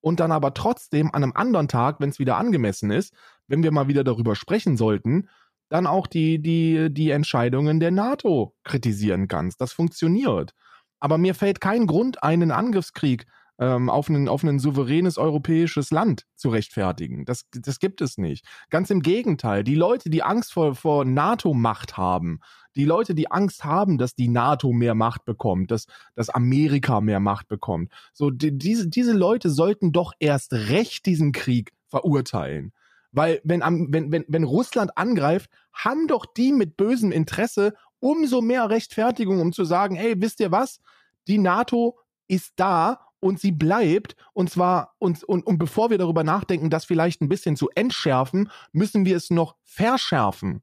und 0.00 0.20
dann 0.20 0.32
aber 0.32 0.54
trotzdem 0.54 1.08
an 1.12 1.22
einem 1.22 1.32
anderen 1.34 1.68
Tag, 1.68 2.00
wenn 2.00 2.10
es 2.10 2.18
wieder 2.18 2.36
angemessen 2.36 2.90
ist, 2.90 3.14
wenn 3.46 3.62
wir 3.62 3.72
mal 3.72 3.88
wieder 3.88 4.04
darüber 4.04 4.34
sprechen 4.34 4.76
sollten, 4.76 5.28
dann 5.68 5.86
auch 5.86 6.06
die, 6.06 6.40
die, 6.40 6.88
die 6.92 7.10
Entscheidungen 7.10 7.80
der 7.80 7.90
NATO 7.90 8.54
kritisieren 8.64 9.28
kannst. 9.28 9.60
Das 9.60 9.72
funktioniert. 9.72 10.54
Aber 10.98 11.16
mir 11.16 11.34
fällt 11.34 11.60
kein 11.60 11.86
Grund 11.86 12.22
ein, 12.22 12.42
einen 12.42 12.50
Angriffskrieg 12.50 13.26
ähm, 13.60 13.90
auf, 13.90 14.08
ein, 14.08 14.26
auf 14.26 14.42
ein 14.42 14.58
souveränes 14.58 15.18
europäisches 15.18 15.90
Land 15.90 16.26
zu 16.34 16.48
rechtfertigen. 16.48 17.26
Das, 17.26 17.44
das 17.52 17.78
gibt 17.78 18.00
es 18.00 18.16
nicht. 18.16 18.46
Ganz 18.70 18.90
im 18.90 19.02
Gegenteil. 19.02 19.62
Die 19.62 19.74
Leute, 19.74 20.08
die 20.08 20.22
Angst 20.22 20.52
vor, 20.52 20.74
vor 20.74 21.04
NATO-Macht 21.04 21.98
haben, 21.98 22.40
die 22.74 22.86
Leute, 22.86 23.14
die 23.14 23.30
Angst 23.30 23.64
haben, 23.64 23.98
dass 23.98 24.14
die 24.14 24.28
NATO 24.28 24.72
mehr 24.72 24.94
Macht 24.94 25.26
bekommt, 25.26 25.70
dass, 25.70 25.86
dass 26.14 26.30
Amerika 26.30 27.02
mehr 27.02 27.20
Macht 27.20 27.48
bekommt, 27.48 27.92
so 28.14 28.30
die, 28.30 28.56
diese, 28.56 28.88
diese 28.88 29.12
Leute 29.12 29.50
sollten 29.50 29.92
doch 29.92 30.14
erst 30.18 30.54
recht 30.54 31.04
diesen 31.04 31.32
Krieg 31.32 31.72
verurteilen. 31.86 32.72
Weil 33.12 33.40
wenn, 33.44 33.60
wenn, 33.60 34.10
wenn, 34.10 34.24
wenn 34.26 34.44
Russland 34.44 34.96
angreift, 34.96 35.50
haben 35.72 36.06
doch 36.06 36.24
die 36.24 36.52
mit 36.52 36.76
bösem 36.78 37.12
Interesse 37.12 37.74
umso 37.98 38.40
mehr 38.40 38.70
Rechtfertigung, 38.70 39.40
um 39.40 39.52
zu 39.52 39.64
sagen, 39.64 39.96
hey, 39.96 40.14
wisst 40.16 40.40
ihr 40.40 40.50
was? 40.50 40.80
Die 41.28 41.36
NATO 41.36 41.98
ist 42.28 42.52
da 42.56 43.09
und 43.20 43.38
sie 43.38 43.52
bleibt. 43.52 44.16
Und 44.32 44.50
zwar, 44.50 44.94
und, 44.98 45.22
und, 45.24 45.46
und 45.46 45.58
bevor 45.58 45.90
wir 45.90 45.98
darüber 45.98 46.24
nachdenken, 46.24 46.70
das 46.70 46.84
vielleicht 46.84 47.20
ein 47.20 47.28
bisschen 47.28 47.56
zu 47.56 47.68
entschärfen, 47.74 48.50
müssen 48.72 49.04
wir 49.04 49.16
es 49.16 49.30
noch 49.30 49.56
verschärfen. 49.62 50.62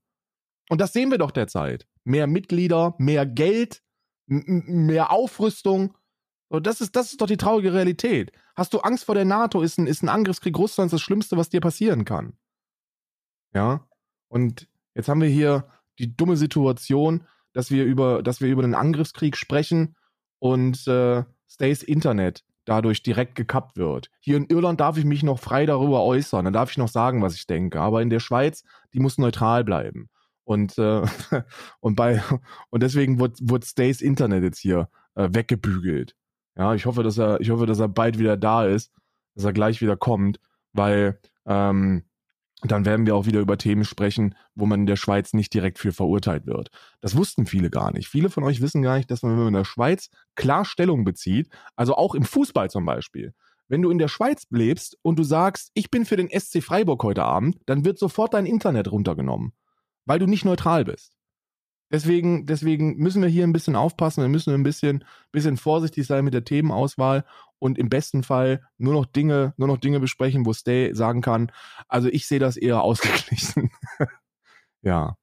Und 0.69 0.81
das 0.81 0.93
sehen 0.93 1.11
wir 1.11 1.17
doch 1.17 1.31
derzeit. 1.31 1.87
Mehr 2.03 2.27
Mitglieder, 2.27 2.95
mehr 2.97 3.25
Geld, 3.25 3.81
mehr 4.25 5.11
Aufrüstung. 5.11 5.95
Das, 6.49 6.81
ist, 6.81 6.95
das 6.95 7.11
ist 7.11 7.21
doch 7.21 7.27
die 7.27 7.37
traurige 7.37 7.73
Realität. 7.73 8.31
Hast 8.55 8.73
du 8.73 8.79
Angst 8.79 9.05
vor 9.05 9.15
der 9.15 9.25
NATO? 9.25 9.61
Ist 9.61 9.77
ein, 9.77 9.87
ist 9.87 10.03
ein 10.03 10.09
Angriffskrieg 10.09 10.57
Russlands 10.57 10.91
das 10.91 11.01
Schlimmste, 11.01 11.37
was 11.37 11.49
dir 11.49 11.61
passieren 11.61 12.05
kann? 12.05 12.33
Ja. 13.53 13.87
Und 14.29 14.67
jetzt 14.93 15.07
haben 15.07 15.21
wir 15.21 15.29
hier 15.29 15.69
die 15.99 16.15
dumme 16.15 16.37
Situation, 16.37 17.25
dass 17.53 17.71
wir 17.71 17.85
über, 17.85 18.23
dass 18.23 18.41
wir 18.41 18.49
über 18.49 18.61
den 18.61 18.75
Angriffskrieg 18.75 19.37
sprechen 19.37 19.95
und 20.39 20.87
äh, 20.87 21.23
Stays 21.49 21.81
Internet 21.81 22.43
dadurch 22.67 23.01
direkt 23.01 23.35
gekappt 23.35 23.77
wird. 23.77 24.09
Hier 24.19 24.35
in 24.35 24.45
Irland 24.45 24.81
darf 24.81 24.97
ich 24.97 25.05
mich 25.05 25.23
noch 25.23 25.39
frei 25.39 25.65
darüber 25.65 26.03
äußern, 26.03 26.43
dann 26.43 26.53
darf 26.53 26.69
ich 26.69 26.77
noch 26.77 26.89
sagen, 26.89 27.21
was 27.21 27.33
ich 27.33 27.47
denke. 27.47 27.79
Aber 27.79 28.01
in 28.01 28.09
der 28.09 28.19
Schweiz, 28.19 28.63
die 28.93 28.99
muss 28.99 29.17
neutral 29.17 29.63
bleiben. 29.63 30.09
Und, 30.43 30.77
äh, 30.77 31.01
und 31.79 31.95
bei 31.95 32.21
und 32.69 32.83
deswegen 32.83 33.19
wird, 33.19 33.37
wird 33.41 33.65
Stays 33.65 34.01
Internet 34.01 34.43
jetzt 34.43 34.59
hier 34.59 34.89
äh, 35.15 35.29
weggebügelt. 35.31 36.15
Ja, 36.57 36.73
ich 36.75 36.85
hoffe, 36.85 37.03
dass 37.03 37.17
er, 37.17 37.39
ich 37.39 37.49
hoffe, 37.51 37.65
dass 37.65 37.79
er 37.79 37.87
bald 37.87 38.19
wieder 38.19 38.35
da 38.35 38.65
ist, 38.65 38.91
dass 39.35 39.45
er 39.45 39.53
gleich 39.53 39.81
wieder 39.81 39.95
kommt, 39.95 40.39
weil 40.73 41.19
ähm, 41.45 42.03
dann 42.63 42.85
werden 42.85 43.05
wir 43.05 43.15
auch 43.15 43.27
wieder 43.27 43.39
über 43.39 43.57
Themen 43.57 43.85
sprechen, 43.85 44.33
wo 44.55 44.65
man 44.65 44.81
in 44.81 44.85
der 44.87 44.95
Schweiz 44.95 45.33
nicht 45.33 45.53
direkt 45.53 45.77
für 45.77 45.91
verurteilt 45.91 46.47
wird. 46.47 46.69
Das 47.01 47.15
wussten 47.15 47.45
viele 47.45 47.69
gar 47.69 47.91
nicht. 47.91 48.07
Viele 48.07 48.29
von 48.29 48.43
euch 48.43 48.61
wissen 48.61 48.81
gar 48.81 48.97
nicht, 48.97 49.11
dass 49.11 49.21
man, 49.21 49.33
wenn 49.33 49.39
man 49.39 49.47
in 49.49 49.53
der 49.53 49.65
Schweiz 49.65 50.09
klar 50.35 50.65
Stellung 50.65 51.03
bezieht, 51.03 51.49
also 51.75 51.95
auch 51.95 52.15
im 52.15 52.23
Fußball 52.23 52.71
zum 52.71 52.85
Beispiel, 52.85 53.33
wenn 53.67 53.81
du 53.81 53.91
in 53.91 53.97
der 53.97 54.07
Schweiz 54.07 54.47
lebst 54.49 54.97
und 55.01 55.19
du 55.19 55.23
sagst, 55.23 55.71
ich 55.73 55.91
bin 55.91 56.05
für 56.05 56.15
den 56.15 56.29
SC 56.29 56.63
Freiburg 56.63 57.03
heute 57.03 57.23
Abend, 57.23 57.57
dann 57.65 57.85
wird 57.85 57.99
sofort 57.99 58.33
dein 58.33 58.45
Internet 58.45 58.91
runtergenommen, 58.91 59.51
weil 60.05 60.19
du 60.19 60.25
nicht 60.25 60.45
neutral 60.45 60.85
bist. 60.85 61.16
Deswegen, 61.91 62.45
deswegen 62.45 62.97
müssen 62.97 63.21
wir 63.21 63.29
hier 63.29 63.45
ein 63.45 63.53
bisschen 63.53 63.75
aufpassen, 63.75 64.21
wir 64.21 64.29
müssen 64.29 64.53
ein 64.53 64.63
bisschen, 64.63 65.05
bisschen 65.31 65.55
vorsichtig 65.57 66.05
sein 66.05 66.25
mit 66.25 66.33
der 66.33 66.43
Themenauswahl 66.43 67.23
und 67.59 67.77
im 67.77 67.89
besten 67.89 68.23
Fall 68.23 68.61
nur 68.77 68.93
noch 68.93 69.05
Dinge, 69.05 69.53
nur 69.57 69.67
noch 69.67 69.77
Dinge 69.77 69.99
besprechen, 69.99 70.45
wo 70.45 70.53
Stay 70.53 70.93
sagen 70.93 71.21
kann, 71.21 71.51
also 71.87 72.09
ich 72.09 72.27
sehe 72.27 72.39
das 72.39 72.57
eher 72.57 72.81
ausgeglichen. 72.81 73.71
ja. 74.81 75.15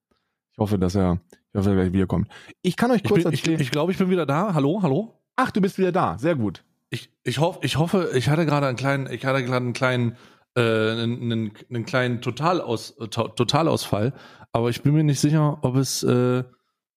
Ich 0.52 0.58
hoffe, 0.58 0.78
dass 0.78 0.94
er, 0.94 1.20
ich 1.30 1.38
hoffe, 1.38 1.50
dass 1.52 1.66
er 1.66 1.74
gleich 1.74 1.92
wiederkommt. 1.92 2.28
Ich 2.62 2.76
kann 2.76 2.90
euch 2.90 3.02
Ich 3.02 3.08
kurz 3.08 3.22
glaube, 3.22 3.34
ich, 3.34 3.40
erzählen. 3.40 3.60
ich, 3.60 3.70
glaub, 3.70 3.90
ich 3.90 3.98
bin 3.98 4.08
wieder 4.08 4.24
da. 4.24 4.54
Hallo, 4.54 4.80
hallo? 4.82 5.20
Ach, 5.36 5.50
du 5.50 5.60
bist 5.60 5.78
wieder 5.78 5.92
da. 5.92 6.16
Sehr 6.16 6.36
gut. 6.36 6.64
Ich, 6.90 7.10
ich, 7.24 7.40
hoff, 7.40 7.58
ich 7.62 7.76
hoffe, 7.76 8.12
ich 8.14 8.28
hatte 8.28 8.46
gerade 8.46 8.68
einen 8.68 8.76
kleinen, 8.76 9.10
ich 9.10 9.24
hatte 9.24 9.44
gerade 9.44 9.64
einen 9.64 9.72
kleinen, 9.72 10.16
äh, 10.56 10.60
einen, 10.60 11.22
einen, 11.22 11.52
einen 11.68 11.84
kleinen 11.84 12.20
Totalaus, 12.22 12.92
äh, 13.00 13.08
to, 13.08 13.28
Totalausfall, 13.28 14.12
aber 14.54 14.70
ich 14.70 14.80
bin 14.82 14.94
mir 14.94 15.02
nicht 15.04 15.20
sicher, 15.20 15.58
ob 15.62 15.76
es, 15.76 16.02
äh, 16.02 16.44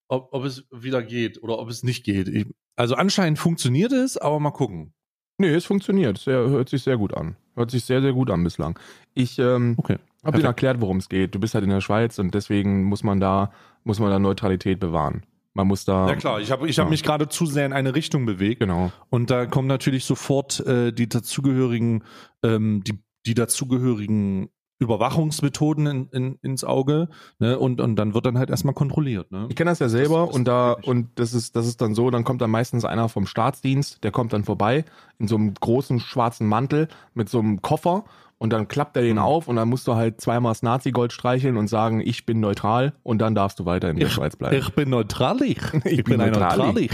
ob, 0.08 0.30
ob 0.32 0.46
es 0.46 0.66
wieder 0.72 1.02
geht 1.04 1.42
oder 1.44 1.60
ob 1.60 1.70
es 1.70 1.84
nicht 1.84 2.06
geht. 2.06 2.28
Ich, 2.30 2.46
also 2.78 2.96
anscheinend 2.96 3.40
funktioniert 3.40 3.92
es, 3.92 4.16
aber 4.18 4.40
mal 4.40 4.52
gucken. 4.52 4.94
Nee, 5.40 5.50
es 5.50 5.66
funktioniert. 5.66 6.18
Sehr, 6.20 6.38
hört 6.50 6.70
sich 6.70 6.84
sehr 6.84 6.98
gut 6.98 7.14
an. 7.14 7.36
Hört 7.56 7.72
sich 7.72 7.84
sehr, 7.84 8.02
sehr 8.02 8.14
gut 8.14 8.30
an 8.32 8.44
bislang. 8.44 8.80
Ich 9.14 9.38
ähm, 9.40 9.74
Okay. 9.78 9.98
habe 10.24 10.38
dir 10.40 10.46
erklärt, 10.46 10.80
worum 10.82 10.98
es 10.98 11.10
geht. 11.10 11.36
Du 11.36 11.40
bist 11.40 11.54
halt 11.56 11.64
in 11.64 11.70
der 11.70 11.82
Schweiz 11.82 12.18
und 12.20 12.34
deswegen 12.34 12.84
muss 12.86 13.04
man 13.04 13.20
da, 13.20 13.52
muss 13.84 14.00
man 14.00 14.10
da 14.12 14.20
Neutralität 14.20 14.80
bewahren. 14.80 15.24
Man 15.54 15.68
muss 15.68 15.86
da. 15.86 16.08
Ja 16.08 16.16
klar, 16.16 16.40
ich 16.40 16.52
habe 16.52 16.68
ich 16.70 16.78
hab 16.78 16.86
Ja. 16.86 16.90
mich 16.92 17.02
gerade 17.04 17.28
zu 17.30 17.48
sehr 17.48 17.66
in 17.66 17.74
eine 17.74 17.96
Richtung 17.96 18.26
bewegt. 18.28 18.60
Genau. 18.62 18.92
Und 19.10 19.30
da 19.32 19.48
kommen 19.48 19.68
natürlich 19.68 20.06
sofort 20.06 20.60
äh, 20.68 20.92
die 20.92 21.10
dazugehörigen, 21.10 22.04
ähm, 22.44 22.84
die, 22.84 23.00
die 23.26 23.34
dazugehörigen 23.34 24.50
Überwachungsmethoden 24.80 25.88
in, 25.88 26.08
in, 26.12 26.40
ins 26.42 26.64
Auge, 26.64 27.10
ne? 27.40 27.58
Und, 27.58 27.82
und 27.82 27.96
dann 27.96 28.14
wird 28.14 28.26
dann 28.26 28.38
halt 28.38 28.50
erstmal 28.50 28.74
kontrolliert, 28.74 29.32
ne? 29.32 29.48
Ich 29.50 29.56
kenne 29.56 29.72
das 29.72 29.80
ja 29.80 29.90
selber 29.90 30.20
Das- 30.20 30.28
das 30.30 30.36
und 30.36 30.46
da 30.48 30.76
ich. 30.82 30.88
und 30.88 31.08
das 31.16 31.34
ist 31.34 31.56
das 31.56 31.68
ist 31.68 31.82
dann 31.82 31.96
so, 31.96 32.10
dann 32.12 32.24
kommt 32.24 32.42
dann 32.42 32.52
meistens 32.52 32.86
einer 32.86 33.10
vom 33.10 33.26
Staatsdienst, 33.26 34.04
der 34.04 34.12
kommt 34.12 34.34
dann 34.34 34.44
vorbei 34.44 34.86
in 35.20 35.28
so 35.28 35.36
einem 35.36 35.54
großen 35.54 36.00
schwarzen 36.00 36.48
Mantel 36.48 36.88
mit 37.14 37.30
so 37.30 37.40
einem 37.40 37.62
Koffer 37.62 38.04
und 38.40 38.54
dann 38.54 38.68
klappt 38.68 38.96
er 38.98 39.02
den 39.04 39.16
Mhm. 39.16 39.22
auf 39.24 39.48
und 39.48 39.56
dann 39.56 39.68
musst 39.68 39.88
du 39.88 39.96
halt 39.96 40.22
zweimal 40.22 40.52
das 40.52 40.62
Nazi-Gold 40.62 41.12
streicheln 41.12 41.58
und 41.58 41.68
sagen, 41.68 42.00
ich 42.00 42.26
bin 42.28 42.40
neutral 42.40 42.94
und 43.02 43.18
dann 43.20 43.34
darfst 43.34 43.60
du 43.60 43.66
weiter 43.66 43.90
in 43.90 43.98
der 43.98 44.10
Schweiz 44.10 44.36
bleiben. 44.36 44.56
Ich 44.58 44.74
bin 44.74 44.90
neutralig. 44.92 45.60
Ich 45.86 46.04
bin 46.04 46.22
ein 46.22 46.32
neutralig. 46.32 46.92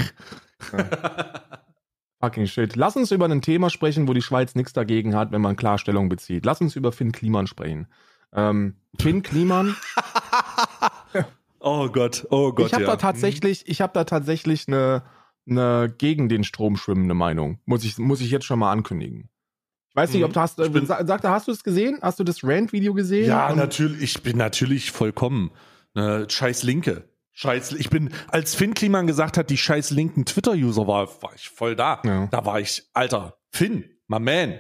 Fucking 2.24 2.46
shit. 2.48 2.78
Lass 2.78 2.96
uns 2.96 3.12
über 3.12 3.26
ein 3.28 3.42
Thema 3.42 3.70
sprechen, 3.70 4.08
wo 4.08 4.14
die 4.14 4.22
Schweiz 4.22 4.56
nichts 4.56 4.72
dagegen 4.72 5.14
hat, 5.14 5.34
wenn 5.34 5.42
man 5.42 5.58
Klarstellung 5.58 6.08
bezieht. 6.08 6.46
Lass 6.46 6.62
uns 6.62 6.78
über 6.78 6.94
Finn 6.94 7.12
Kliman 7.12 7.48
sprechen. 7.48 7.88
Ähm, 8.32 8.76
Finn 8.98 9.24
Kliman, 9.24 9.76
Oh 11.60 11.90
Gott, 11.90 12.26
oh 12.30 12.52
Gott. 12.54 12.68
ich 12.68 12.74
habe 12.74 12.84
ja. 12.84 12.90
da 12.92 12.96
tatsächlich, 12.98 13.68
ich 13.68 13.82
habe 13.82 13.92
da 13.94 14.04
tatsächlich 14.06 14.68
eine, 14.68 15.04
eine 15.50 15.94
gegen 15.98 16.30
den 16.30 16.44
Strom 16.46 16.78
schwimmende 16.78 17.14
Meinung. 17.14 17.60
Muss 17.66 17.84
ich, 17.84 17.98
muss 17.98 18.22
ich 18.22 18.32
jetzt 18.32 18.46
schon 18.46 18.60
mal 18.60 18.72
ankündigen. 18.72 19.30
Ich 19.90 19.96
weiß 19.96 20.12
nicht, 20.12 20.20
Mhm. 20.22 20.26
ob 20.26 20.34
du 20.34 20.40
hast, 20.40 20.60
Ich 20.60 20.72
bin- 20.72 20.84
äh, 20.84 20.88
sa- 20.88 21.06
sagte, 21.06 21.30
hast 21.30 21.48
du 21.48 21.52
es 21.52 21.64
gesehen? 21.64 22.00
Hast 22.02 22.20
du 22.20 22.24
das 22.24 22.44
Rant-Video 22.44 22.94
gesehen? 22.94 23.28
Ja, 23.28 23.54
natürlich. 23.54 24.02
Ich 24.02 24.24
bin 24.24 24.38
natürlich 24.38 24.92
vollkommen. 24.92 25.52
Äh, 25.96 26.30
scheiß 26.30 26.64
Linke. 26.64 27.04
Scheiß, 27.34 27.74
ich 27.74 27.90
bin, 27.90 28.14
als 28.28 28.54
Finn 28.56 28.74
Kliman 28.74 29.08
gesagt 29.08 29.38
hat, 29.38 29.50
die 29.50 29.58
scheiß 29.58 29.90
linken 29.90 30.26
Twitter-User 30.26 30.88
war, 30.88 31.08
war 31.22 31.34
ich 31.36 31.50
voll 31.50 31.76
da. 31.76 32.00
Ja. 32.06 32.28
Da 32.28 32.46
war 32.46 32.60
ich, 32.60 32.90
Alter, 32.94 33.38
Finn, 33.50 33.86
my 34.08 34.20
man. 34.20 34.60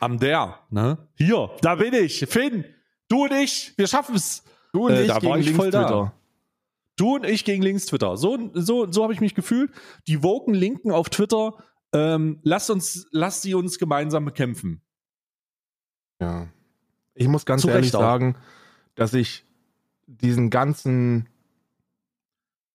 am 0.00 0.18
der, 0.18 0.60
ne? 0.70 1.08
Hier, 1.14 1.50
da 1.60 1.74
bin 1.74 1.94
ich, 1.94 2.26
Finn, 2.28 2.64
du 3.08 3.24
und 3.24 3.32
ich, 3.32 3.74
wir 3.76 3.88
schaffen 3.88 4.14
es. 4.14 4.44
Du 4.72 4.86
und 4.86 4.92
Äh, 4.92 5.02
ich 5.02 5.08
da 5.08 5.22
war 5.22 5.36
ich 5.38 5.50
voll 5.50 5.70
da. 5.70 5.80
Links-Twitter. 5.80 6.12
Du 6.96 7.14
und 7.16 7.24
ich 7.24 7.44
gegen 7.44 7.62
links 7.62 7.86
Twitter. 7.86 8.16
So, 8.16 8.50
so, 8.54 8.90
so 8.90 9.02
habe 9.02 9.12
ich 9.12 9.20
mich 9.20 9.34
gefühlt. 9.34 9.72
Die 10.06 10.22
woken 10.22 10.54
Linken 10.54 10.92
auf 10.92 11.08
Twitter, 11.08 11.54
ähm, 11.92 12.38
lasst 12.42 12.70
uns, 12.70 13.06
lasst 13.10 13.42
sie 13.42 13.54
uns 13.54 13.78
gemeinsam 13.78 14.24
bekämpfen. 14.24 14.82
Ja. 16.20 16.48
Ich 17.14 17.28
muss 17.28 17.44
ganz 17.44 17.62
Zu 17.62 17.68
ehrlich 17.68 17.90
sagen, 17.90 18.36
dass 18.94 19.12
ich 19.14 19.44
diesen 20.06 20.50
ganzen, 20.50 21.28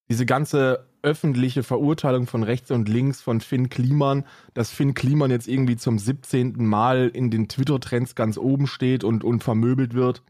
diese 0.10 0.26
ganze 0.26 0.89
öffentliche 1.01 1.64
Verurteilung 1.64 2.28
von 2.28 2.43
rechts 2.43 2.72
und 2.72 2.89
links 2.89 3.22
von 3.22 3.41
Finn 3.41 3.70
Kliman, 3.70 4.26
dass 4.53 4.72
Finn 4.72 4.93
Kliman 4.93 5.32
jetzt 5.32 5.47
irgendwie 5.47 5.78
zum 5.78 5.99
17. 5.99 6.66
Mal 6.66 7.10
in 7.10 7.30
den 7.30 7.47
Twitter-Trends 7.47 8.16
ganz 8.16 8.38
oben 8.38 8.68
steht 8.68 9.03
und, 9.03 9.24
und 9.24 9.43
vermöbelt 9.43 9.93
wird. 9.93 10.24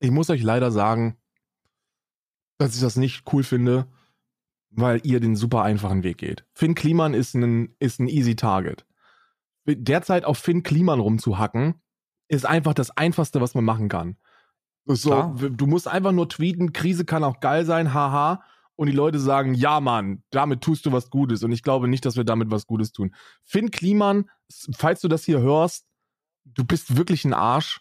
Ich 0.00 0.10
muss 0.10 0.30
euch 0.30 0.42
leider 0.42 0.70
sagen, 0.70 1.16
dass 2.58 2.74
ich 2.74 2.80
das 2.80 2.96
nicht 2.96 3.24
cool 3.32 3.42
finde, 3.42 3.86
weil 4.70 5.00
ihr 5.04 5.20
den 5.20 5.36
super 5.36 5.62
einfachen 5.62 6.02
Weg 6.02 6.18
geht. 6.18 6.44
Finn 6.52 6.74
Kliman 6.74 7.14
ist 7.14 7.34
ein, 7.34 7.74
ist 7.78 8.00
ein 8.00 8.08
easy 8.08 8.36
Target. 8.36 8.86
Derzeit 9.66 10.24
auf 10.24 10.38
Finn 10.38 10.62
Kliman 10.62 11.00
rumzuhacken, 11.00 11.80
ist 12.28 12.46
einfach 12.46 12.74
das 12.74 12.90
Einfachste, 12.96 13.40
was 13.40 13.54
man 13.54 13.64
machen 13.64 13.88
kann. 13.88 14.16
So, 14.84 15.10
Klar. 15.10 15.36
du 15.36 15.66
musst 15.66 15.86
einfach 15.86 16.12
nur 16.12 16.28
tweeten, 16.28 16.72
Krise 16.72 17.04
kann 17.04 17.24
auch 17.24 17.40
geil 17.40 17.64
sein, 17.64 17.94
haha. 17.94 18.42
Und 18.76 18.86
die 18.86 18.96
Leute 18.96 19.18
sagen, 19.18 19.54
ja, 19.54 19.80
Mann, 19.80 20.22
damit 20.30 20.62
tust 20.62 20.86
du 20.86 20.92
was 20.92 21.10
Gutes. 21.10 21.42
Und 21.42 21.52
ich 21.52 21.62
glaube 21.62 21.88
nicht, 21.88 22.04
dass 22.04 22.16
wir 22.16 22.24
damit 22.24 22.50
was 22.50 22.66
Gutes 22.66 22.92
tun. 22.92 23.14
Finn 23.42 23.70
Kliman, 23.70 24.30
falls 24.74 25.00
du 25.00 25.08
das 25.08 25.24
hier 25.24 25.40
hörst, 25.40 25.86
du 26.44 26.64
bist 26.64 26.96
wirklich 26.96 27.24
ein 27.24 27.34
Arsch 27.34 27.80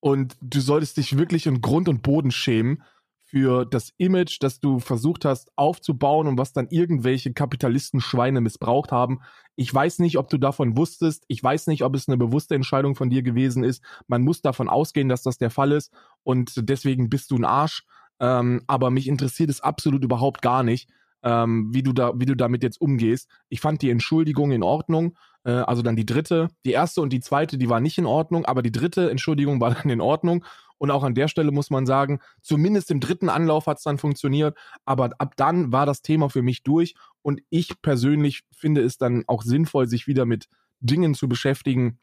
und 0.00 0.36
du 0.40 0.60
solltest 0.60 0.96
dich 0.96 1.18
wirklich 1.18 1.46
in 1.46 1.60
Grund 1.60 1.88
und 1.88 2.02
Boden 2.02 2.30
schämen 2.30 2.82
für 3.30 3.64
das 3.64 3.92
Image, 3.96 4.38
das 4.40 4.58
du 4.58 4.80
versucht 4.80 5.24
hast 5.24 5.52
aufzubauen 5.54 6.26
und 6.26 6.36
was 6.36 6.52
dann 6.52 6.66
irgendwelche 6.68 7.32
Kapitalisten-Schweine 7.32 8.40
missbraucht 8.40 8.90
haben. 8.90 9.20
Ich 9.54 9.72
weiß 9.72 10.00
nicht, 10.00 10.18
ob 10.18 10.28
du 10.28 10.36
davon 10.36 10.76
wusstest. 10.76 11.24
Ich 11.28 11.40
weiß 11.40 11.68
nicht, 11.68 11.84
ob 11.84 11.94
es 11.94 12.08
eine 12.08 12.16
bewusste 12.16 12.56
Entscheidung 12.56 12.96
von 12.96 13.08
dir 13.08 13.22
gewesen 13.22 13.62
ist. 13.62 13.84
Man 14.08 14.22
muss 14.22 14.42
davon 14.42 14.68
ausgehen, 14.68 15.08
dass 15.08 15.22
das 15.22 15.38
der 15.38 15.50
Fall 15.50 15.70
ist 15.70 15.92
und 16.24 16.68
deswegen 16.68 17.08
bist 17.08 17.30
du 17.30 17.36
ein 17.36 17.44
Arsch. 17.44 17.84
Ähm, 18.20 18.62
aber 18.66 18.90
mich 18.90 19.08
interessiert 19.08 19.50
es 19.50 19.60
absolut 19.60 20.04
überhaupt 20.04 20.42
gar 20.42 20.62
nicht, 20.62 20.88
ähm, 21.22 21.70
wie 21.72 21.82
du 21.82 21.92
da, 21.92 22.12
wie 22.16 22.26
du 22.26 22.36
damit 22.36 22.62
jetzt 22.62 22.80
umgehst. 22.80 23.28
Ich 23.48 23.60
fand 23.60 23.82
die 23.82 23.90
Entschuldigung 23.90 24.52
in 24.52 24.62
Ordnung. 24.62 25.16
Äh, 25.44 25.52
also 25.52 25.82
dann 25.82 25.96
die 25.96 26.06
dritte, 26.06 26.48
die 26.64 26.72
erste 26.72 27.00
und 27.00 27.12
die 27.12 27.20
zweite, 27.20 27.58
die 27.58 27.68
war 27.68 27.80
nicht 27.80 27.98
in 27.98 28.06
Ordnung, 28.06 28.44
aber 28.44 28.62
die 28.62 28.72
dritte 28.72 29.10
Entschuldigung 29.10 29.60
war 29.60 29.74
dann 29.74 29.90
in 29.90 30.00
Ordnung. 30.00 30.44
Und 30.78 30.90
auch 30.90 31.02
an 31.02 31.14
der 31.14 31.28
Stelle 31.28 31.50
muss 31.50 31.68
man 31.68 31.84
sagen, 31.84 32.20
zumindest 32.40 32.90
im 32.90 33.00
dritten 33.00 33.28
Anlauf 33.28 33.66
hat 33.66 33.78
es 33.78 33.84
dann 33.84 33.98
funktioniert, 33.98 34.56
aber 34.86 35.10
ab 35.18 35.34
dann 35.36 35.72
war 35.72 35.84
das 35.84 36.00
Thema 36.00 36.30
für 36.30 36.40
mich 36.40 36.62
durch 36.62 36.94
und 37.20 37.42
ich 37.50 37.82
persönlich 37.82 38.44
finde 38.50 38.80
es 38.80 38.96
dann 38.96 39.24
auch 39.26 39.42
sinnvoll, 39.42 39.88
sich 39.88 40.06
wieder 40.06 40.24
mit 40.24 40.48
Dingen 40.80 41.14
zu 41.14 41.28
beschäftigen, 41.28 41.98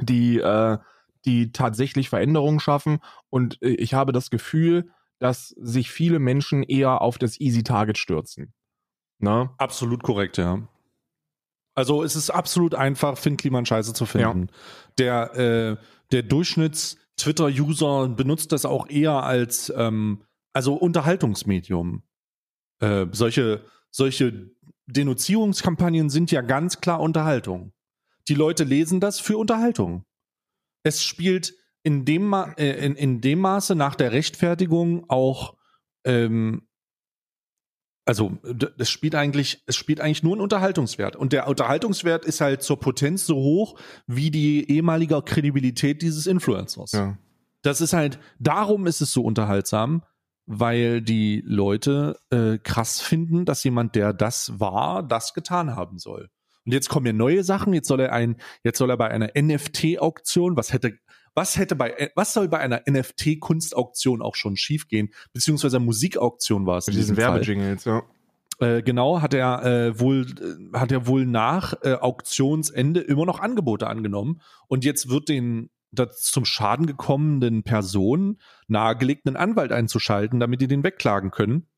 die, 0.00 0.38
äh, 0.38 0.78
die 1.24 1.50
tatsächlich 1.50 2.08
Veränderungen 2.08 2.60
schaffen. 2.60 3.00
Und 3.28 3.60
äh, 3.60 3.70
ich 3.70 3.94
habe 3.94 4.12
das 4.12 4.30
Gefühl, 4.30 4.90
dass 5.22 5.50
sich 5.50 5.90
viele 5.92 6.18
Menschen 6.18 6.64
eher 6.64 7.00
auf 7.00 7.16
das 7.16 7.40
Easy 7.40 7.62
Target 7.62 7.96
stürzen. 7.96 8.52
Ne? 9.20 9.50
Absolut 9.56 10.02
korrekt, 10.02 10.36
ja. 10.36 10.66
Also 11.74 12.02
es 12.02 12.16
ist 12.16 12.30
absolut 12.30 12.74
einfach, 12.74 13.16
Finn 13.16 13.36
Kliman 13.36 13.64
scheiße 13.64 13.94
zu 13.94 14.04
finden. 14.04 14.48
Der, 14.98 15.36
äh, 15.36 15.76
der 16.10 16.22
Durchschnitts-Twitter-User 16.24 18.08
benutzt 18.08 18.50
das 18.50 18.64
auch 18.64 18.90
eher 18.90 19.22
als 19.22 19.72
ähm, 19.76 20.24
also 20.52 20.74
Unterhaltungsmedium. 20.74 22.02
Äh, 22.80 23.06
solche, 23.12 23.64
solche 23.92 24.50
Denunzierungskampagnen 24.86 26.10
sind 26.10 26.32
ja 26.32 26.40
ganz 26.40 26.80
klar 26.80 26.98
Unterhaltung. 26.98 27.72
Die 28.26 28.34
Leute 28.34 28.64
lesen 28.64 28.98
das 28.98 29.20
für 29.20 29.38
Unterhaltung. 29.38 30.04
Es 30.82 31.04
spielt 31.04 31.54
in 31.82 32.04
dem, 32.04 32.26
Ma 32.26 32.52
äh, 32.56 32.84
in, 32.84 32.94
in 32.94 33.20
dem 33.20 33.40
Maße 33.40 33.74
nach 33.74 33.94
der 33.94 34.12
Rechtfertigung 34.12 35.08
auch 35.08 35.56
ähm, 36.04 36.66
also 38.04 38.36
d- 38.44 38.68
es 38.78 38.90
spielt 38.90 39.14
eigentlich, 39.14 39.62
es 39.66 39.76
spielt 39.76 40.00
eigentlich 40.00 40.22
nur 40.22 40.32
einen 40.32 40.40
Unterhaltungswert. 40.42 41.14
Und 41.16 41.32
der 41.32 41.46
Unterhaltungswert 41.46 42.24
ist 42.24 42.40
halt 42.40 42.62
zur 42.62 42.80
Potenz 42.80 43.26
so 43.26 43.36
hoch 43.36 43.78
wie 44.06 44.30
die 44.30 44.70
ehemalige 44.70 45.22
Kredibilität 45.22 46.02
dieses 46.02 46.26
Influencers. 46.26 46.92
Ja. 46.92 47.16
Das 47.62 47.80
ist 47.80 47.92
halt, 47.92 48.18
darum 48.40 48.86
ist 48.86 49.00
es 49.00 49.12
so 49.12 49.22
unterhaltsam, 49.22 50.02
weil 50.46 51.00
die 51.00 51.44
Leute 51.46 52.18
äh, 52.30 52.58
krass 52.58 53.00
finden, 53.00 53.44
dass 53.44 53.62
jemand, 53.62 53.94
der 53.94 54.12
das 54.12 54.58
war, 54.58 55.04
das 55.04 55.32
getan 55.32 55.76
haben 55.76 55.98
soll. 55.98 56.28
Und 56.64 56.72
jetzt 56.72 56.88
kommen 56.88 57.06
ja 57.06 57.12
neue 57.12 57.44
Sachen. 57.44 57.72
Jetzt 57.72 57.88
soll 57.88 58.00
er 58.00 58.12
ein, 58.12 58.36
jetzt 58.64 58.78
soll 58.78 58.90
er 58.90 58.96
bei 58.96 59.08
einer 59.10 59.30
NFT-Auktion, 59.36 60.56
was 60.56 60.72
hätte, 60.72 60.98
was 61.34 61.56
hätte 61.56 61.76
bei, 61.76 62.10
was 62.14 62.32
soll 62.32 62.48
bei 62.48 62.58
einer 62.58 62.82
NFT-Kunstauktion 62.88 64.22
auch 64.22 64.34
schon 64.34 64.56
schiefgehen? 64.56 65.12
Beziehungsweise 65.32 65.78
Musikauktion 65.78 66.66
war 66.66 66.78
es. 66.78 66.86
Mit 66.86 66.96
in 66.96 67.00
diesen. 67.00 67.16
Werbejingles, 67.16 67.84
ja. 67.84 68.02
Äh, 68.60 68.82
genau, 68.82 69.22
hat 69.22 69.34
er 69.34 69.64
äh, 69.64 70.00
wohl 70.00 70.26
äh, 70.26 70.78
hat 70.78 70.92
er 70.92 71.06
wohl 71.06 71.26
nach 71.26 71.74
äh, 71.82 71.94
Auktionsende 71.94 73.00
immer 73.00 73.26
noch 73.26 73.40
Angebote 73.40 73.86
angenommen 73.86 74.40
und 74.68 74.84
jetzt 74.84 75.08
wird 75.08 75.28
den 75.28 75.70
das 75.90 76.22
zum 76.22 76.44
Schaden 76.44 76.86
gekommenen 76.86 77.64
Personen 77.64 78.40
nahegelegt, 78.66 79.26
einen 79.26 79.36
Anwalt 79.36 79.72
einzuschalten, 79.72 80.40
damit 80.40 80.60
die 80.60 80.66
den 80.66 80.84
wegklagen 80.84 81.30
können. 81.30 81.68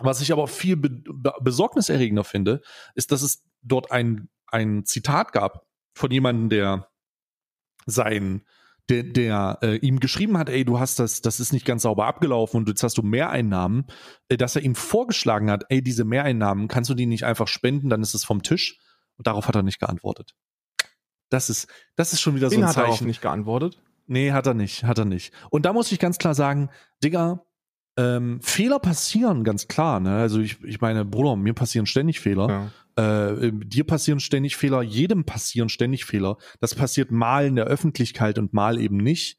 Was 0.00 0.22
ich 0.22 0.32
aber 0.32 0.48
viel 0.48 0.76
be 0.76 1.02
besorgniserregender 1.40 2.24
finde, 2.24 2.62
ist, 2.94 3.12
dass 3.12 3.20
es 3.20 3.44
dort 3.62 3.92
ein, 3.92 4.30
ein 4.46 4.86
Zitat 4.86 5.32
gab 5.32 5.66
von 5.92 6.10
jemandem, 6.10 6.48
der 6.48 6.88
sein 7.84 8.46
der, 8.90 9.04
der 9.04 9.58
äh, 9.62 9.76
ihm 9.76 10.00
geschrieben 10.00 10.36
hat, 10.36 10.48
ey, 10.48 10.64
du 10.64 10.78
hast 10.80 10.98
das, 10.98 11.22
das 11.22 11.40
ist 11.40 11.52
nicht 11.52 11.64
ganz 11.64 11.82
sauber 11.82 12.06
abgelaufen 12.06 12.58
und 12.58 12.68
jetzt 12.68 12.82
hast 12.82 12.98
du 12.98 13.02
Mehreinnahmen, 13.02 13.86
äh, 14.28 14.36
dass 14.36 14.56
er 14.56 14.62
ihm 14.62 14.74
vorgeschlagen 14.74 15.50
hat, 15.50 15.64
ey, 15.68 15.82
diese 15.82 16.04
Mehreinnahmen, 16.04 16.68
kannst 16.68 16.90
du 16.90 16.94
die 16.94 17.06
nicht 17.06 17.24
einfach 17.24 17.48
spenden, 17.48 17.88
dann 17.88 18.02
ist 18.02 18.14
es 18.14 18.24
vom 18.24 18.42
Tisch. 18.42 18.78
Und 19.16 19.26
darauf 19.26 19.48
hat 19.48 19.54
er 19.54 19.62
nicht 19.62 19.80
geantwortet. 19.80 20.34
Das 21.28 21.50
ist, 21.50 21.68
das 21.94 22.12
ist 22.12 22.20
schon 22.20 22.34
wieder 22.34 22.48
so 22.48 22.56
Den 22.56 22.64
ein 22.64 22.70
hat 22.70 22.76
er 22.76 22.86
auch 22.86 22.90
Zeichen. 22.92 23.06
nicht 23.06 23.22
geantwortet. 23.22 23.78
Nee, 24.06 24.32
hat 24.32 24.46
er 24.46 24.54
nicht, 24.54 24.84
hat 24.84 24.98
er 24.98 25.04
nicht. 25.04 25.32
Und 25.50 25.66
da 25.66 25.72
muss 25.72 25.92
ich 25.92 25.98
ganz 25.98 26.18
klar 26.18 26.34
sagen, 26.34 26.70
Digga, 27.04 27.44
ähm, 27.96 28.40
Fehler 28.42 28.78
passieren, 28.78 29.44
ganz 29.44 29.68
klar. 29.68 30.00
Ne? 30.00 30.16
Also 30.16 30.40
ich, 30.40 30.62
ich 30.64 30.80
meine, 30.80 31.04
Bruder, 31.04 31.36
mir 31.36 31.54
passieren 31.54 31.86
ständig 31.86 32.20
Fehler. 32.20 32.70
Ja. 32.96 33.30
Äh, 33.30 33.52
dir 33.52 33.84
passieren 33.84 34.20
ständig 34.20 34.56
Fehler, 34.56 34.82
jedem 34.82 35.24
passieren 35.24 35.68
ständig 35.68 36.04
Fehler. 36.04 36.36
Das 36.60 36.74
passiert 36.74 37.10
mal 37.10 37.46
in 37.46 37.56
der 37.56 37.66
Öffentlichkeit 37.66 38.38
und 38.38 38.52
mal 38.52 38.80
eben 38.80 38.96
nicht. 38.96 39.38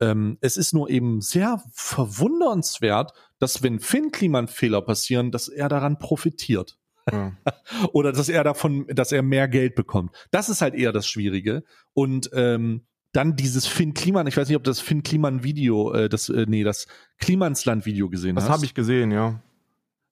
Ähm, 0.00 0.38
es 0.40 0.56
ist 0.56 0.72
nur 0.72 0.88
eben 0.88 1.20
sehr 1.20 1.62
verwundernswert, 1.72 3.12
dass 3.38 3.62
wenn 3.62 3.80
Finn 3.80 4.12
Kliman 4.12 4.48
Fehler 4.48 4.80
passieren, 4.82 5.30
dass 5.30 5.48
er 5.48 5.68
daran 5.68 5.98
profitiert. 5.98 6.78
Ja. 7.10 7.32
Oder 7.92 8.12
dass 8.12 8.28
er 8.28 8.44
davon, 8.44 8.86
dass 8.88 9.12
er 9.12 9.22
mehr 9.22 9.48
Geld 9.48 9.74
bekommt. 9.74 10.14
Das 10.30 10.48
ist 10.48 10.62
halt 10.62 10.74
eher 10.74 10.92
das 10.92 11.06
Schwierige. 11.06 11.64
Und 11.92 12.30
ähm, 12.32 12.86
dann 13.12 13.36
dieses 13.36 13.66
Finn 13.66 13.94
Kliman, 13.94 14.26
ich 14.26 14.36
weiß 14.36 14.48
nicht, 14.48 14.56
ob 14.56 14.64
das 14.64 14.80
Finn 14.80 15.02
Kliman 15.02 15.42
Video, 15.42 15.92
äh, 15.92 16.08
das, 16.08 16.28
äh, 16.28 16.46
nee, 16.48 16.64
das 16.64 16.86
Klimansland 17.18 17.86
Video 17.86 18.08
gesehen 18.08 18.36
Das 18.36 18.44
hast 18.44 18.52
habe 18.52 18.64
ich 18.64 18.74
gesehen, 18.74 19.10
ja. 19.10 19.42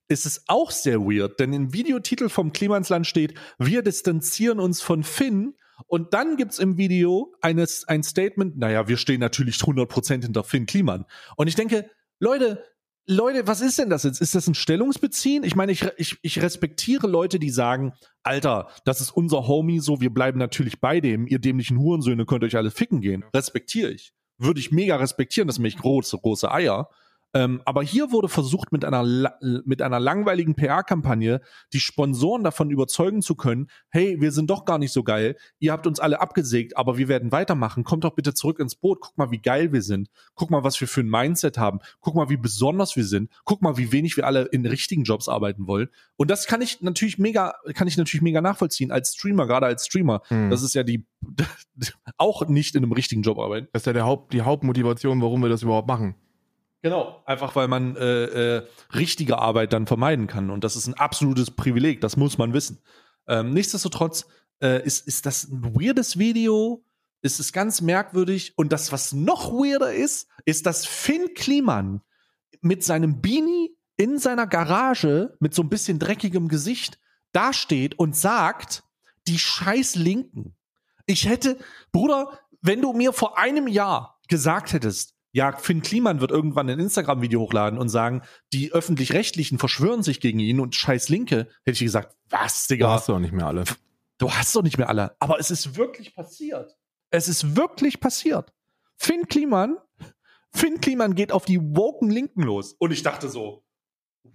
ist 0.09 0.27
es 0.27 0.45
auch 0.49 0.71
sehr 0.71 1.01
weird, 1.01 1.39
denn 1.39 1.53
im 1.53 1.73
Videotitel 1.73 2.29
vom 2.29 2.53
Klimansland 2.53 3.07
steht, 3.07 3.35
wir 3.59 3.83
distanzieren 3.83 4.59
uns 4.59 4.81
von 4.81 5.05
Finn 5.05 5.55
und 5.87 6.13
dann 6.13 6.37
gibt's 6.37 6.59
im 6.59 6.77
Video 6.77 7.33
eines, 7.41 7.87
ein 7.87 8.03
Statement, 8.03 8.59
naja, 8.59 8.89
wir 8.89 8.97
stehen 8.97 9.21
natürlich 9.21 9.57
100% 9.57 10.23
hinter 10.23 10.43
Finn 10.43 10.67
Kliman. 10.67 11.05
Und 11.37 11.47
ich 11.47 11.55
denke, 11.55 11.89
Leute, 12.19 12.65
Leute, 13.11 13.47
was 13.47 13.63
ist 13.63 13.79
denn 13.79 13.89
das 13.89 14.03
jetzt? 14.03 14.21
Ist 14.21 14.35
das 14.35 14.47
ein 14.49 14.55
Stellungsbeziehen? 14.55 15.43
Ich 15.43 15.57
meine, 15.57 15.73
ich, 15.73 15.83
ich, 15.97 16.19
ich 16.21 16.43
respektiere 16.43 17.07
Leute, 17.07 17.39
die 17.39 17.49
sagen, 17.49 17.95
Alter, 18.23 18.69
das 18.85 19.01
ist 19.01 19.13
unser 19.13 19.49
Homie, 19.49 19.81
so, 19.81 20.03
wir 20.03 20.13
bleiben 20.13 20.39
natürlich 20.39 20.79
bei 20.79 21.01
dem, 21.01 21.27
ihr 21.27 21.39
dämlichen 21.39 21.79
Hurensöhne 21.79 22.27
könnt 22.27 22.45
euch 22.45 22.55
alle 22.55 22.71
ficken 22.71 23.01
gehen. 23.01 23.25
Respektiere 23.35 23.93
ich. 23.93 24.13
Würde 24.37 24.61
ich 24.61 24.73
mega 24.73 24.97
respektieren, 24.97 25.47
das 25.49 25.57
sind 25.57 25.63
nämlich 25.63 25.79
große, 25.79 26.19
große 26.19 26.53
Eier. 26.53 26.91
Ähm, 27.35 27.61
aber 27.65 27.83
hier 27.83 28.11
wurde 28.11 28.29
versucht, 28.29 28.73
mit 28.73 28.85
einer, 28.85 29.35
mit 29.65 29.83
einer 29.83 30.01
langweiligen 30.01 30.55
PR-Kampagne 30.55 31.41
die 31.73 31.81
Sponsoren 31.81 32.43
davon 32.43 32.71
überzeugen 32.71 33.21
zu 33.21 33.35
können, 33.35 33.69
hey, 33.91 34.17
wir 34.21 34.33
sind 34.33 34.49
doch 34.49 34.65
gar 34.65 34.79
nicht 34.79 34.93
so 34.93 35.03
geil, 35.03 35.37
ihr 35.59 35.73
habt 35.73 35.87
uns 35.87 36.01
alle 36.01 36.21
abgesägt, 36.21 36.77
aber 36.77 36.97
wir 36.97 37.09
werden 37.09 37.31
weitermachen, 37.31 37.85
kommt 37.85 38.05
doch 38.05 38.15
bitte 38.15 38.33
zurück 38.33 38.59
ins 38.61 38.77
Boot, 38.77 39.01
guck 39.01 39.19
mal, 39.19 39.31
wie 39.31 39.41
geil 39.41 39.73
wir 39.73 39.83
sind, 39.83 40.09
guck 40.35 40.51
mal, 40.51 40.65
was 40.65 40.81
wir 40.81 40.89
für 40.89 41.03
ein 41.03 41.11
Mindset 41.11 41.59
haben, 41.59 41.81
guck 42.01 42.15
mal, 42.15 42.31
wie 42.31 42.39
besonders 42.39 42.97
wir 42.97 43.05
sind, 43.05 43.31
guck 43.45 43.61
mal, 43.61 43.77
wie 43.77 43.93
wenig 43.93 44.17
wir 44.17 44.27
alle 44.27 44.45
in 44.47 44.65
richtigen 44.65 45.05
Jobs 45.05 45.29
arbeiten 45.29 45.67
wollen. 45.67 45.89
Und 46.17 46.31
das 46.31 46.47
kann 46.47 46.63
ich 46.63 46.81
natürlich 46.81 47.19
mega, 47.19 47.55
kann 47.75 47.89
ich 47.89 47.99
natürlich 47.99 48.23
mega 48.23 48.41
nachvollziehen 48.41 48.91
als 48.91 49.15
Streamer, 49.15 49.47
gerade 49.47 49.67
als 49.67 49.85
Streamer. 49.85 50.23
Hm. 50.29 50.49
Das 50.49 50.63
ist 50.63 50.75
ja 50.75 50.83
die, 50.83 51.05
auch 52.17 52.49
nicht 52.49 52.75
in 52.75 52.85
einem 52.85 52.93
richtigen 52.93 53.23
Job 53.23 53.39
arbeiten. 53.39 53.69
Das 53.73 53.83
ist 53.83 53.87
ja 53.87 53.93
der 53.93 54.07
Haupt, 54.07 54.33
die 54.33 54.43
Hauptmotivation, 54.43 55.21
warum 55.21 55.43
wir 55.43 55.51
das 55.51 55.63
überhaupt 55.63 55.89
machen. 55.89 56.15
Genau. 56.83 57.23
Einfach 57.27 57.57
weil 57.57 57.69
man 57.69 57.97
äh, 57.97 58.57
äh, 58.57 58.67
richtige 58.95 59.39
Arbeit 59.39 59.73
dann 59.73 59.87
vermeiden 59.87 60.27
kann. 60.27 60.51
Und 60.51 60.65
das 60.65 60.77
ist 60.77 60.87
ein 60.87 60.95
absolutes 60.95 61.51
Privileg, 61.51 62.01
das 62.01 62.17
muss 62.17 62.39
man 62.39 62.53
wissen. 62.53 62.81
Ähm, 63.27 63.53
nichtsdestotrotz 63.53 64.27
äh, 64.63 64.85
ist, 64.85 65.07
ist 65.07 65.27
das 65.27 65.49
ein 65.49 65.75
weirdes 65.75 66.19
Video, 66.19 66.85
ist 67.21 67.41
es 67.41 67.53
ganz 67.53 67.81
merkwürdig. 67.81 68.53
Und 68.57 68.73
das, 68.73 68.93
was 68.93 69.13
noch 69.13 69.51
weirder 69.53 69.93
ist, 69.93 70.29
ist, 70.45 70.67
dass 70.67 70.87
Finn 70.87 71.35
Kliman 71.35 72.01
mit 72.61 72.85
seinem 72.85 73.21
Beanie 73.21 73.77
in 73.97 74.19
seiner 74.19 74.47
Garage 74.47 75.37
mit 75.41 75.55
so 75.55 75.63
ein 75.63 75.69
bisschen 75.69 75.99
dreckigem 75.99 76.49
Gesicht 76.49 77.01
dasteht 77.33 77.99
und 77.99 78.17
sagt, 78.17 78.85
die 79.27 79.39
scheiß 79.39 79.97
Linken. 79.97 80.57
Ich 81.07 81.29
hätte, 81.29 81.59
Bruder, 81.93 82.39
wenn 82.63 82.81
du 82.81 82.93
mir 82.93 83.13
vor 83.13 83.37
einem 83.39 83.67
Jahr 83.67 84.21
gesagt 84.29 84.73
hättest, 84.73 85.18
ja, 85.33 85.53
Finn 85.57 85.83
Kliman 85.83 86.21
wird 86.21 86.31
irgendwann 86.31 86.69
ein 86.71 86.79
Instagram-Video 86.81 87.41
hochladen 87.41 87.79
und 87.79 87.89
sagen, 87.89 88.23
die 88.53 88.73
Öffentlich-Rechtlichen 88.73 89.59
verschwören 89.59 90.03
sich 90.03 90.21
gegen 90.21 90.39
ihn 90.39 90.59
und 90.61 90.75
scheiß 90.75 91.09
Linke, 91.11 91.49
hätte 91.65 91.73
ich 91.73 91.81
gesagt, 91.81 92.17
was, 92.31 92.67
Du 92.67 92.75
Digga? 92.75 92.91
hast 92.91 93.09
doch 93.09 93.19
nicht 93.19 93.33
mehr 93.33 93.47
alle. 93.47 93.65
Du 94.19 94.31
hast 94.31 94.57
doch 94.57 94.63
nicht 94.63 94.79
mehr 94.79 94.89
alle. 94.89 95.15
Aber 95.21 95.39
es 95.39 95.51
ist 95.51 95.77
wirklich 95.77 96.15
passiert. 96.15 96.77
Es 97.11 97.29
ist 97.29 97.57
wirklich 97.57 98.01
passiert. 98.01 98.53
Finn 98.97 99.29
Kliman, 99.29 99.77
Finn 100.51 100.81
Kliman 100.81 101.15
geht 101.15 101.31
auf 101.31 101.45
die 101.45 101.61
woken 101.61 102.11
Linken 102.11 102.43
los. 102.43 102.75
Und 102.79 102.91
ich 102.91 103.03
dachte 103.03 103.29
so, 103.29 103.63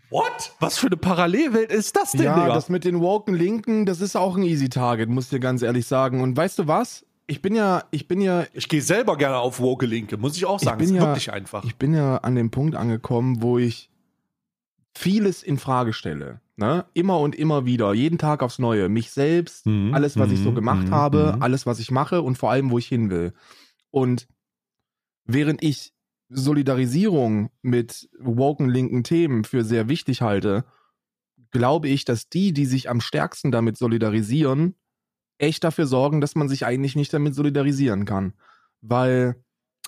what? 0.09 0.53
Was 0.59 0.77
für 0.77 0.87
eine 0.87 0.97
Parallelwelt 0.97 1.71
ist 1.71 1.95
das 1.95 2.11
denn, 2.11 2.23
Ja, 2.23 2.35
Digga? 2.39 2.53
das 2.53 2.69
mit 2.69 2.85
den 2.85 2.99
woken 3.01 3.33
Linken, 3.33 3.85
das 3.85 3.99
ist 3.99 4.15
auch 4.15 4.37
ein 4.37 4.43
easy 4.43 4.69
Target, 4.69 5.09
muss 5.09 5.25
ich 5.25 5.29
dir 5.31 5.39
ganz 5.39 5.61
ehrlich 5.63 5.85
sagen. 5.87 6.21
Und 6.21 6.37
weißt 6.37 6.59
du 6.59 6.67
was? 6.67 7.05
Ich 7.25 7.41
bin 7.41 7.55
ja, 7.55 7.85
ich 7.91 8.07
bin 8.07 8.19
ja, 8.21 8.45
ich 8.53 8.67
gehe 8.67 8.81
selber 8.81 9.17
gerne 9.17 9.37
auf 9.37 9.59
woke 9.59 9.85
Linke, 9.85 10.17
muss 10.17 10.35
ich 10.35 10.45
auch 10.45 10.59
sagen. 10.59 10.77
bin 10.79 10.89
ist 10.89 10.95
ja- 10.95 11.01
wirklich 11.07 11.31
einfach. 11.31 11.63
ich 11.63 11.75
bin 11.77 11.93
ja 11.93 12.17
an 12.17 12.35
dem 12.35 12.51
Punkt 12.51 12.75
angekommen, 12.75 13.41
wo 13.41 13.57
ich 13.57 13.89
vieles 14.95 15.41
in 15.41 15.57
Frage 15.57 15.93
stelle. 15.93 16.41
Ne? 16.55 16.85
Immer 16.93 17.19
und 17.19 17.33
immer 17.35 17.65
wieder, 17.65 17.93
jeden 17.93 18.17
Tag 18.19 18.43
aufs 18.43 18.59
Neue. 18.59 18.87
Mich 18.89 19.09
selbst, 19.11 19.65
Mhm, 19.65 19.93
alles, 19.93 20.17
was 20.17 20.31
ich 20.31 20.39
so 20.39 20.51
mhm, 20.51 20.55
gemacht 20.55 20.87
mhm, 20.87 20.91
habe, 20.91 21.33
mhm. 21.35 21.41
alles, 21.41 21.65
was 21.65 21.79
ich 21.79 21.89
mache 21.89 22.21
und 22.21 22.37
vor 22.37 22.51
allem, 22.51 22.69
wo 22.69 22.77
ich 22.77 22.87
hin 22.87 23.09
will. 23.09 23.33
Und 23.89 24.27
während 25.25 25.63
ich 25.63 25.93
Solidarisierung 26.29 27.49
mit 27.61 28.09
woken 28.19 28.69
linken 28.69 29.03
Themen 29.03 29.43
für 29.45 29.63
sehr 29.63 29.87
wichtig 29.89 30.21
halte, 30.21 30.65
glaube 31.51 31.87
ich, 31.89 32.05
dass 32.05 32.29
die, 32.29 32.53
die 32.53 32.65
sich 32.65 32.89
am 32.89 33.01
stärksten 33.01 33.51
damit 33.51 33.77
solidarisieren, 33.77 34.75
echt 35.37 35.63
dafür 35.63 35.85
sorgen, 35.85 36.21
dass 36.21 36.35
man 36.35 36.49
sich 36.49 36.65
eigentlich 36.65 36.95
nicht 36.95 37.13
damit 37.13 37.35
solidarisieren 37.35 38.05
kann. 38.05 38.33
Weil, 38.81 39.35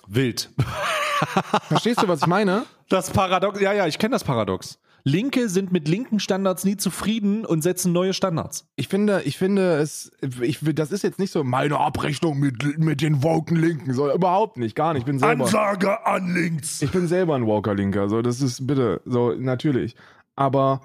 Wild. 0.06 0.50
verstehst 1.68 2.02
du, 2.02 2.08
was 2.08 2.22
ich 2.22 2.26
meine? 2.26 2.64
Das 2.88 3.10
Paradox, 3.10 3.60
ja, 3.60 3.72
ja, 3.72 3.86
ich 3.86 3.98
kenne 3.98 4.12
das 4.12 4.24
Paradox. 4.24 4.78
Linke 5.06 5.48
sind 5.48 5.70
mit 5.70 5.86
linken 5.86 6.18
Standards 6.18 6.64
nie 6.64 6.76
zufrieden 6.76 7.44
und 7.44 7.62
setzen 7.62 7.92
neue 7.92 8.12
Standards. 8.12 8.66
Ich 8.74 8.88
finde, 8.88 9.22
ich 9.22 9.38
finde 9.38 9.76
es, 9.76 10.10
ich, 10.40 10.58
das 10.74 10.90
ist 10.90 11.04
jetzt 11.04 11.20
nicht 11.20 11.30
so 11.30 11.44
meine 11.44 11.78
Abrechnung 11.78 12.40
mit, 12.40 12.78
mit 12.78 13.00
den 13.00 13.22
woken 13.22 13.54
Linken, 13.54 13.94
so 13.94 14.12
überhaupt 14.12 14.56
nicht, 14.56 14.74
gar 14.74 14.94
nicht. 14.94 15.02
Ich 15.02 15.06
bin 15.06 15.20
selber, 15.20 15.44
Ansage 15.44 16.04
an 16.04 16.34
links. 16.34 16.82
ich 16.82 16.90
bin 16.90 17.06
selber 17.06 17.36
ein 17.36 17.46
Walker-Linker, 17.46 18.08
so 18.08 18.20
das 18.20 18.40
ist 18.40 18.66
bitte, 18.66 19.00
so 19.04 19.32
natürlich. 19.32 19.94
Aber 20.34 20.80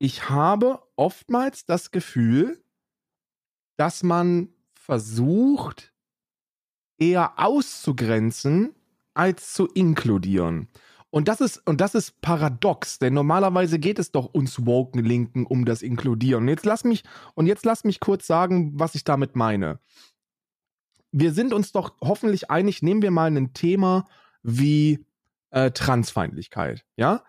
ich 0.00 0.28
habe 0.28 0.80
oftmals 0.96 1.64
das 1.64 1.92
Gefühl, 1.92 2.60
dass 3.80 4.02
man 4.02 4.50
versucht, 4.74 5.94
eher 6.98 7.38
auszugrenzen, 7.38 8.74
als 9.14 9.54
zu 9.54 9.68
inkludieren. 9.68 10.68
Und 11.08 11.28
das 11.28 11.40
ist, 11.40 11.66
und 11.66 11.80
das 11.80 11.94
ist 11.94 12.20
paradox, 12.20 12.98
denn 12.98 13.14
normalerweise 13.14 13.78
geht 13.78 13.98
es 13.98 14.12
doch 14.12 14.26
uns 14.26 14.66
woken 14.66 15.02
Linken 15.02 15.46
um 15.46 15.64
das 15.64 15.80
Inkludieren. 15.80 16.46
Jetzt 16.46 16.66
lass 16.66 16.84
mich, 16.84 17.04
und 17.34 17.46
jetzt 17.46 17.64
lass 17.64 17.84
mich 17.84 18.00
kurz 18.00 18.26
sagen, 18.26 18.78
was 18.78 18.94
ich 18.94 19.04
damit 19.04 19.34
meine. 19.34 19.80
Wir 21.10 21.32
sind 21.32 21.54
uns 21.54 21.72
doch 21.72 21.94
hoffentlich 22.02 22.50
einig, 22.50 22.82
nehmen 22.82 23.00
wir 23.00 23.10
mal 23.10 23.34
ein 23.34 23.54
Thema 23.54 24.04
wie 24.42 25.06
äh, 25.52 25.70
Transfeindlichkeit, 25.70 26.84
ja? 26.96 27.24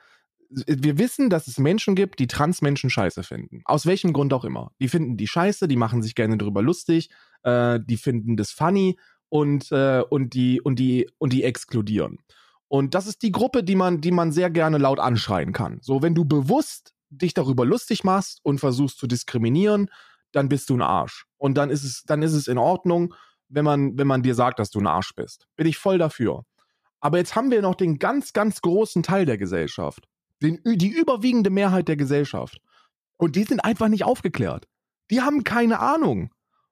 Wir 0.53 0.97
wissen, 0.97 1.29
dass 1.29 1.47
es 1.47 1.57
Menschen 1.59 1.95
gibt, 1.95 2.19
die 2.19 2.27
Transmenschen 2.27 2.89
scheiße 2.89 3.23
finden. 3.23 3.61
Aus 3.63 3.85
welchem 3.85 4.11
Grund 4.11 4.33
auch 4.33 4.43
immer. 4.43 4.71
Die 4.81 4.89
finden 4.89 5.15
die 5.15 5.27
scheiße, 5.27 5.67
die 5.67 5.77
machen 5.77 6.01
sich 6.01 6.13
gerne 6.13 6.37
drüber 6.37 6.61
lustig, 6.61 7.09
äh, 7.43 7.79
die 7.81 7.95
finden 7.95 8.35
das 8.35 8.51
funny 8.51 8.97
und, 9.29 9.71
äh, 9.71 10.01
und, 10.09 10.33
die, 10.33 10.59
und, 10.59 10.77
die, 10.77 11.09
und 11.19 11.31
die 11.31 11.43
exkludieren. 11.43 12.19
Und 12.67 12.95
das 12.95 13.07
ist 13.07 13.21
die 13.21 13.31
Gruppe, 13.31 13.63
die 13.63 13.75
man, 13.75 14.01
die 14.01 14.11
man 14.11 14.31
sehr 14.31 14.49
gerne 14.49 14.77
laut 14.77 14.99
anschreien 14.99 15.53
kann. 15.53 15.79
So, 15.81 16.01
wenn 16.01 16.15
du 16.15 16.25
bewusst 16.25 16.93
dich 17.09 17.33
darüber 17.33 17.65
lustig 17.65 18.03
machst 18.03 18.39
und 18.43 18.59
versuchst 18.59 18.97
zu 18.97 19.07
diskriminieren, 19.07 19.89
dann 20.31 20.49
bist 20.49 20.69
du 20.69 20.75
ein 20.75 20.81
Arsch. 20.81 21.25
Und 21.37 21.55
dann 21.57 21.69
ist 21.69 21.83
es, 21.83 22.03
dann 22.03 22.21
ist 22.21 22.33
es 22.33 22.47
in 22.47 22.57
Ordnung, 22.57 23.13
wenn 23.49 23.65
man, 23.65 23.97
wenn 23.97 24.07
man 24.07 24.23
dir 24.23 24.35
sagt, 24.35 24.59
dass 24.59 24.69
du 24.69 24.79
ein 24.79 24.87
Arsch 24.87 25.13
bist. 25.15 25.47
Bin 25.55 25.67
ich 25.67 25.77
voll 25.77 25.97
dafür. 25.97 26.45
Aber 27.01 27.17
jetzt 27.17 27.35
haben 27.35 27.51
wir 27.51 27.61
noch 27.61 27.75
den 27.75 27.99
ganz, 27.99 28.31
ganz 28.31 28.61
großen 28.61 29.03
Teil 29.03 29.25
der 29.25 29.37
Gesellschaft. 29.37 30.07
Den, 30.41 30.59
die 30.65 30.89
überwiegende 30.89 31.49
Mehrheit 31.49 31.87
der 31.87 31.97
Gesellschaft. 31.97 32.59
Und 33.17 33.35
die 33.35 33.43
sind 33.43 33.59
einfach 33.59 33.87
nicht 33.87 34.03
aufgeklärt. 34.03 34.67
Die 35.11 35.21
haben 35.21 35.43
keine 35.43 35.79
Ahnung. 35.79 36.31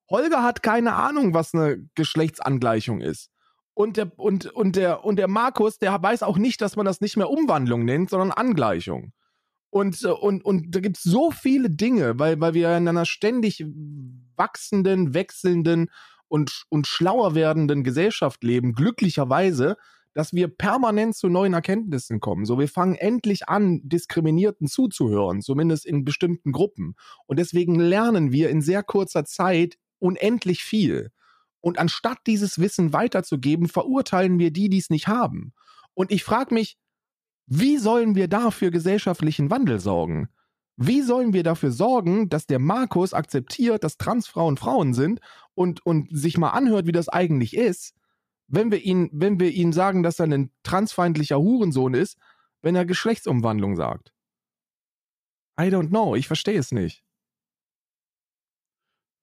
Holger 0.09 0.43
hat 0.43 0.63
keine 0.63 0.95
Ahnung, 0.95 1.33
was 1.33 1.53
eine 1.53 1.87
Geschlechtsangleichung 1.95 3.01
ist. 3.01 3.29
Und 3.75 3.97
der, 3.97 4.17
und, 4.17 4.47
und, 4.47 4.75
der, 4.75 5.05
und 5.05 5.17
der 5.17 5.27
Markus, 5.27 5.77
der 5.77 6.01
weiß 6.01 6.23
auch 6.23 6.37
nicht, 6.37 6.61
dass 6.61 6.75
man 6.75 6.85
das 6.85 7.01
nicht 7.01 7.15
mehr 7.15 7.29
Umwandlung 7.29 7.85
nennt, 7.85 8.09
sondern 8.09 8.31
Angleichung. 8.31 9.13
Und, 9.69 10.03
äh, 10.03 10.07
und, 10.07 10.43
und 10.43 10.75
da 10.75 10.79
gibt 10.79 10.97
es 10.97 11.03
so 11.03 11.31
viele 11.31 11.69
Dinge, 11.69 12.17
weil, 12.19 12.41
weil 12.41 12.53
wir 12.53 12.75
in 12.75 12.87
einer 12.87 13.05
ständig 13.05 13.63
wachsenden, 14.35 15.13
wechselnden 15.13 15.91
und, 16.27 16.65
und 16.69 16.87
schlauer 16.87 17.35
werdenden 17.35 17.83
Gesellschaft 17.83 18.43
leben, 18.43 18.73
glücklicherweise, 18.73 19.77
dass 20.13 20.33
wir 20.33 20.47
permanent 20.47 21.15
zu 21.15 21.29
neuen 21.29 21.53
Erkenntnissen 21.53 22.19
kommen. 22.19 22.45
So, 22.45 22.59
wir 22.59 22.67
fangen 22.67 22.95
endlich 22.95 23.47
an, 23.47 23.81
Diskriminierten 23.83 24.67
zuzuhören, 24.67 25.41
zumindest 25.41 25.85
in 25.85 26.03
bestimmten 26.03 26.51
Gruppen. 26.51 26.95
Und 27.25 27.39
deswegen 27.39 27.75
lernen 27.79 28.31
wir 28.31 28.49
in 28.49 28.61
sehr 28.61 28.83
kurzer 28.83 29.25
Zeit 29.25 29.77
unendlich 29.99 30.63
viel. 30.63 31.11
Und 31.61 31.77
anstatt 31.77 32.19
dieses 32.25 32.59
Wissen 32.59 32.93
weiterzugeben, 32.93 33.67
verurteilen 33.67 34.39
wir 34.39 34.51
die, 34.51 34.69
die 34.69 34.77
es 34.77 34.89
nicht 34.89 35.07
haben. 35.07 35.53
Und 35.93 36.11
ich 36.11 36.23
frage 36.23 36.53
mich, 36.53 36.77
wie 37.45 37.77
sollen 37.77 38.15
wir 38.15 38.27
da 38.27 38.51
für 38.51 38.71
gesellschaftlichen 38.71 39.49
Wandel 39.49 39.79
sorgen? 39.79 40.29
Wie 40.77 41.01
sollen 41.01 41.33
wir 41.33 41.43
dafür 41.43 41.71
sorgen, 41.71 42.29
dass 42.29 42.45
der 42.45 42.59
Markus 42.59 43.13
akzeptiert, 43.13 43.83
dass 43.83 43.97
Transfrauen 43.97 44.55
Frauen 44.55 44.93
sind 44.93 45.19
und, 45.55 45.85
und 45.85 46.07
sich 46.11 46.37
mal 46.37 46.51
anhört, 46.51 46.85
wie 46.87 46.93
das 46.93 47.09
eigentlich 47.09 47.53
ist, 47.53 47.95
wenn 48.49 48.71
wir 48.71 48.81
ihn, 48.81 49.09
wenn 49.13 49.39
wir 49.39 49.51
ihm 49.51 49.73
sagen, 49.73 50.03
dass 50.03 50.19
er 50.19 50.25
ein 50.25 50.51
transfeindlicher 50.63 51.39
Hurensohn 51.39 51.93
ist, 51.93 52.17
wenn 52.61 52.75
er 52.75 52.85
Geschlechtsumwandlung 52.85 53.75
sagt? 53.75 54.13
I 55.59 55.65
don't 55.65 55.89
know, 55.89 56.15
ich 56.15 56.27
verstehe 56.27 56.59
es 56.59 56.71
nicht. 56.71 57.03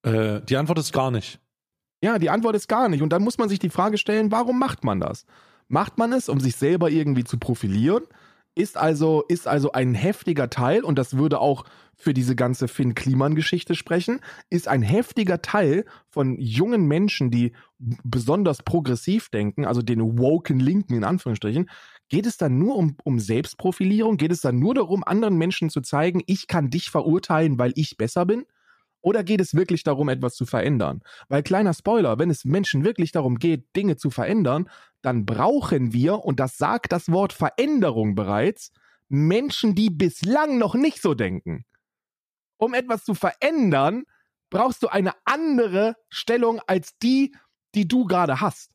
Äh, 0.02 0.40
die 0.42 0.56
Antwort 0.56 0.78
ist 0.78 0.92
gar 0.92 1.10
nicht. 1.10 1.40
Ja, 2.02 2.18
die 2.18 2.30
Antwort 2.30 2.54
ist 2.54 2.68
gar 2.68 2.88
nicht. 2.88 3.02
Und 3.02 3.10
dann 3.10 3.22
muss 3.22 3.38
man 3.38 3.48
sich 3.48 3.58
die 3.58 3.70
Frage 3.70 3.98
stellen, 3.98 4.30
warum 4.30 4.58
macht 4.58 4.84
man 4.84 5.00
das? 5.00 5.26
Macht 5.68 5.98
man 5.98 6.12
es, 6.12 6.28
um 6.28 6.38
sich 6.38 6.56
selber 6.56 6.90
irgendwie 6.90 7.24
zu 7.24 7.38
profilieren? 7.38 8.04
Ist 8.58 8.78
also, 8.78 9.22
ist 9.28 9.46
also 9.46 9.72
ein 9.72 9.92
heftiger 9.92 10.48
Teil, 10.48 10.82
und 10.82 10.98
das 10.98 11.18
würde 11.18 11.40
auch 11.40 11.64
für 11.94 12.14
diese 12.14 12.34
ganze 12.34 12.68
Finn-Kliman-Geschichte 12.68 13.74
sprechen, 13.74 14.20
ist 14.48 14.66
ein 14.66 14.80
heftiger 14.80 15.42
Teil 15.42 15.84
von 16.08 16.38
jungen 16.40 16.86
Menschen, 16.86 17.30
die 17.30 17.52
besonders 17.78 18.62
progressiv 18.62 19.28
denken, 19.28 19.66
also 19.66 19.82
den 19.82 20.00
woken 20.18 20.58
Linken 20.58 20.94
in 20.94 21.04
Anführungsstrichen, 21.04 21.68
geht 22.08 22.24
es 22.24 22.38
dann 22.38 22.58
nur 22.58 22.76
um, 22.76 22.96
um 23.04 23.18
Selbstprofilierung? 23.18 24.16
Geht 24.16 24.32
es 24.32 24.40
dann 24.40 24.58
nur 24.58 24.74
darum, 24.74 25.04
anderen 25.04 25.36
Menschen 25.36 25.68
zu 25.68 25.82
zeigen, 25.82 26.22
ich 26.26 26.46
kann 26.46 26.70
dich 26.70 26.88
verurteilen, 26.90 27.58
weil 27.58 27.72
ich 27.74 27.98
besser 27.98 28.24
bin? 28.24 28.46
Oder 29.06 29.22
geht 29.22 29.40
es 29.40 29.54
wirklich 29.54 29.84
darum, 29.84 30.08
etwas 30.08 30.34
zu 30.34 30.46
verändern? 30.46 31.00
Weil 31.28 31.44
kleiner 31.44 31.72
Spoiler, 31.74 32.18
wenn 32.18 32.28
es 32.28 32.44
Menschen 32.44 32.84
wirklich 32.84 33.12
darum 33.12 33.38
geht, 33.38 33.64
Dinge 33.76 33.96
zu 33.96 34.10
verändern, 34.10 34.68
dann 35.00 35.24
brauchen 35.24 35.92
wir, 35.92 36.24
und 36.24 36.40
das 36.40 36.58
sagt 36.58 36.90
das 36.90 37.08
Wort 37.12 37.32
Veränderung 37.32 38.16
bereits, 38.16 38.72
Menschen, 39.08 39.76
die 39.76 39.90
bislang 39.90 40.58
noch 40.58 40.74
nicht 40.74 41.00
so 41.00 41.14
denken. 41.14 41.64
Um 42.56 42.74
etwas 42.74 43.04
zu 43.04 43.14
verändern, 43.14 44.06
brauchst 44.50 44.82
du 44.82 44.88
eine 44.88 45.12
andere 45.24 45.94
Stellung 46.08 46.60
als 46.66 46.98
die, 47.00 47.32
die 47.76 47.86
du 47.86 48.06
gerade 48.06 48.40
hast. 48.40 48.72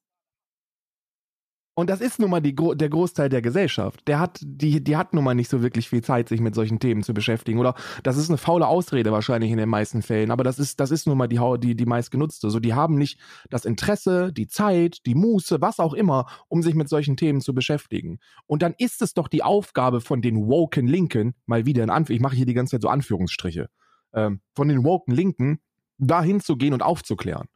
Und 1.74 1.90
das 1.90 2.02
ist 2.02 2.20
nun 2.20 2.30
mal 2.30 2.42
die, 2.42 2.54
der 2.54 2.90
Großteil 2.90 3.30
der 3.30 3.42
Gesellschaft. 3.42 4.06
Der 4.08 4.20
hat, 4.20 4.40
die, 4.44 4.84
die 4.84 4.98
hat 4.98 5.14
nun 5.14 5.24
mal 5.24 5.34
nicht 5.34 5.50
so 5.50 5.62
wirklich 5.62 5.88
viel 5.88 6.04
Zeit, 6.04 6.28
sich 6.28 6.42
mit 6.42 6.54
solchen 6.54 6.80
Themen 6.80 7.02
zu 7.02 7.14
beschäftigen. 7.14 7.60
Oder 7.60 7.76
das 8.04 8.18
ist 8.18 8.30
eine 8.30 8.38
faule 8.38 8.68
Ausrede 8.68 9.12
wahrscheinlich 9.14 9.52
in 9.52 9.58
den 9.58 9.70
meisten 9.70 10.02
Fällen. 10.02 10.32
Aber 10.32 10.44
das 10.44 10.60
ist, 10.60 10.82
das 10.82 10.92
ist 10.92 11.08
nun 11.08 11.18
mal 11.18 11.28
die, 11.28 11.40
die, 11.60 11.76
die 11.76 11.86
meistgenutzte. 11.86 12.50
So, 12.50 12.60
die 12.60 12.74
haben 12.74 12.96
nicht 12.96 13.20
das 13.50 13.64
Interesse, 13.64 14.34
die 14.34 14.48
Zeit, 14.48 15.06
die 15.06 15.16
Muße, 15.16 15.62
was 15.62 15.80
auch 15.80 15.94
immer, 15.94 16.26
um 16.50 16.62
sich 16.62 16.76
mit 16.76 16.90
solchen 16.90 17.16
Themen 17.16 17.40
zu 17.40 17.54
beschäftigen. 17.54 18.20
Und 18.48 18.64
dann 18.64 18.76
ist 18.78 19.02
es 19.02 19.14
doch 19.14 19.30
die 19.30 19.44
Aufgabe 19.44 20.02
von 20.02 20.22
den 20.22 20.48
woken 20.48 20.88
Linken, 20.88 21.36
mal 21.46 21.66
wieder 21.66 21.84
in 21.84 21.90
Anführungszeichen, 21.90 22.16
ich 22.16 22.22
mache 22.22 22.36
hier 22.36 22.46
die 22.46 22.54
ganze 22.54 22.72
Zeit 22.72 22.82
so 22.82 22.90
Anführungsstriche, 22.90 23.70
ähm, 24.14 24.42
von 24.54 24.68
den 24.68 24.84
woken 24.84 25.14
Linken, 25.14 25.62
dahin 25.98 26.42
zu 26.42 26.58
gehen 26.58 26.74
und 26.74 26.84
aufzuklären. 26.84 27.48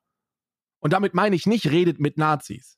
Und 0.80 0.94
damit 0.94 1.14
meine 1.14 1.36
ich 1.36 1.46
nicht, 1.48 1.70
redet 1.70 2.00
mit 2.00 2.18
Nazis. 2.18 2.78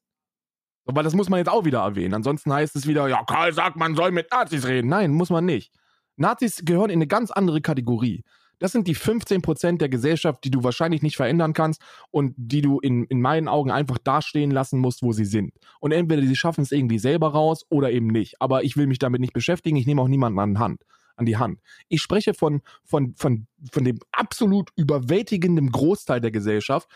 Weil 0.88 1.04
das 1.04 1.14
muss 1.14 1.30
man 1.30 1.40
jetzt 1.40 1.50
auch 1.50 1.66
wieder 1.66 1.80
erwähnen. 1.80 2.14
Ansonsten 2.14 2.52
heißt 2.54 2.76
es 2.76 2.88
wieder, 2.88 3.08
ja, 3.08 3.24
Karl 3.26 3.54
sagt, 3.54 3.76
man 3.76 3.96
soll 3.96 4.12
mit 4.12 4.32
Nazis 4.32 4.66
reden. 4.66 4.88
Nein, 4.88 5.12
muss 5.12 5.30
man 5.30 5.46
nicht. 5.46 5.72
Nazis 6.16 6.62
gehören 6.64 6.90
in 6.90 6.98
eine 6.98 7.08
ganz 7.08 7.32
andere 7.32 7.62
Kategorie. 7.62 8.24
Das 8.60 8.72
sind 8.72 8.88
die 8.88 8.96
15% 8.96 9.78
der 9.78 9.90
Gesellschaft, 9.90 10.44
die 10.44 10.50
du 10.50 10.64
wahrscheinlich 10.64 11.04
nicht 11.04 11.16
verändern 11.16 11.54
kannst 11.54 11.82
und 12.10 12.34
die 12.38 12.62
du 12.62 12.80
in, 12.80 13.04
in 13.06 13.22
meinen 13.22 13.48
Augen 13.48 13.70
einfach 13.70 14.00
dastehen 14.00 14.50
lassen 14.50 14.80
musst, 14.80 15.04
wo 15.04 15.12
sie 15.12 15.26
sind. 15.26 15.54
Und 15.80 15.92
entweder 15.92 16.24
sie 16.24 16.36
schaffen 16.36 16.62
es 16.62 16.72
irgendwie 16.72 17.00
selber 17.00 17.30
raus 17.30 17.66
oder 17.70 17.92
eben 17.92 18.08
nicht. 18.08 18.42
Aber 18.42 18.64
ich 18.64 18.76
will 18.76 18.88
mich 18.88 19.00
damit 19.00 19.22
nicht 19.22 19.34
beschäftigen. 19.34 19.78
Ich 19.78 19.86
nehme 19.86 20.02
auch 20.02 20.08
niemanden 20.08 20.40
an, 20.40 20.58
Hand, 20.58 20.82
an 21.16 21.28
die 21.28 21.38
Hand. 21.38 21.60
Ich 21.88 22.02
spreche 22.02 22.34
von, 22.34 22.62
von, 22.84 23.14
von, 23.16 23.46
von 23.72 23.84
dem 23.84 24.00
absolut 24.12 24.72
überwältigenden 24.76 25.72
Großteil 25.72 26.20
der 26.20 26.32
Gesellschaft, 26.32 26.90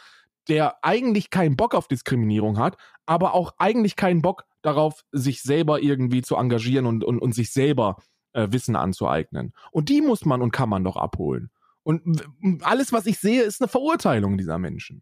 der 0.47 0.83
eigentlich 0.83 1.29
keinen 1.29 1.55
Bock 1.55 1.75
auf 1.75 1.87
Diskriminierung 1.87 2.57
hat, 2.57 2.77
aber 3.05 3.33
auch 3.33 3.53
eigentlich 3.57 3.95
keinen 3.95 4.21
Bock 4.21 4.43
darauf, 4.61 5.03
sich 5.11 5.41
selber 5.41 5.81
irgendwie 5.81 6.21
zu 6.21 6.35
engagieren 6.35 6.85
und, 6.85 7.03
und, 7.03 7.19
und 7.19 7.33
sich 7.33 7.51
selber 7.51 7.97
äh, 8.33 8.47
Wissen 8.51 8.75
anzueignen. 8.75 9.53
Und 9.71 9.89
die 9.89 10.01
muss 10.01 10.25
man 10.25 10.41
und 10.41 10.51
kann 10.51 10.69
man 10.69 10.83
doch 10.83 10.97
abholen. 10.97 11.49
Und 11.83 12.23
alles, 12.61 12.93
was 12.93 13.05
ich 13.07 13.19
sehe, 13.19 13.41
ist 13.41 13.61
eine 13.61 13.67
Verurteilung 13.67 14.37
dieser 14.37 14.59
Menschen. 14.59 15.01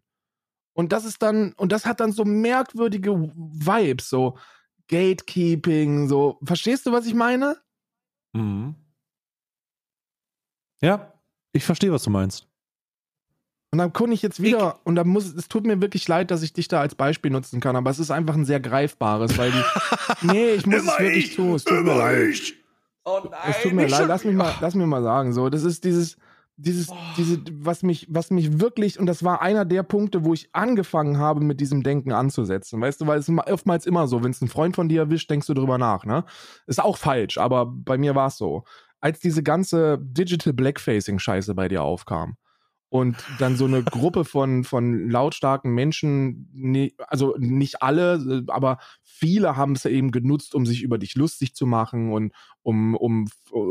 Und 0.72 0.92
das 0.92 1.04
ist 1.04 1.22
dann, 1.22 1.52
und 1.54 1.72
das 1.72 1.84
hat 1.84 2.00
dann 2.00 2.12
so 2.12 2.24
merkwürdige 2.24 3.12
Vibes, 3.12 4.08
so 4.08 4.38
Gatekeeping, 4.88 6.08
so. 6.08 6.38
Verstehst 6.42 6.86
du, 6.86 6.92
was 6.92 7.06
ich 7.06 7.14
meine? 7.14 7.56
Mhm. 8.32 8.74
Ja, 10.80 11.12
ich 11.52 11.64
verstehe, 11.64 11.92
was 11.92 12.02
du 12.02 12.10
meinst. 12.10 12.49
Und 13.72 13.78
dann 13.78 13.92
konnte 13.92 14.14
ich 14.14 14.22
jetzt 14.22 14.42
wieder, 14.42 14.76
ich, 14.80 14.86
und 14.86 14.96
da 14.96 15.04
muss, 15.04 15.32
es 15.32 15.48
tut 15.48 15.64
mir 15.64 15.80
wirklich 15.80 16.08
leid, 16.08 16.32
dass 16.32 16.42
ich 16.42 16.52
dich 16.52 16.66
da 16.66 16.80
als 16.80 16.96
Beispiel 16.96 17.30
nutzen 17.30 17.60
kann, 17.60 17.76
aber 17.76 17.90
es 17.90 18.00
ist 18.00 18.10
einfach 18.10 18.34
ein 18.34 18.44
sehr 18.44 18.58
greifbares, 18.58 19.38
weil 19.38 19.52
die, 19.52 19.62
nee, 20.26 20.50
ich 20.54 20.66
muss 20.66 20.82
es 20.82 20.98
wirklich 20.98 21.26
ich, 21.26 21.36
tun, 21.36 21.54
es 21.54 21.64
tut 21.64 21.84
mir 21.84 21.96
leid. 21.96 22.54
Oh 23.04 23.20
nein, 23.30 23.40
es 23.48 23.62
tut 23.62 23.72
mir 23.72 23.86
leid, 23.86 24.08
lass 24.08 24.24
mich 24.24 24.34
mal, 24.34 24.52
lass 24.60 24.74
mir 24.74 24.86
mal 24.86 25.02
sagen, 25.02 25.32
so, 25.32 25.48
das 25.48 25.62
ist 25.62 25.84
dieses, 25.84 26.16
dieses, 26.56 26.90
oh. 26.90 26.96
diese, 27.16 27.38
was 27.52 27.82
mich, 27.82 28.06
was 28.10 28.30
mich 28.30 28.60
wirklich, 28.60 28.98
und 28.98 29.06
das 29.06 29.22
war 29.22 29.40
einer 29.40 29.64
der 29.64 29.84
Punkte, 29.84 30.24
wo 30.24 30.34
ich 30.34 30.48
angefangen 30.52 31.18
habe, 31.18 31.40
mit 31.40 31.60
diesem 31.60 31.82
Denken 31.82 32.12
anzusetzen. 32.12 32.80
Weißt 32.80 33.00
du, 33.00 33.06
weil 33.06 33.18
es 33.18 33.28
ist 33.28 33.38
oftmals 33.38 33.86
immer 33.86 34.08
so, 34.08 34.22
wenn 34.22 34.32
es 34.32 34.42
ein 34.42 34.48
Freund 34.48 34.74
von 34.76 34.88
dir 34.88 35.02
erwischt, 35.02 35.30
denkst 35.30 35.46
du 35.46 35.54
drüber 35.54 35.78
nach, 35.78 36.04
ne? 36.04 36.24
Ist 36.66 36.82
auch 36.82 36.96
falsch, 36.96 37.38
aber 37.38 37.66
bei 37.66 37.98
mir 37.98 38.14
war 38.14 38.26
es 38.26 38.36
so. 38.36 38.64
Als 39.00 39.20
diese 39.20 39.42
ganze 39.42 39.98
Digital 40.02 40.52
Blackfacing-Scheiße 40.52 41.54
bei 41.54 41.68
dir 41.68 41.82
aufkam, 41.82 42.36
und 42.90 43.16
dann 43.38 43.56
so 43.56 43.66
eine 43.66 43.84
Gruppe 43.84 44.24
von, 44.24 44.64
von 44.64 45.08
lautstarken 45.08 45.72
Menschen, 45.72 46.90
also 47.06 47.36
nicht 47.38 47.82
alle, 47.82 48.44
aber 48.48 48.78
viele 49.02 49.56
haben 49.56 49.72
es 49.72 49.84
eben 49.84 50.10
genutzt, 50.10 50.56
um 50.56 50.66
sich 50.66 50.82
über 50.82 50.98
dich 50.98 51.14
lustig 51.14 51.54
zu 51.54 51.66
machen 51.66 52.12
und 52.12 52.32
um, 52.62 52.96
um 52.96 53.28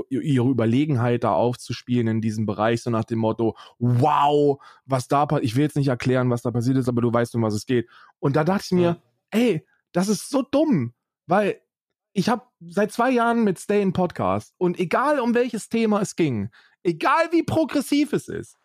ihre 0.09 0.49
Überlegenheit 0.49 1.25
da 1.25 1.33
aufzuspielen 1.33 2.07
in 2.07 2.21
diesem 2.21 2.45
Bereich, 2.45 2.81
so 2.81 2.89
nach 2.89 3.03
dem 3.03 3.19
Motto, 3.19 3.57
wow, 3.77 4.57
was 4.85 5.09
da 5.09 5.25
passiert, 5.25 5.45
ich 5.45 5.55
will 5.57 5.63
jetzt 5.63 5.75
nicht 5.75 5.89
erklären, 5.89 6.29
was 6.29 6.41
da 6.41 6.51
passiert 6.51 6.77
ist, 6.77 6.87
aber 6.87 7.01
du 7.01 7.13
weißt, 7.13 7.35
um 7.35 7.43
was 7.43 7.53
es 7.53 7.65
geht. 7.65 7.89
Und 8.19 8.37
da 8.37 8.45
dachte 8.45 8.63
ich 8.65 8.71
mir, 8.71 9.01
ey, 9.31 9.65
das 9.91 10.07
ist 10.07 10.29
so 10.29 10.43
dumm, 10.43 10.93
weil 11.27 11.59
ich 12.13 12.29
habe 12.29 12.43
seit 12.61 12.93
zwei 12.93 13.11
Jahren 13.11 13.43
mit 13.43 13.59
Stay 13.59 13.81
in 13.81 13.91
Podcast 13.91 14.53
und 14.57 14.79
egal 14.79 15.19
um 15.19 15.33
welches 15.33 15.67
Thema 15.67 16.01
es 16.01 16.15
ging, 16.15 16.49
egal 16.83 17.31
wie 17.31 17.43
progressiv 17.43 18.13
es 18.13 18.29
ist, 18.29 18.58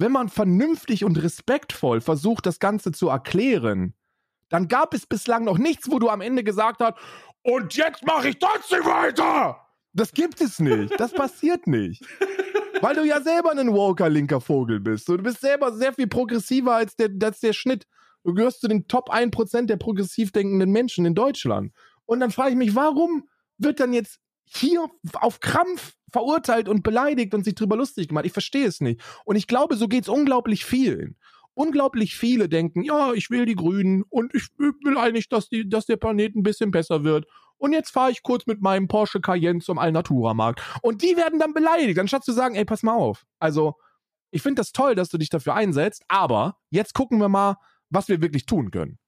wenn 0.00 0.12
man 0.12 0.28
vernünftig 0.28 1.04
und 1.04 1.22
respektvoll 1.22 2.00
versucht, 2.00 2.46
das 2.46 2.58
Ganze 2.58 2.90
zu 2.90 3.08
erklären, 3.08 3.94
dann 4.48 4.66
gab 4.66 4.94
es 4.94 5.06
bislang 5.06 5.44
noch 5.44 5.58
nichts, 5.58 5.90
wo 5.90 5.98
du 5.98 6.08
am 6.08 6.22
Ende 6.22 6.42
gesagt 6.42 6.80
hast, 6.80 6.94
und 7.42 7.74
jetzt 7.74 8.04
mache 8.04 8.30
ich 8.30 8.38
trotzdem 8.38 8.84
weiter. 8.84 9.58
Das 9.92 10.12
gibt 10.12 10.40
es 10.40 10.58
nicht. 10.58 10.98
Das 10.98 11.12
passiert 11.12 11.66
nicht. 11.66 12.04
Weil 12.80 12.94
du 12.94 13.04
ja 13.04 13.20
selber 13.20 13.50
ein 13.50 13.72
Walker-linker 13.72 14.40
Vogel 14.40 14.80
bist. 14.80 15.08
Du 15.08 15.16
bist 15.18 15.40
selber 15.40 15.72
sehr 15.72 15.92
viel 15.92 16.06
progressiver 16.06 16.74
als 16.74 16.96
der, 16.96 17.10
als 17.22 17.40
der 17.40 17.52
Schnitt. 17.52 17.86
Du 18.22 18.34
gehörst 18.34 18.60
zu 18.60 18.68
den 18.68 18.86
Top 18.88 19.10
1% 19.10 19.66
der 19.66 19.76
progressiv 19.76 20.32
denkenden 20.32 20.70
Menschen 20.70 21.06
in 21.06 21.14
Deutschland. 21.14 21.72
Und 22.04 22.20
dann 22.20 22.30
frage 22.30 22.50
ich 22.50 22.56
mich, 22.56 22.74
warum 22.74 23.28
wird 23.58 23.80
dann 23.80 23.92
jetzt 23.92 24.20
hier 24.44 24.86
auf 25.14 25.40
Krampf 25.40 25.94
verurteilt 26.12 26.68
und 26.68 26.82
beleidigt 26.82 27.34
und 27.34 27.44
sich 27.44 27.54
drüber 27.54 27.76
lustig 27.76 28.08
gemacht. 28.08 28.26
Ich 28.26 28.32
verstehe 28.32 28.66
es 28.66 28.80
nicht. 28.80 29.00
Und 29.24 29.36
ich 29.36 29.46
glaube, 29.46 29.76
so 29.76 29.88
geht 29.88 30.04
es 30.04 30.08
unglaublich 30.08 30.64
vielen. 30.64 31.16
Unglaublich 31.54 32.16
viele 32.16 32.48
denken, 32.48 32.82
ja, 32.82 33.12
ich 33.12 33.28
will 33.30 33.44
die 33.44 33.56
Grünen 33.56 34.04
und 34.08 34.34
ich 34.34 34.48
will 34.58 34.96
eigentlich, 34.96 35.28
dass, 35.28 35.48
die, 35.48 35.68
dass 35.68 35.86
der 35.86 35.96
Planet 35.96 36.36
ein 36.36 36.42
bisschen 36.42 36.70
besser 36.70 37.04
wird. 37.04 37.26
Und 37.58 37.72
jetzt 37.72 37.90
fahre 37.90 38.10
ich 38.10 38.22
kurz 38.22 38.46
mit 38.46 38.62
meinem 38.62 38.88
Porsche 38.88 39.20
Cayenne 39.20 39.60
zum 39.60 39.78
Alnatura-Markt. 39.78 40.62
Und 40.80 41.02
die 41.02 41.16
werden 41.16 41.38
dann 41.38 41.52
beleidigt, 41.52 41.98
anstatt 41.98 42.24
zu 42.24 42.32
sagen, 42.32 42.54
ey, 42.54 42.64
pass 42.64 42.82
mal 42.82 42.94
auf. 42.94 43.26
Also, 43.38 43.74
ich 44.30 44.42
finde 44.42 44.60
das 44.60 44.72
toll, 44.72 44.94
dass 44.94 45.10
du 45.10 45.18
dich 45.18 45.28
dafür 45.28 45.54
einsetzt, 45.54 46.04
aber 46.08 46.56
jetzt 46.70 46.94
gucken 46.94 47.18
wir 47.18 47.28
mal, 47.28 47.56
was 47.90 48.08
wir 48.08 48.22
wirklich 48.22 48.46
tun 48.46 48.70
können. 48.70 48.98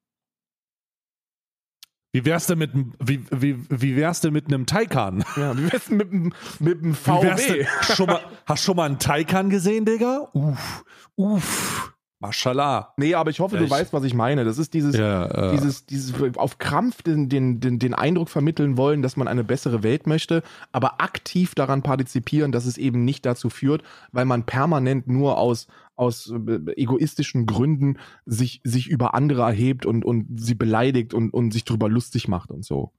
Wie 2.14 2.26
wär's 2.26 2.46
denn 2.46 2.58
mit 2.58 2.70
wie, 2.98 3.24
wie, 3.30 3.56
wie 3.70 3.96
wär's 3.96 4.20
denn 4.20 4.34
mit 4.34 4.46
einem 4.46 4.66
Taycan? 4.66 5.24
Ja, 5.36 5.56
wie 5.56 5.72
wär's 5.72 5.86
denn 5.86 5.96
mit, 5.96 6.12
mit 6.60 6.82
einem 6.82 6.94
VW? 6.94 7.66
schon 7.94 8.06
mal, 8.06 8.20
hast 8.44 8.62
du 8.62 8.66
schon 8.66 8.76
mal 8.76 8.84
einen 8.84 8.98
Taycan 8.98 9.48
gesehen, 9.48 9.86
Digga? 9.86 10.28
Uff, 10.34 10.84
uff. 11.16 11.91
Mashallah. 12.22 12.94
Nee, 12.96 13.14
aber 13.16 13.30
ich 13.30 13.40
hoffe, 13.40 13.56
Echt? 13.56 13.66
du 13.66 13.70
weißt, 13.70 13.92
was 13.92 14.04
ich 14.04 14.14
meine. 14.14 14.44
Das 14.44 14.56
ist 14.56 14.74
dieses, 14.74 14.96
ja, 14.96 15.26
äh. 15.26 15.56
dieses, 15.56 15.86
dieses 15.86 16.14
auf 16.36 16.58
Krampf 16.58 17.02
den, 17.02 17.28
den, 17.28 17.58
den, 17.58 17.80
den 17.80 17.94
Eindruck 17.94 18.28
vermitteln 18.28 18.76
wollen, 18.76 19.02
dass 19.02 19.16
man 19.16 19.26
eine 19.26 19.42
bessere 19.42 19.82
Welt 19.82 20.06
möchte, 20.06 20.44
aber 20.70 21.00
aktiv 21.00 21.56
daran 21.56 21.82
partizipieren, 21.82 22.52
dass 22.52 22.64
es 22.64 22.78
eben 22.78 23.04
nicht 23.04 23.26
dazu 23.26 23.50
führt, 23.50 23.82
weil 24.12 24.24
man 24.24 24.46
permanent 24.46 25.08
nur 25.08 25.36
aus, 25.36 25.66
aus 25.96 26.30
äh, 26.30 26.60
egoistischen 26.76 27.44
Gründen 27.46 27.98
sich, 28.24 28.60
sich 28.62 28.88
über 28.88 29.14
andere 29.14 29.42
erhebt 29.42 29.84
und, 29.84 30.04
und 30.04 30.28
sie 30.40 30.54
beleidigt 30.54 31.14
und, 31.14 31.34
und 31.34 31.50
sich 31.50 31.64
drüber 31.64 31.88
lustig 31.88 32.28
macht 32.28 32.52
und 32.52 32.64
so. 32.64 32.92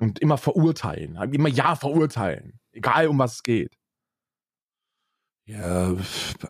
Und 0.00 0.18
immer 0.18 0.36
verurteilen. 0.36 1.16
Immer 1.32 1.48
ja 1.48 1.76
verurteilen. 1.76 2.58
Egal 2.72 3.06
um 3.06 3.20
was 3.20 3.36
es 3.36 3.42
geht. 3.44 3.78
Ja, 5.48 5.94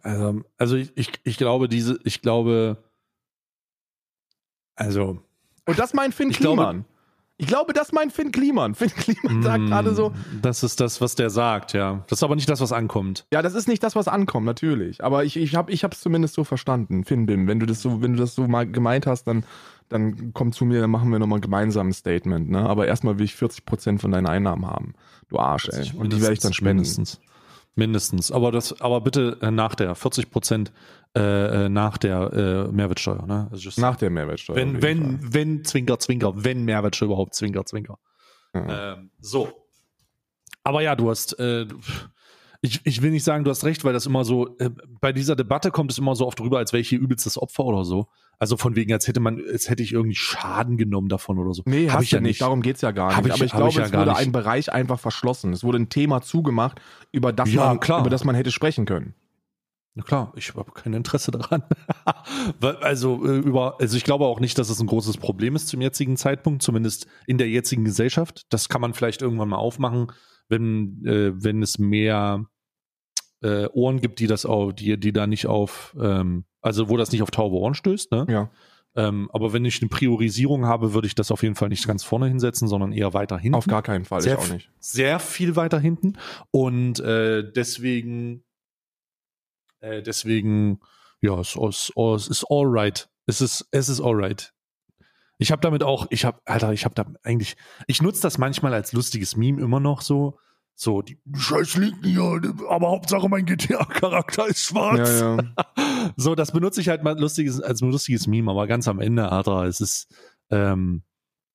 also, 0.03 0.42
also 0.57 0.76
ich, 0.76 0.90
ich, 0.96 1.12
ich 1.22 1.38
glaube, 1.38 1.68
diese, 1.68 2.01
ich 2.03 2.20
glaube, 2.20 2.82
also. 4.74 5.22
Und 5.66 5.78
das 5.78 5.94
meint 5.94 6.14
Finn 6.14 6.30
ich 6.30 6.38
Kliman. 6.38 6.57
Glaube, 6.57 6.84
ich 7.40 7.46
glaube, 7.46 7.72
das 7.72 7.92
meint 7.92 8.12
Finn 8.12 8.32
Kliman. 8.32 8.74
Finn 8.74 8.90
Kliman 8.90 9.42
sagt 9.44 9.62
mm, 9.62 9.66
gerade 9.68 9.94
so. 9.94 10.12
Das 10.42 10.64
ist 10.64 10.80
das, 10.80 11.01
was 11.01 11.14
der 11.14 11.30
sagt, 11.30 11.72
ja. 11.72 12.03
Das 12.09 12.18
ist 12.18 12.22
aber 12.24 12.34
nicht 12.34 12.49
das, 12.49 12.61
was 12.61 12.72
ankommt. 12.72 13.26
Ja, 13.32 13.40
das 13.40 13.55
ist 13.55 13.68
nicht 13.68 13.84
das, 13.84 13.94
was 13.94 14.09
ankommt, 14.09 14.44
natürlich. 14.44 15.05
Aber 15.05 15.24
ich, 15.24 15.36
ich 15.36 15.55
habe 15.55 15.72
es 15.72 16.01
zumindest 16.01 16.34
so 16.34 16.42
verstanden, 16.42 17.05
Finn 17.05 17.26
Bim. 17.26 17.46
Wenn 17.46 17.61
du 17.61 17.66
das 17.66 17.80
so, 17.80 18.03
wenn 18.03 18.14
du 18.14 18.18
das 18.18 18.34
so 18.34 18.49
mal 18.49 18.68
gemeint 18.68 19.07
hast, 19.07 19.28
dann, 19.28 19.44
dann 19.88 20.32
komm 20.32 20.51
zu 20.51 20.64
mir, 20.64 20.80
dann 20.80 20.90
machen 20.90 21.12
wir 21.12 21.20
nochmal 21.20 21.40
gemeinsam 21.40 21.90
ein 21.90 21.92
Statement. 21.92 22.51
Ne? 22.51 22.68
Aber 22.68 22.88
erstmal 22.88 23.18
will 23.18 23.24
ich 23.24 23.36
40 23.36 23.64
Prozent 23.64 24.01
von 24.01 24.11
deinen 24.11 24.26
Einnahmen 24.26 24.66
haben. 24.66 24.94
Du 25.28 25.38
Arsch, 25.38 25.68
ey. 25.68 25.92
Und 25.96 26.12
die 26.12 26.20
werde 26.20 26.34
ich 26.34 26.40
dann 26.40 26.53
spenden. 26.53 26.78
Mindestens. 26.78 27.20
Mindestens. 27.78 28.32
Aber 28.32 28.50
das, 28.50 28.80
aber 28.80 29.00
bitte 29.00 29.38
äh, 29.40 29.52
nach 29.52 29.76
der 29.76 29.94
40 29.94 30.32
Prozent 30.32 30.72
äh, 31.16 31.66
äh, 31.66 31.68
nach 31.68 31.96
der 31.96 32.32
äh, 32.32 32.72
Mehrwertsteuer. 32.72 33.24
Ne? 33.24 33.48
Also 33.52 33.80
nach 33.80 33.94
der 33.94 34.10
Mehrwertsteuer. 34.10 34.56
Wenn, 34.56 34.82
wenn, 34.82 35.20
Fall. 35.20 35.32
wenn 35.32 35.64
Zwinker, 35.64 35.98
Zwinker, 36.00 36.32
wenn 36.34 36.64
Mehrwertsteuer 36.64 37.06
überhaupt 37.06 37.36
Zwinker, 37.36 37.64
Zwinker. 37.64 38.00
Mhm. 38.52 38.66
Ähm, 38.68 39.10
so. 39.20 39.52
Aber 40.64 40.82
ja, 40.82 40.96
du 40.96 41.08
hast, 41.08 41.38
äh, 41.38 41.66
ich, 42.61 42.80
ich 42.84 43.02
will 43.02 43.11
nicht 43.12 43.24
sagen, 43.24 43.44
du 43.44 43.50
hast 43.50 43.64
recht, 43.64 43.84
weil 43.84 43.92
das 43.92 44.06
immer 44.06 44.24
so, 44.24 44.56
äh, 44.59 44.70
bei 45.00 45.12
dieser 45.12 45.36
Debatte 45.36 45.70
kommt 45.70 45.92
es 45.92 45.98
immer 45.98 46.14
so 46.16 46.26
oft 46.26 46.40
rüber, 46.40 46.59
als 46.59 46.72
wäre 46.72 46.80
ich 46.80 46.88
hier 46.88 46.98
übelstes 46.98 47.40
Opfer 47.40 47.64
oder 47.64 47.84
so. 47.84 48.09
Also 48.40 48.56
von 48.56 48.76
wegen, 48.76 48.92
als 48.92 49.06
hätte 49.09 49.20
man, 49.20 49.40
als 49.50 49.68
hätte 49.68 49.82
ich 49.82 49.92
irgendwie 49.92 50.14
Schaden 50.16 50.76
genommen 50.76 51.09
davon 51.09 51.38
oder 51.38 51.54
so. 51.54 51.62
Nee, 51.66 51.88
Hab 51.88 51.96
hast 51.98 52.04
ich 52.04 52.11
ja 52.12 52.20
nicht. 52.20 52.28
nicht. 52.28 52.40
Darum 52.40 52.62
geht's 52.62 52.80
ja 52.82 52.90
gar 52.92 53.16
Hab 53.16 53.24
nicht. 53.24 53.34
ich- 53.34 53.40
Aber 53.40 53.44
ich 53.46 53.52
glaube, 53.52 53.68
ich 53.70 53.74
ja 53.76 53.84
es 53.84 53.92
wurde 53.92 54.11
nicht. 54.11 54.18
ein 54.20 54.32
Bereich 54.32 54.72
einfach 54.72 54.98
verschlossen. 55.00 55.52
Es 55.52 55.62
wurde 55.64 55.78
ein 55.78 55.88
Thema 55.88 56.20
zugemacht, 56.20 56.80
über 57.12 57.32
das, 57.32 57.52
Ja, 57.52 57.66
man, 57.66 57.80
klar. 57.80 58.00
über 58.00 58.11
das 58.11 58.24
man 58.24 58.34
hätte 58.34 58.50
sprechen 58.52 58.86
können. 58.86 59.14
Na 59.95 60.05
klar, 60.05 60.32
ich 60.36 60.55
habe 60.55 60.70
kein 60.72 60.93
Interesse 60.93 61.30
daran. 61.30 61.62
Also 62.80 63.24
äh, 63.24 63.39
über, 63.39 63.80
also 63.80 63.97
ich 63.97 64.05
glaube 64.05 64.26
auch 64.26 64.41
nicht, 64.41 64.59
dass 64.59 64.70
es 64.70 64.80
ein 64.80 64.86
großes 64.86 65.16
Problem 65.16 65.57
ist 65.57 65.68
zum 65.68 65.80
jetzigen 65.80 66.16
Zeitpunkt, 66.16 66.62
zumindest 66.62 67.07
in 67.26 67.39
der 67.39 67.49
jetzigen 67.49 67.84
Gesellschaft. 67.84 68.43
Das 68.51 68.68
kann 68.68 68.80
man 68.80 68.95
vielleicht 68.95 69.22
irgendwann 69.22 69.49
mal 69.49 69.57
aufmachen, 69.57 70.12
wenn 70.49 71.05
äh, 71.05 71.32
wenn 71.34 71.62
es 71.62 71.78
mehr 71.78 72.47
äh, 73.43 73.66
Ohren 73.72 74.01
gibt, 74.01 74.20
die 74.20 74.26
das 74.26 74.47
auf, 74.47 74.74
die 74.74 74.99
die 74.99 75.12
da 75.12 75.26
nicht 75.26 75.47
auf, 75.47 75.97
ähm, 76.01 76.45
also 76.61 76.89
wo 76.89 76.97
das 76.97 77.12
nicht 77.12 77.22
auf 77.22 77.30
taube 77.30 77.57
Ohren 77.57 77.74
stößt. 77.74 78.12
Ne? 78.12 78.26
Ja. 78.28 78.51
Ähm, 78.97 79.30
aber 79.32 79.53
wenn 79.53 79.64
ich 79.64 79.80
eine 79.80 79.89
Priorisierung 79.89 80.66
habe, 80.66 80.93
würde 80.93 81.07
ich 81.07 81.14
das 81.14 81.30
auf 81.30 81.43
jeden 81.43 81.55
Fall 81.55 81.68
nicht 81.68 81.86
ganz 81.86 82.03
vorne 82.03 82.26
hinsetzen, 82.26 82.68
sondern 82.68 82.93
eher 82.93 83.14
weiter 83.14 83.39
hinten 83.39 83.55
Auf 83.57 83.66
gar 83.66 83.82
keinen 83.82 84.05
Fall. 84.05 84.20
Sehr 84.22 84.34
ich 84.34 84.39
auch 84.39 84.53
nicht. 84.53 84.70
sehr 84.80 85.18
viel 85.20 85.57
weiter 85.57 85.78
hinten 85.78 86.18
und 86.51 86.99
äh, 87.01 87.51
deswegen 87.51 88.45
äh, 89.80 90.02
deswegen 90.02 90.80
ja 91.20 91.38
es 91.40 91.56
ist, 91.56 91.92
es 91.96 92.28
ist 92.28 92.44
alright 92.50 93.08
es 93.26 93.40
ist 93.40 93.66
es 93.70 93.88
ist 93.88 94.00
alright 94.00 94.52
ich 95.38 95.52
habe 95.52 95.62
damit 95.62 95.82
auch 95.82 96.06
ich 96.10 96.24
habe 96.24 96.40
Alter 96.44 96.72
ich 96.72 96.84
habe 96.84 96.94
da 96.94 97.06
eigentlich 97.22 97.56
ich 97.86 98.02
nutze 98.02 98.22
das 98.22 98.38
manchmal 98.38 98.74
als 98.74 98.92
lustiges 98.92 99.36
Meme 99.36 99.60
immer 99.62 99.80
noch 99.80 100.02
so. 100.02 100.38
So 100.80 101.02
die 101.02 101.20
scheiß 101.36 101.76
Linken 101.76 102.04
hier 102.04 102.40
aber 102.68 102.88
Hauptsache 102.88 103.28
mein 103.28 103.46
GTA 103.46 103.84
Charakter 103.84 104.46
ist 104.46 104.62
schwarz. 104.62 105.20
Ja, 105.20 105.36
ja. 105.36 106.12
so, 106.16 106.36
das 106.36 106.52
benutze 106.52 106.80
ich 106.80 106.88
halt 106.88 107.02
mal 107.02 107.18
lustiges, 107.18 107.60
als 107.60 107.80
lustiges 107.80 108.28
Meme, 108.28 108.48
aber 108.48 108.68
ganz 108.68 108.86
am 108.86 109.00
Ende, 109.00 109.32
Alter, 109.32 109.64
es 109.64 109.80
ist, 109.80 110.06
ähm, 110.50 111.02
äh, 111.02 111.07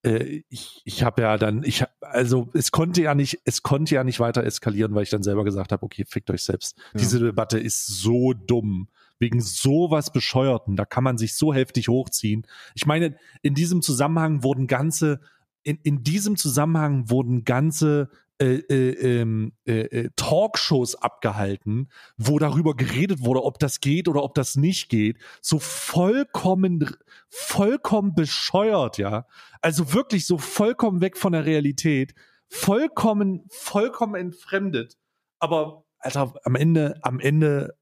ich, 0.03 0.81
ich 0.83 1.03
habe 1.03 1.21
ja 1.21 1.37
dann, 1.37 1.63
ich 1.63 1.85
also 2.01 2.49
es 2.53 2.71
konnte 2.71 3.01
ja 3.01 3.15
nicht, 3.15 3.39
es 3.45 3.63
konnte 3.63 3.95
ja 3.95 4.03
nicht 4.03 4.19
weiter 4.19 4.43
eskalieren, 4.43 4.93
weil 4.93 5.03
ich 5.03 5.09
dann 5.09 5.23
selber 5.23 5.45
gesagt 5.45 5.71
habe, 5.71 5.83
okay, 5.83 6.03
fickt 6.05 6.29
euch 6.29 6.43
selbst. 6.43 6.77
Ja. 6.77 6.99
Diese 6.99 7.19
Debatte 7.19 7.57
ist 7.57 7.87
so 7.87 8.33
dumm. 8.33 8.89
Wegen 9.19 9.39
sowas 9.39 10.11
Bescheuerten, 10.11 10.75
da 10.75 10.83
kann 10.83 11.03
man 11.03 11.17
sich 11.17 11.35
so 11.35 11.53
heftig 11.53 11.87
hochziehen. 11.87 12.45
Ich 12.73 12.85
meine, 12.85 13.15
in 13.41 13.53
diesem 13.53 13.81
Zusammenhang 13.81 14.43
wurden 14.43 14.67
ganze, 14.67 15.21
in, 15.61 15.79
in 15.83 16.03
diesem 16.03 16.35
Zusammenhang 16.35 17.09
wurden 17.09 17.45
ganze 17.45 18.09
äh, 18.43 18.55
äh, 18.69 19.21
ähm, 19.21 19.53
äh, 19.65 19.81
äh, 19.85 20.09
Talkshows 20.17 20.95
abgehalten, 20.95 21.89
wo 22.17 22.39
darüber 22.39 22.75
geredet 22.75 23.23
wurde, 23.23 23.41
ob 23.43 23.57
das 23.57 23.79
geht 23.79 24.09
oder 24.09 24.21
ob 24.21 24.35
das 24.35 24.57
nicht 24.57 24.89
geht. 24.89 25.17
So 25.41 25.59
vollkommen, 25.59 26.93
vollkommen 27.29 28.15
bescheuert, 28.15 28.97
ja. 28.97 29.25
Also 29.61 29.93
wirklich 29.93 30.25
so 30.25 30.37
vollkommen 30.37 30.99
weg 30.99 31.17
von 31.17 31.31
der 31.31 31.45
Realität. 31.45 32.13
Vollkommen, 32.49 33.45
vollkommen 33.49 34.15
entfremdet. 34.15 34.97
Aber, 35.39 35.85
Alter, 35.99 36.33
am 36.43 36.55
Ende, 36.55 36.99
am 37.01 37.21
Ende 37.21 37.77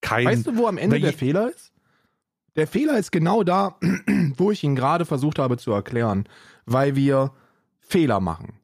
kein. 0.00 0.26
Weißt 0.26 0.48
du, 0.48 0.56
wo 0.56 0.66
am 0.66 0.78
Ende 0.78 0.98
der 0.98 1.12
Fehler 1.12 1.50
ist? 1.50 1.72
Der 2.56 2.66
Fehler 2.66 2.98
ist 2.98 3.12
genau 3.12 3.44
da, 3.44 3.78
wo 4.36 4.50
ich 4.50 4.64
ihn 4.64 4.74
gerade 4.74 5.04
versucht 5.04 5.38
habe 5.38 5.58
zu 5.58 5.70
erklären, 5.70 6.28
weil 6.64 6.96
wir 6.96 7.32
Fehler 7.78 8.18
machen. 8.18 8.58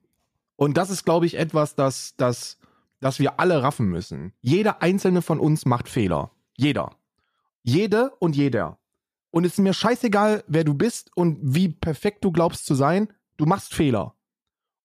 Und 0.63 0.77
das 0.77 0.91
ist, 0.91 1.05
glaube 1.05 1.27
ich, 1.27 1.35
etwas, 1.39 1.75
das, 1.75 2.15
das, 2.17 2.57
das 3.01 3.19
wir 3.19 3.41
alle 3.41 3.65
raffen 3.65 3.87
müssen. 3.87 4.33
Jeder 4.43 4.81
einzelne 4.81 5.21
von 5.21 5.41
uns 5.41 5.67
macht 5.67 5.89
Fehler. 5.89 6.31
Jeder. 6.57 6.95
Jede 7.65 8.11
und 8.21 8.37
jeder. 8.37 8.79
Und 9.33 9.45
es 9.45 9.55
ist 9.55 9.59
mir 9.59 9.75
scheißegal, 9.75 10.45
wer 10.47 10.63
du 10.63 10.75
bist 10.75 11.11
und 11.17 11.41
wie 11.43 11.69
perfekt 11.69 12.25
du 12.25 12.31
glaubst 12.31 12.65
zu 12.65 12.77
sein. 12.77 13.09
Du 13.39 13.45
machst 13.45 13.75
Fehler. 13.75 14.15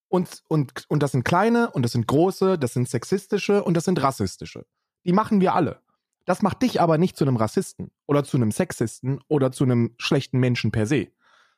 Und, 0.07 0.41
und, 0.47 0.85
und 0.87 1.03
das 1.03 1.11
sind 1.11 1.25
kleine 1.25 1.69
und 1.69 1.83
das 1.83 1.91
sind 1.91 2.07
große, 2.07 2.57
das 2.57 2.73
sind 2.73 2.89
sexistische 2.89 3.63
und 3.63 3.77
das 3.77 3.85
sind 3.85 4.01
rassistische. 4.01 4.65
Die 5.05 5.13
machen 5.13 5.41
wir 5.41 5.53
alle. 5.53 5.83
Das 6.25 6.41
macht 6.41 6.63
dich 6.63 6.81
aber 6.81 6.97
nicht 6.97 7.15
zu 7.15 7.23
einem 7.23 7.35
Rassisten 7.35 7.91
oder 8.07 8.23
zu 8.23 8.37
einem 8.37 8.51
Sexisten 8.51 9.19
oder 9.27 9.51
zu 9.51 9.63
einem 9.63 9.93
schlechten 9.99 10.39
Menschen 10.39 10.71
per 10.71 10.87
se. 10.87 11.09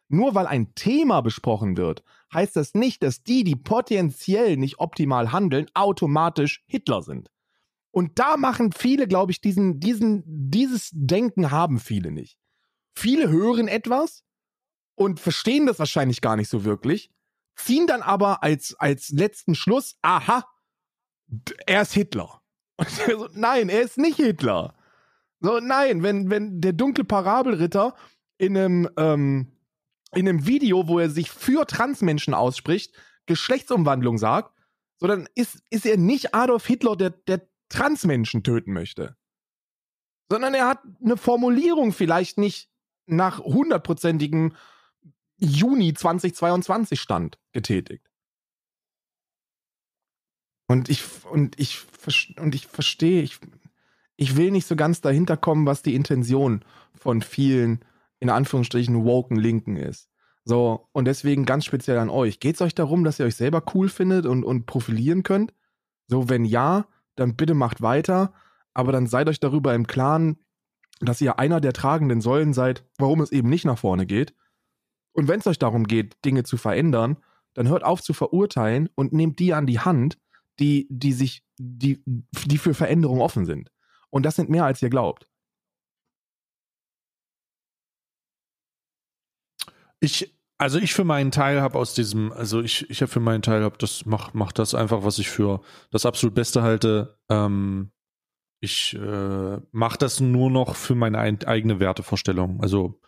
Nur 0.10 0.36
weil 0.36 0.48
ein 0.48 0.74
Thema 0.76 1.22
besprochen 1.22 1.78
wird, 1.78 2.04
heißt 2.34 2.56
das 2.56 2.74
nicht, 2.74 3.04
dass 3.04 3.24
die, 3.24 3.44
die 3.44 3.56
potenziell 3.56 4.58
nicht 4.58 4.80
optimal 4.80 5.32
handeln, 5.32 5.68
automatisch 5.74 6.64
Hitler 6.68 7.04
sind. 7.04 7.30
Und 7.92 8.20
da 8.20 8.36
machen 8.38 8.72
viele, 8.72 9.08
glaube 9.08 9.32
ich, 9.32 9.42
diesen, 9.42 9.80
diesen, 9.80 10.24
dieses 10.26 10.90
Denken 10.94 11.52
haben 11.52 11.80
viele 11.80 12.12
nicht. 12.12 12.38
Viele 12.96 13.30
hören 13.30 13.68
etwas 13.68 14.24
und 14.96 15.20
verstehen 15.20 15.66
das 15.66 15.80
wahrscheinlich 15.80 16.22
gar 16.22 16.36
nicht 16.36 16.50
so 16.50 16.66
wirklich, 16.66 17.12
ziehen 17.56 17.88
dann 17.88 18.02
aber 18.02 18.44
als, 18.44 18.76
als 18.80 19.10
letzten 19.10 19.56
Schluss, 19.56 19.98
aha, 20.02 20.46
er 21.66 21.82
ist 21.84 21.94
Hitler. 21.94 22.42
So, 22.88 23.28
nein, 23.34 23.68
er 23.68 23.82
ist 23.82 23.98
nicht 23.98 24.16
Hitler. 24.16 24.74
So, 25.42 25.60
nein, 25.60 26.02
wenn, 26.02 26.30
wenn 26.30 26.62
der 26.62 26.74
dunkle 26.74 27.04
Parabelritter 27.04 27.94
in 28.38 28.58
einem, 28.58 28.90
ähm, 28.98 29.52
in 30.16 30.28
einem 30.28 30.46
Video, 30.46 30.88
wo 30.88 31.00
er 31.00 31.10
sich 31.10 31.32
für 31.32 31.66
Transmenschen 31.66 32.34
ausspricht, 32.34 32.94
Geschlechtsumwandlung 33.26 34.18
sagt, 34.18 34.54
so 34.98 35.08
dann 35.08 35.28
ist, 35.36 35.62
ist 35.70 35.86
er 35.86 35.98
nicht 35.98 36.34
Adolf 36.34 36.66
Hitler, 36.66 36.96
der, 36.96 37.12
der 37.12 37.48
Transmenschen 37.70 38.44
töten 38.44 38.74
möchte. 38.74 39.16
Sondern 40.30 40.54
er 40.54 40.68
hat 40.68 40.82
eine 41.04 41.18
Formulierung 41.18 41.94
vielleicht 41.94 42.38
nicht 42.38 42.70
nach 43.06 43.40
hundertprozentigem 43.40 44.56
Juni 45.38 45.94
2022 45.94 47.00
Stand 47.00 47.40
getätigt. 47.54 48.10
Und 50.68 50.90
ich, 50.90 51.04
und 51.26 51.60
ich, 51.60 51.86
und 52.38 52.54
ich 52.54 52.68
verstehe, 52.68 53.24
ich, 53.24 53.40
ich 54.18 54.36
will 54.36 54.52
nicht 54.52 54.68
so 54.68 54.76
ganz 54.76 55.02
dahinter 55.02 55.38
kommen, 55.38 55.66
was 55.66 55.82
die 55.82 55.96
Intention 55.96 56.64
von 56.94 57.22
vielen, 57.22 57.84
in 58.20 58.30
Anführungsstrichen, 58.30 59.04
woken 59.04 59.38
Linken 59.38 59.76
ist. 59.78 60.10
So, 60.46 60.90
und 60.94 61.06
deswegen 61.06 61.46
ganz 61.46 61.66
speziell 61.66 61.98
an 61.98 62.10
euch. 62.10 62.40
Geht 62.40 62.56
es 62.56 62.62
euch 62.62 62.74
darum, 62.76 63.04
dass 63.04 63.20
ihr 63.20 63.26
euch 63.26 63.36
selber 63.36 63.64
cool 63.74 63.90
findet 63.90 64.26
und, 64.26 64.44
und 64.44 64.66
profilieren 64.66 65.24
könnt? 65.24 65.54
So, 66.08 66.30
wenn 66.30 66.46
ja, 66.46 66.88
dann 67.16 67.36
bitte 67.36 67.54
macht 67.54 67.82
weiter, 67.82 68.34
aber 68.74 68.92
dann 68.92 69.08
seid 69.08 69.30
euch 69.30 69.40
darüber 69.40 69.76
im 69.76 69.88
Klaren, 69.88 70.40
dass 71.02 71.22
ihr 71.22 71.40
einer 71.40 71.62
der 71.62 71.74
tragenden 71.74 72.22
Säulen 72.22 72.54
seid, 72.54 72.86
warum 72.98 73.22
es 73.22 73.32
eben 73.32 73.50
nicht 73.50 73.66
nach 73.66 73.78
vorne 73.78 74.06
geht. 74.06 74.34
Und 75.14 75.28
wenn 75.28 75.40
es 75.40 75.48
euch 75.48 75.60
darum 75.60 75.86
geht, 75.86 76.18
Dinge 76.26 76.44
zu 76.44 76.58
verändern, 76.58 77.18
dann 77.54 77.68
hört 77.68 77.84
auf 77.84 78.02
zu 78.02 78.14
verurteilen 78.14 78.90
und 78.96 79.14
nehmt 79.14 79.40
die 79.40 79.54
an 79.54 79.66
die 79.66 79.80
Hand, 79.80 80.18
die, 80.60 80.88
die 80.90 81.14
sich, 81.14 81.44
die, 81.58 82.04
die 82.06 82.58
für 82.58 82.74
Veränderung 82.74 83.22
offen 83.22 83.46
sind. 83.46 83.72
Und 84.10 84.26
das 84.26 84.36
sind 84.36 84.50
mehr, 84.50 84.66
als 84.66 84.82
ihr 84.82 84.90
glaubt. 84.90 85.29
Ich, 90.00 90.36
also 90.58 90.80
ich 90.80 90.94
für 90.94 91.04
meinen 91.04 91.32
Teil 91.32 91.62
habe 91.62 91.78
aus 91.78 91.94
diesem, 91.94 92.32
also 92.32 92.62
ich, 92.62 92.90
ich 92.90 93.02
habe 93.02 93.12
für 93.12 93.20
meinen 93.20 93.42
Teil, 93.42 93.64
hab 93.64 93.80
das 93.80 94.06
mach, 94.06 94.34
mach 94.34 94.52
das 94.52 94.76
einfach, 94.76 95.04
was 95.04 95.20
ich 95.20 95.30
für 95.30 95.62
das 95.92 96.06
absolut 96.06 96.36
Beste 96.36 96.62
halte. 96.62 97.18
Ähm, 97.30 97.92
ich 98.62 98.94
äh, 98.96 99.58
mache 99.72 99.98
das 99.98 100.20
nur 100.20 100.52
noch 100.52 100.76
für 100.76 100.96
meine 100.96 101.20
ein, 101.20 101.44
eigene 101.46 101.80
Wertevorstellung. 101.80 102.62
Also 102.62 103.00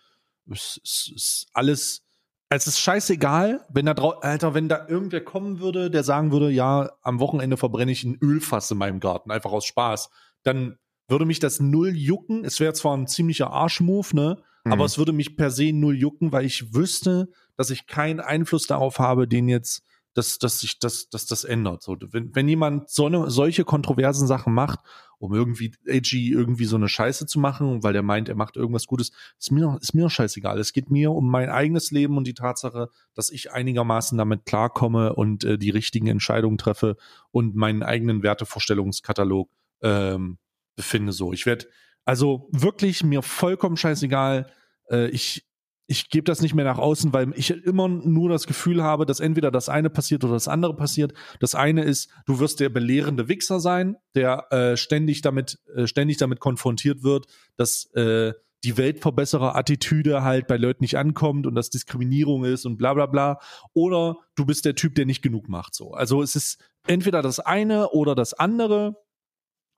es, 0.50 0.80
es 0.84 1.12
ist 1.14 1.48
alles, 1.54 2.06
es 2.50 2.68
ist 2.68 2.80
scheißegal, 2.80 3.66
wenn 3.70 3.86
da 3.86 3.94
drau 3.94 4.12
Alter, 4.12 4.54
wenn 4.54 4.70
da 4.70 4.88
irgendwer 4.88 5.22
kommen 5.22 5.60
würde, 5.60 5.92
der 5.92 6.04
sagen 6.04 6.32
würde, 6.32 6.50
ja, 6.50 6.92
am 7.02 7.20
Wochenende 7.20 7.58
verbrenne 7.58 7.92
ich 7.92 8.04
ein 8.04 8.18
Ölfass 8.22 8.72
in 8.72 8.78
meinem 8.78 9.00
Garten, 9.00 9.32
einfach 9.32 9.52
aus 9.52 9.66
Spaß, 9.66 10.10
dann 10.44 10.78
würde 11.08 11.26
mich 11.26 11.40
das 11.40 11.60
null 11.60 11.96
jucken. 11.96 12.46
Es 12.46 12.60
wäre 12.60 12.74
zwar 12.74 12.96
ein 12.96 13.08
ziemlicher 13.08 13.52
Arschmove, 13.52 14.16
ne? 14.16 14.44
Mhm. 14.64 14.74
Aber 14.74 14.86
es 14.86 14.98
würde 14.98 15.14
mich 15.14 15.36
per 15.36 15.52
se 15.52 15.72
null 15.74 15.96
jucken, 15.96 16.32
weil 16.32 16.46
ich 16.46 16.74
wüsste, 16.74 17.30
dass 17.58 17.70
ich 17.70 17.88
keinen 17.88 18.20
Einfluss 18.20 18.68
darauf 18.68 19.00
habe, 19.00 19.28
den 19.28 19.48
jetzt, 19.48 19.84
dass, 20.14 20.40
dass 20.40 20.60
sich 20.60 20.80
das, 20.80 21.10
dass 21.10 21.26
das 21.26 21.44
ändert. 21.44 21.84
So, 21.84 21.98
wenn, 22.12 22.36
wenn 22.36 22.48
jemand 22.48 22.90
so 22.90 23.06
eine, 23.06 23.30
solche 23.30 23.64
kontroversen 23.64 24.28
Sachen 24.28 24.54
macht, 24.54 24.80
um 25.22 25.36
irgendwie 25.36 25.72
edgy 25.86 26.32
irgendwie 26.32 26.66
so 26.66 26.76
eine 26.76 26.90
Scheiße 26.90 27.28
zu 27.28 27.40
machen, 27.40 27.84
weil 27.84 27.94
der 27.94 28.02
meint, 28.02 28.28
er 28.28 28.36
macht 28.36 28.58
irgendwas 28.58 28.88
Gutes, 28.88 29.12
ist 29.40 29.52
mir, 29.52 29.78
ist 29.80 29.94
mir 29.94 30.10
scheißegal. 30.10 30.60
Es 30.60 30.74
geht 30.74 30.90
mir 30.90 31.12
um 31.12 31.30
mein 31.30 31.50
eigenes 31.50 31.92
Leben 31.92 32.18
und 32.18 32.26
die 32.26 32.34
Tatsache, 32.34 32.90
dass 33.14 33.30
ich 33.30 33.52
einigermaßen 33.52 34.18
damit 34.18 34.46
klarkomme 34.46 35.14
und 35.14 35.44
äh, 35.44 35.60
die 35.60 35.70
richtigen 35.70 36.08
Entscheidungen 36.08 36.58
treffe 36.58 36.98
und 37.30 37.56
meinen 37.56 37.84
eigenen 37.84 38.24
Wertevorstellungskatalog 38.24 39.50
ähm, 39.84 40.40
befinde. 40.76 41.14
So, 41.14 41.34
ich 41.34 41.46
werde 41.46 41.68
also 42.06 42.50
wirklich 42.52 43.04
mir 43.04 43.22
vollkommen 43.22 43.78
scheißegal. 43.78 44.52
Äh, 44.90 45.08
ich 45.10 45.46
ich 45.92 46.10
gebe 46.10 46.24
das 46.24 46.42
nicht 46.42 46.56
mehr 46.56 46.64
nach 46.64 46.78
außen, 46.78 47.12
weil 47.12 47.34
ich 47.36 47.52
immer 47.52 47.90
nur 47.90 48.30
das 48.30 48.48
Gefühl 48.48 48.82
habe, 48.82 49.06
dass 49.06 49.20
entweder 49.20 49.52
das 49.52 49.68
eine 49.68 49.90
passiert 49.90 50.24
oder 50.24 50.34
das 50.34 50.48
andere 50.48 50.74
passiert. 50.74 51.14
Das 51.42 51.54
eine 51.54 51.84
ist, 51.84 52.10
du 52.26 52.40
wirst 52.40 52.62
der 52.62 52.70
belehrende 52.70 53.28
Wichser 53.28 53.60
sein, 53.60 53.98
der 54.16 54.50
äh, 54.52 54.78
ständig 54.78 55.22
damit, 55.22 55.60
äh, 55.76 55.88
ständig 55.88 56.16
damit 56.16 56.40
konfrontiert 56.40 57.04
wird, 57.04 57.28
dass 57.58 57.92
äh, 57.94 58.32
die 58.64 58.78
Weltverbesserer-Attitüde 58.78 60.24
halt 60.24 60.48
bei 60.48 60.56
Leuten 60.56 60.84
nicht 60.84 60.98
ankommt 60.98 61.46
und 61.46 61.56
dass 61.56 61.70
Diskriminierung 61.70 62.46
ist 62.46 62.66
und 62.66 62.78
bla 62.78 62.94
bla 62.94 63.08
bla. 63.08 63.40
Oder 63.74 64.16
du 64.36 64.46
bist 64.46 64.64
der 64.64 64.76
Typ, 64.76 64.96
der 64.96 65.06
nicht 65.06 65.22
genug 65.22 65.50
macht. 65.50 65.76
So. 65.76 65.92
Also 65.92 66.22
es 66.22 66.38
ist 66.38 66.64
entweder 66.88 67.22
das 67.22 67.42
eine 67.42 67.90
oder 67.90 68.16
das 68.16 68.34
andere. 68.34 68.96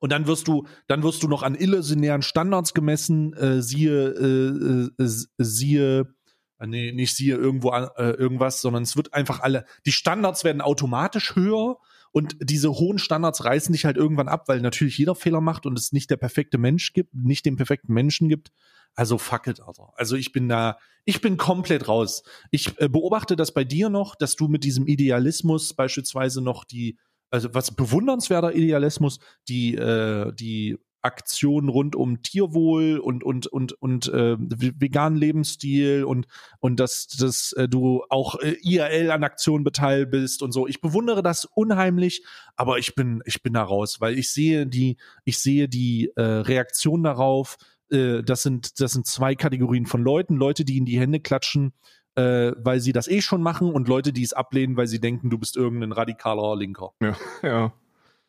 Und 0.04 0.12
dann 0.12 0.28
wirst 0.28 0.50
du, 0.50 0.68
dann 0.88 1.02
wirst 1.02 1.24
du 1.24 1.30
noch 1.30 1.44
an 1.44 1.56
illusionären 1.56 2.24
Standards 2.24 2.74
gemessen, 2.74 3.32
äh, 3.36 3.62
siehe, 3.62 4.10
äh, 4.10 5.02
äh, 5.02 5.08
siehe, 5.38 6.14
äh, 6.60 6.68
nee, 6.68 6.92
nicht 6.92 7.16
siehe 7.16 7.38
irgendwo 7.38 7.72
äh, 7.72 8.10
irgendwas, 8.10 8.60
sondern 8.60 8.84
es 8.84 8.98
wird 8.98 9.14
einfach 9.14 9.40
alle, 9.40 9.64
die 9.86 9.94
Standards 9.94 10.44
werden 10.44 10.62
automatisch 10.62 11.38
höher 11.38 11.78
und 12.12 12.36
diese 12.42 12.72
hohen 12.72 13.00
Standards 13.00 13.46
reißen 13.46 13.72
dich 13.72 13.86
halt 13.86 13.96
irgendwann 13.96 14.28
ab, 14.28 14.50
weil 14.50 14.60
natürlich 14.60 14.98
jeder 14.98 15.16
Fehler 15.16 15.40
macht 15.40 15.66
und 15.66 15.80
es 15.80 15.94
nicht 15.94 16.10
der 16.10 16.18
perfekte 16.18 16.58
Mensch 16.58 16.92
gibt, 16.92 17.16
nicht 17.16 17.46
den 17.46 17.56
perfekten 17.56 17.94
Menschen 17.94 18.28
gibt. 18.28 18.52
Also 18.96 19.18
fuck 19.18 19.48
it, 19.48 19.62
Alter. 19.62 19.94
Also 19.96 20.18
ich 20.18 20.34
bin 20.34 20.50
da, 20.50 20.80
ich 21.06 21.22
bin 21.22 21.38
komplett 21.38 21.88
raus. 21.88 22.24
Ich 22.52 22.78
äh, 22.82 22.90
beobachte 22.90 23.38
das 23.38 23.54
bei 23.54 23.64
dir 23.64 23.88
noch, 23.88 24.16
dass 24.16 24.36
du 24.36 24.50
mit 24.50 24.66
diesem 24.66 24.86
Idealismus 24.86 25.74
beispielsweise 25.74 26.42
noch 26.42 26.66
die 26.66 26.98
also 27.34 27.54
was 27.54 27.76
bewundernswerter 27.76 28.54
Idealismus, 28.54 29.18
die, 29.48 29.76
äh, 29.76 30.32
die 30.34 30.78
Aktionen 31.02 31.68
rund 31.68 31.96
um 31.96 32.22
Tierwohl 32.22 32.98
und 32.98 33.24
und 33.26 33.48
und 33.48 33.74
und 33.74 34.08
äh, 34.08 34.38
veganen 34.40 35.18
Lebensstil 35.18 36.06
und 36.06 36.28
und 36.60 36.80
dass 36.80 37.08
dass 37.08 37.52
äh, 37.54 37.68
du 37.68 38.04
auch 38.10 38.40
äh, 38.40 38.56
IRL 38.62 39.12
an 39.12 39.24
Aktionen 39.24 39.66
beteiligt 39.66 40.12
bist 40.12 40.42
und 40.42 40.54
so. 40.54 40.66
Ich 40.66 40.80
bewundere 40.80 41.22
das 41.22 41.44
unheimlich, 41.44 42.24
aber 42.56 42.78
ich 42.78 42.96
bin 42.96 43.22
ich 43.26 43.44
bin 43.44 43.54
da 43.54 43.64
raus, 43.64 44.00
weil 44.00 44.18
ich 44.18 44.32
sehe 44.32 44.66
die 44.66 44.96
ich 45.26 45.40
sehe 45.40 45.68
die 45.68 46.12
äh, 46.16 46.22
Reaktion 46.22 47.04
darauf. 47.04 47.58
Äh, 47.92 48.24
das 48.24 48.44
sind 48.44 48.80
das 48.80 48.94
sind 48.94 49.06
zwei 49.06 49.36
Kategorien 49.36 49.88
von 49.88 50.04
Leuten, 50.04 50.36
Leute, 50.36 50.64
die 50.64 50.78
in 50.78 50.86
die 50.86 51.00
Hände 51.00 51.20
klatschen 51.20 51.74
äh, 52.16 52.52
weil 52.58 52.80
sie 52.80 52.94
das 52.94 53.08
eh 53.08 53.22
schon 53.22 53.42
machen 53.42 53.72
und 53.72 53.88
Leute, 53.88 54.14
die 54.14 54.24
es 54.24 54.34
ablehnen, 54.34 54.78
weil 54.78 54.88
sie 54.88 55.00
denken, 55.00 55.30
du 55.30 55.38
bist 55.38 55.58
irgendein 55.58 55.92
radikaler 55.92 56.56
Linker. 56.56 56.92
Ja, 57.02 57.16
ja. 57.44 57.74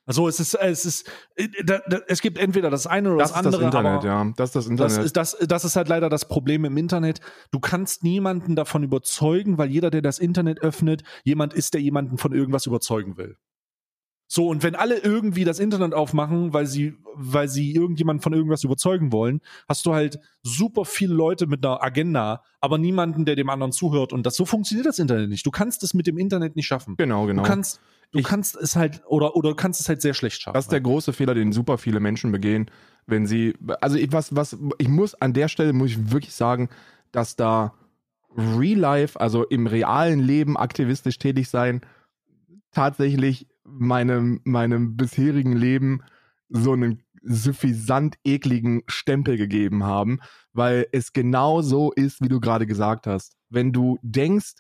Also 0.07 0.29
es 0.29 0.39
ist, 0.39 0.55
es 0.55 0.85
ist, 0.85 1.11
äh, 1.37 1.49
es 2.09 2.21
gibt 2.21 2.39
entweder 2.39 2.69
das 2.69 2.87
eine 2.87 3.11
oder 3.11 3.21
das, 3.21 3.33
das 3.33 3.39
andere. 3.39 3.53
Das 3.53 3.69
ist 3.69 3.75
das 3.75 3.81
Internet, 3.81 4.05
ja. 4.05 4.33
Das 4.37 4.49
ist 4.51 4.57
das 4.57 4.67
Internet. 4.67 4.99
Das 4.99 5.05
ist, 5.05 5.17
das, 5.17 5.37
das 5.49 5.65
ist 5.65 5.77
halt 5.77 5.89
leider 5.89 6.11
das 6.11 6.29
Problem 6.29 6.65
im 6.67 6.77
Internet. 6.77 7.21
Du 7.51 7.61
kannst 7.61 8.05
niemanden 8.05 8.55
davon 8.55 8.83
überzeugen, 8.83 9.57
weil 9.57 9.71
jeder, 9.71 9.91
der 9.91 10.03
das 10.03 10.19
Internet 10.19 10.61
öffnet, 10.61 11.05
jemand 11.23 11.55
ist, 11.55 11.73
der 11.73 11.81
jemanden 11.81 12.19
von 12.19 12.35
irgendwas 12.35 12.67
überzeugen 12.67 13.17
will. 13.17 13.39
So, 14.27 14.49
und 14.49 14.63
wenn 14.63 14.75
alle 14.75 14.99
irgendwie 14.99 15.45
das 15.45 15.59
Internet 15.59 15.93
aufmachen, 15.93 16.53
weil 16.53 16.67
sie, 16.67 16.95
weil 17.15 17.49
sie 17.49 17.75
irgendjemanden 17.75 18.23
von 18.23 18.33
irgendwas 18.33 18.65
überzeugen 18.65 19.13
wollen, 19.13 19.41
hast 19.69 19.85
du 19.87 19.93
halt 19.93 20.19
super 20.43 20.85
viele 20.85 21.15
Leute 21.15 21.47
mit 21.47 21.65
einer 21.65 21.83
Agenda, 21.83 22.43
aber 22.61 22.79
niemanden, 22.79 23.27
der 23.27 23.37
dem 23.37 23.51
anderen 23.51 23.73
zuhört. 23.73 24.13
Und 24.13 24.25
das 24.25 24.35
so 24.35 24.45
funktioniert 24.45 24.87
das 24.87 24.99
Internet 24.99 25.29
nicht. 25.29 25.45
Du 25.45 25.51
kannst 25.51 25.83
es 25.83 25.95
mit 25.95 26.07
dem 26.07 26.19
Internet 26.19 26.57
nicht 26.57 26.67
schaffen. 26.67 26.97
Genau, 26.97 27.27
genau. 27.27 27.43
Du 27.43 27.49
kannst, 27.49 27.81
du 28.13 28.19
ich, 28.19 28.25
kannst 28.25 28.57
es 28.57 28.77
halt, 28.77 29.03
oder, 29.07 29.37
oder 29.37 29.51
du 29.51 29.57
kannst 29.57 29.81
es 29.81 29.89
halt 29.89 30.01
sehr 30.01 30.15
schlecht 30.15 30.41
schaffen. 30.41 30.55
Das 30.55 30.65
ist 30.65 30.73
der 30.73 30.81
große 30.81 31.13
Fehler, 31.13 31.35
den 31.35 31.53
super 31.53 31.77
viele 31.77 32.01
Menschen 32.01 32.33
begehen, 32.33 32.71
wenn 33.07 33.27
sie, 33.27 33.55
also 33.81 33.97
ich, 33.97 34.11
was, 34.13 34.35
was, 34.35 34.57
ich 34.79 34.89
muss 34.89 35.15
an 35.15 35.35
der 35.35 35.49
Stelle, 35.49 35.75
muss 35.75 35.91
ich 35.91 36.13
wirklich 36.13 36.35
sagen, 36.35 36.71
dass 37.13 37.37
da 37.37 37.75
Real 38.37 38.79
Life, 38.79 39.21
also 39.21 39.45
im 39.45 39.67
realen 39.67 40.19
Leben 40.21 40.57
aktivistisch 40.57 41.19
tätig 41.19 41.49
sein, 41.51 41.83
tatsächlich 42.73 43.47
meinem, 43.65 44.41
meinem 44.45 44.97
bisherigen 44.97 45.57
Leben 45.57 46.03
so 46.49 46.73
einen 46.73 47.03
suffisant 47.23 48.17
ekligen 48.25 48.83
Stempel 48.87 49.37
gegeben 49.37 49.85
haben, 49.85 50.21
weil 50.53 50.87
es 50.93 51.13
genau 51.13 51.63
so 51.63 51.91
ist, 51.93 52.21
wie 52.21 52.29
du 52.29 52.39
gerade 52.39 52.67
gesagt 52.67 53.07
hast. 53.07 53.37
Wenn 53.49 53.73
du 53.73 53.99
denkst, 54.03 54.57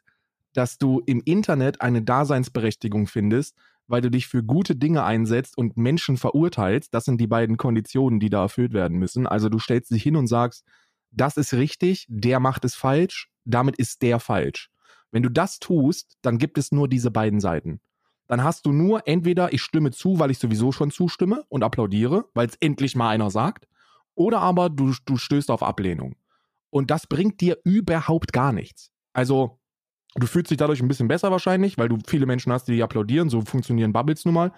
dass 0.55 0.79
du 0.79 1.03
im 1.05 1.21
Internet 1.25 1.81
eine 1.81 2.03
Daseinsberechtigung 2.03 3.07
findest, 3.07 3.57
weil 3.87 4.01
du 4.01 4.11
dich 4.11 4.29
für 4.29 4.43
gute 4.43 4.77
Dinge 4.77 5.05
einsetzt 5.05 5.59
und 5.59 5.77
Menschen 5.77 6.17
verurteilst, 6.17 6.95
das 6.95 7.05
sind 7.05 7.21
die 7.21 7.27
beiden 7.27 7.59
Konditionen, 7.59 8.19
die 8.19 8.31
da 8.31 8.43
erfüllt 8.43 8.73
werden 8.73 8.99
müssen. 8.99 9.27
Also 9.27 9.51
du 9.51 9.59
stellst 9.59 9.91
dich 9.91 10.03
hin 10.03 10.17
und 10.17 10.27
sagst, 10.27 10.65
das 11.11 11.37
ist 11.37 11.53
richtig, 11.53 12.07
der 12.09 12.41
macht 12.41 12.65
es 12.65 12.75
falsch, 12.75 13.31
damit 13.45 13.77
ist 13.77 14.01
der 14.01 14.21
falsch. 14.21 14.71
Wenn 15.11 15.23
du 15.23 15.29
das 15.29 15.59
tust, 15.59 16.17
dann 16.23 16.39
gibt 16.39 16.57
es 16.57 16.73
nur 16.73 16.89
diese 16.89 17.11
beiden 17.11 17.41
Seiten 17.41 17.81
dann 18.27 18.43
hast 18.43 18.66
du 18.66 18.72
nur 18.72 19.07
entweder 19.07 19.53
ich 19.53 19.62
stimme 19.62 19.91
zu, 19.91 20.18
weil 20.18 20.31
ich 20.31 20.39
sowieso 20.39 20.72
schon 20.72 20.91
zustimme 20.91 21.45
und 21.49 21.62
applaudiere, 21.62 22.25
weil 22.35 22.49
es 22.49 22.57
endlich 22.57 22.97
mal 22.97 23.11
einer 23.11 23.31
sagt, 23.31 23.68
oder 24.14 24.41
aber 24.41 24.70
du, 24.70 24.95
du 25.05 25.16
stößt 25.16 25.51
auf 25.51 25.62
Ablehnung. 25.62 26.16
Und 26.70 26.91
das 26.91 27.07
bringt 27.07 27.41
dir 27.41 27.59
überhaupt 27.64 28.33
gar 28.33 28.53
nichts. 28.53 28.91
Also, 29.12 29.61
du 30.14 30.27
fühlst 30.27 30.51
dich 30.51 30.59
dadurch 30.59 30.81
ein 30.81 30.89
bisschen 30.89 31.09
besser 31.09 31.31
wahrscheinlich, 31.31 31.79
weil 31.79 31.89
du 31.89 31.99
viele 32.07 32.27
Menschen 32.27 32.53
hast, 32.53 32.66
die 32.66 32.83
applaudieren, 32.83 33.29
so 33.29 33.43
funktionieren 33.43 33.93
Bubbles 33.93 34.25
nun 34.25 34.35
mal, 34.35 34.53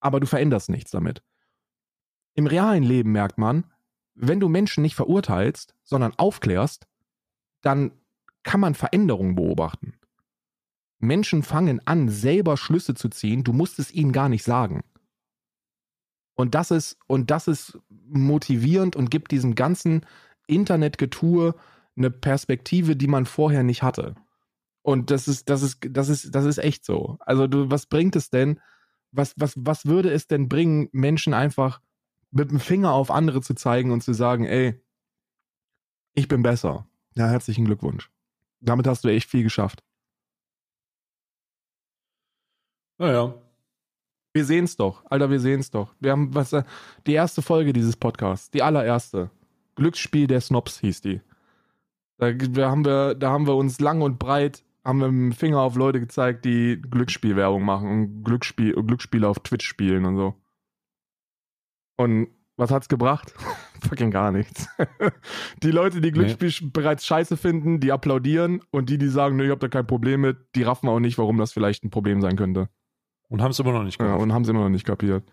aber 0.00 0.20
du 0.20 0.26
veränderst 0.26 0.70
nichts 0.70 0.90
damit. 0.90 1.22
Im 2.34 2.46
realen 2.46 2.82
Leben 2.82 3.12
merkt 3.12 3.38
man, 3.38 3.64
wenn 4.14 4.40
du 4.40 4.48
Menschen 4.48 4.82
nicht 4.82 4.94
verurteilst, 4.94 5.74
sondern 5.82 6.14
aufklärst, 6.16 6.86
dann 7.62 7.92
kann 8.42 8.60
man 8.60 8.74
Veränderungen 8.74 9.34
beobachten. 9.34 9.94
Menschen 11.04 11.42
fangen 11.42 11.80
an, 11.86 12.08
selber 12.08 12.56
Schlüsse 12.56 12.94
zu 12.94 13.08
ziehen. 13.08 13.44
Du 13.44 13.52
musst 13.52 13.78
es 13.78 13.92
ihnen 13.92 14.12
gar 14.12 14.28
nicht 14.28 14.44
sagen. 14.44 14.82
Und 16.34 16.54
das 16.54 16.70
ist, 16.70 16.98
und 17.06 17.30
das 17.30 17.48
ist 17.48 17.78
motivierend 18.08 18.96
und 18.96 19.10
gibt 19.10 19.30
diesem 19.30 19.54
ganzen 19.54 20.04
Internetgetue 20.46 21.54
eine 21.96 22.10
Perspektive, 22.10 22.96
die 22.96 23.06
man 23.06 23.24
vorher 23.24 23.62
nicht 23.62 23.82
hatte. 23.82 24.16
Und 24.82 25.10
das 25.10 25.28
ist, 25.28 25.48
das 25.48 25.62
ist, 25.62 25.78
das 25.88 26.08
ist, 26.08 26.34
das 26.34 26.44
ist 26.44 26.58
echt 26.58 26.84
so. 26.84 27.16
Also 27.20 27.46
du, 27.46 27.70
was 27.70 27.86
bringt 27.86 28.16
es 28.16 28.30
denn? 28.30 28.60
Was, 29.12 29.34
was, 29.36 29.54
was 29.56 29.86
würde 29.86 30.10
es 30.10 30.26
denn 30.26 30.48
bringen, 30.48 30.88
Menschen 30.92 31.34
einfach 31.34 31.80
mit 32.32 32.50
dem 32.50 32.58
Finger 32.58 32.92
auf 32.92 33.10
andere 33.10 33.40
zu 33.40 33.54
zeigen 33.54 33.92
und 33.92 34.02
zu 34.02 34.12
sagen, 34.12 34.44
ey, 34.44 34.82
ich 36.14 36.26
bin 36.26 36.42
besser. 36.42 36.86
Ja, 37.14 37.28
herzlichen 37.28 37.64
Glückwunsch. 37.64 38.10
Damit 38.60 38.86
hast 38.86 39.04
du 39.04 39.08
echt 39.08 39.30
viel 39.30 39.44
geschafft. 39.44 39.84
Naja. 42.98 43.34
Wir 44.32 44.44
sehen 44.44 44.64
es 44.64 44.76
doch. 44.76 45.04
Alter, 45.08 45.30
wir 45.30 45.40
sehen 45.40 45.60
es 45.60 45.70
doch. 45.70 45.94
Wir 46.00 46.10
haben 46.10 46.34
was, 46.34 46.52
äh, 46.52 46.64
die 47.06 47.12
erste 47.12 47.40
Folge 47.40 47.72
dieses 47.72 47.96
Podcasts, 47.96 48.50
die 48.50 48.62
allererste. 48.62 49.30
Glücksspiel 49.76 50.26
der 50.26 50.40
Snobs 50.40 50.80
hieß 50.80 51.00
die. 51.02 51.20
Da, 52.18 52.32
da, 52.32 52.70
haben 52.70 52.84
wir, 52.84 53.14
da 53.14 53.30
haben 53.30 53.46
wir 53.46 53.54
uns 53.54 53.80
lang 53.80 54.02
und 54.02 54.18
breit, 54.18 54.64
haben 54.84 55.00
wir 55.00 55.10
mit 55.10 55.32
dem 55.32 55.36
Finger 55.36 55.60
auf 55.60 55.76
Leute 55.76 56.00
gezeigt, 56.00 56.44
die 56.44 56.80
Glücksspielwerbung 56.80 57.64
machen 57.64 57.90
und 57.90 58.24
Glücksspiel, 58.24 58.74
Glücksspiele 58.74 59.28
auf 59.28 59.40
Twitch 59.40 59.66
spielen 59.66 60.04
und 60.04 60.16
so. 60.16 60.34
Und 61.96 62.28
was 62.56 62.70
hat's 62.70 62.88
gebracht? 62.88 63.34
Fucking 63.88 64.10
gar 64.10 64.30
nichts. 64.30 64.68
die 65.62 65.70
Leute, 65.70 66.00
die 66.00 66.12
Glücksspiel 66.12 66.52
nee. 66.60 66.70
bereits 66.72 67.04
scheiße 67.04 67.36
finden, 67.36 67.80
die 67.80 67.92
applaudieren 67.92 68.62
und 68.70 68.90
die, 68.90 68.98
die 68.98 69.08
sagen, 69.08 69.36
nee, 69.36 69.44
ich 69.44 69.50
hab 69.50 69.60
da 69.60 69.68
kein 69.68 69.86
Problem 69.86 70.20
mit, 70.20 70.38
die 70.54 70.62
raffen 70.62 70.88
auch 70.88 71.00
nicht, 71.00 71.18
warum 71.18 71.38
das 71.38 71.52
vielleicht 71.52 71.84
ein 71.84 71.90
Problem 71.90 72.20
sein 72.20 72.36
könnte. 72.36 72.68
Und 73.34 73.42
haben 73.42 73.50
es 73.50 73.58
immer 73.58 73.72
noch 73.72 73.82
nicht 73.82 73.98
kapiert. 73.98 74.16
Ja, 74.16 74.22
und 74.22 74.32
haben 74.32 74.42
es 74.42 74.48
immer 74.48 74.60
noch 74.60 74.68
nicht 74.68 74.86
kapiert. 74.86 75.24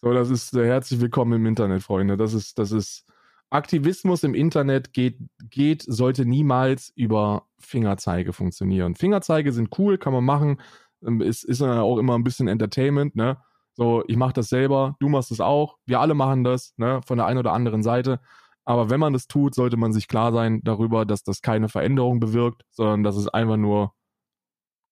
So, 0.00 0.12
das 0.12 0.30
ist 0.30 0.54
äh, 0.54 0.64
herzlich 0.64 1.00
willkommen 1.00 1.32
im 1.32 1.44
Internet, 1.44 1.82
Freunde. 1.82 2.16
Das 2.16 2.32
ist, 2.32 2.56
das 2.56 2.70
ist 2.70 3.04
Aktivismus 3.50 4.22
im 4.22 4.32
Internet 4.36 4.92
geht, 4.92 5.18
geht, 5.50 5.82
sollte 5.82 6.24
niemals 6.24 6.92
über 6.94 7.48
Fingerzeige 7.58 8.32
funktionieren. 8.32 8.94
Fingerzeige 8.94 9.50
sind 9.50 9.76
cool, 9.76 9.98
kann 9.98 10.12
man 10.12 10.22
machen. 10.22 10.60
Ähm, 11.04 11.20
ist, 11.20 11.42
ist 11.42 11.60
auch 11.60 11.98
immer 11.98 12.14
ein 12.14 12.22
bisschen 12.22 12.46
Entertainment, 12.46 13.16
ne? 13.16 13.38
So, 13.72 14.04
ich 14.06 14.16
mache 14.16 14.34
das 14.34 14.50
selber, 14.50 14.94
du 15.00 15.08
machst 15.08 15.32
es 15.32 15.40
auch, 15.40 15.78
wir 15.84 15.98
alle 15.98 16.14
machen 16.14 16.44
das, 16.44 16.74
ne, 16.76 17.00
von 17.04 17.18
der 17.18 17.26
einen 17.26 17.40
oder 17.40 17.54
anderen 17.54 17.82
Seite. 17.82 18.20
Aber 18.64 18.88
wenn 18.88 19.00
man 19.00 19.14
das 19.14 19.26
tut, 19.26 19.56
sollte 19.56 19.76
man 19.76 19.92
sich 19.92 20.06
klar 20.06 20.30
sein 20.30 20.60
darüber, 20.62 21.04
dass 21.04 21.24
das 21.24 21.42
keine 21.42 21.68
Veränderung 21.68 22.20
bewirkt, 22.20 22.62
sondern 22.70 23.02
dass 23.02 23.16
es 23.16 23.26
einfach 23.26 23.56
nur 23.56 23.94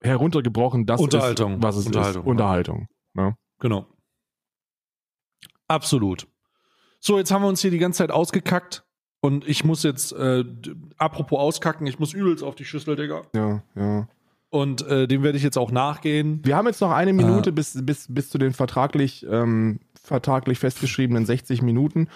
heruntergebrochen, 0.06 0.86
das 0.86 1.00
Unterhaltung. 1.00 1.54
ist, 1.54 1.62
was 1.62 1.76
es 1.76 1.86
Unterhaltung, 1.86 2.22
ist. 2.22 2.28
Unterhaltung. 2.28 2.88
Ne? 3.14 3.36
Genau. 3.60 3.86
Absolut. 5.68 6.26
So, 7.00 7.18
jetzt 7.18 7.30
haben 7.30 7.42
wir 7.42 7.48
uns 7.48 7.60
hier 7.60 7.70
die 7.70 7.78
ganze 7.78 7.98
Zeit 7.98 8.10
ausgekackt. 8.10 8.84
Und 9.20 9.48
ich 9.48 9.64
muss 9.64 9.82
jetzt, 9.82 10.12
äh, 10.12 10.44
apropos 10.98 11.38
auskacken, 11.38 11.86
ich 11.86 11.98
muss 11.98 12.12
übelst 12.12 12.44
auf 12.44 12.54
die 12.54 12.64
Schüssel, 12.64 12.96
Digga. 12.96 13.22
Ja, 13.34 13.62
ja. 13.74 14.08
Und 14.50 14.86
äh, 14.86 15.08
dem 15.08 15.22
werde 15.22 15.36
ich 15.36 15.44
jetzt 15.44 15.58
auch 15.58 15.72
nachgehen. 15.72 16.40
Wir 16.44 16.56
haben 16.56 16.66
jetzt 16.66 16.80
noch 16.80 16.92
eine 16.92 17.12
Minute 17.12 17.50
äh. 17.50 17.52
bis, 17.52 17.78
bis, 17.84 18.06
bis 18.08 18.30
zu 18.30 18.38
den 18.38 18.52
vertraglich, 18.52 19.26
ähm, 19.28 19.80
vertraglich 20.00 20.58
festgeschriebenen 20.58 21.26
60 21.26 21.62
Minuten, 21.62 22.08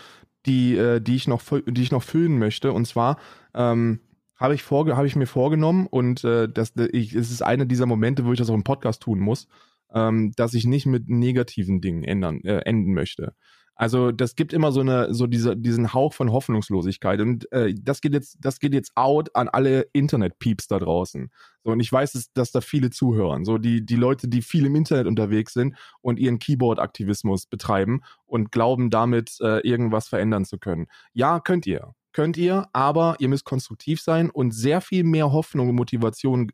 die, 0.46 0.76
äh, 0.76 1.00
die, 1.00 1.16
ich 1.16 1.26
noch, 1.26 1.42
die 1.66 1.82
ich 1.82 1.90
noch 1.90 2.02
füllen 2.02 2.38
möchte. 2.38 2.72
Und 2.72 2.86
zwar 2.86 3.18
ähm, 3.54 4.00
habe 4.40 4.54
ich, 4.54 4.62
vorge 4.62 4.96
hab 4.96 5.04
ich 5.04 5.16
mir 5.16 5.26
vorgenommen 5.26 5.86
und 5.86 6.24
äh, 6.24 6.48
das, 6.48 6.72
ich, 6.92 7.14
es 7.14 7.30
ist 7.30 7.42
einer 7.42 7.66
dieser 7.66 7.86
Momente, 7.86 8.24
wo 8.24 8.32
ich 8.32 8.38
das 8.38 8.48
auch 8.48 8.54
im 8.54 8.64
Podcast 8.64 9.02
tun 9.02 9.20
muss, 9.20 9.46
ähm, 9.92 10.32
dass 10.34 10.54
ich 10.54 10.64
nicht 10.64 10.86
mit 10.86 11.08
negativen 11.08 11.82
Dingen 11.82 12.02
ändern, 12.02 12.40
äh, 12.44 12.60
enden 12.60 12.94
möchte. 12.94 13.34
Also 13.80 14.12
das 14.12 14.36
gibt 14.36 14.52
immer 14.52 14.72
so 14.72 14.80
eine, 14.80 15.14
so 15.14 15.26
diese, 15.26 15.56
diesen 15.56 15.94
Hauch 15.94 16.12
von 16.12 16.32
Hoffnungslosigkeit. 16.32 17.18
Und 17.20 17.50
äh, 17.50 17.74
das 17.80 18.02
geht 18.02 18.12
jetzt, 18.12 18.36
das 18.40 18.60
geht 18.60 18.74
jetzt 18.74 18.92
out 18.94 19.34
an 19.34 19.48
alle 19.48 19.86
Internet-Peeps 19.94 20.68
da 20.68 20.78
draußen. 20.78 21.30
So, 21.64 21.72
und 21.72 21.80
ich 21.80 21.90
weiß, 21.90 22.12
dass, 22.12 22.30
dass 22.34 22.52
da 22.52 22.60
viele 22.60 22.90
zuhören. 22.90 23.46
So, 23.46 23.56
die, 23.56 23.84
die 23.84 23.96
Leute, 23.96 24.28
die 24.28 24.42
viel 24.42 24.66
im 24.66 24.76
Internet 24.76 25.06
unterwegs 25.06 25.54
sind 25.54 25.76
und 26.02 26.18
ihren 26.18 26.38
Keyboard-Aktivismus 26.38 27.46
betreiben 27.46 28.02
und 28.26 28.52
glauben, 28.52 28.90
damit 28.90 29.38
äh, 29.40 29.66
irgendwas 29.66 30.08
verändern 30.08 30.44
zu 30.44 30.58
können. 30.58 30.86
Ja, 31.14 31.40
könnt 31.40 31.66
ihr. 31.66 31.94
Könnt 32.12 32.36
ihr, 32.36 32.68
aber 32.72 33.16
ihr 33.20 33.28
müsst 33.28 33.44
konstruktiv 33.44 34.00
sein 34.00 34.30
und 34.30 34.52
sehr 34.52 34.80
viel 34.80 35.04
mehr 35.04 35.32
Hoffnung 35.32 35.68
und 35.68 35.76
Motivation 35.76 36.50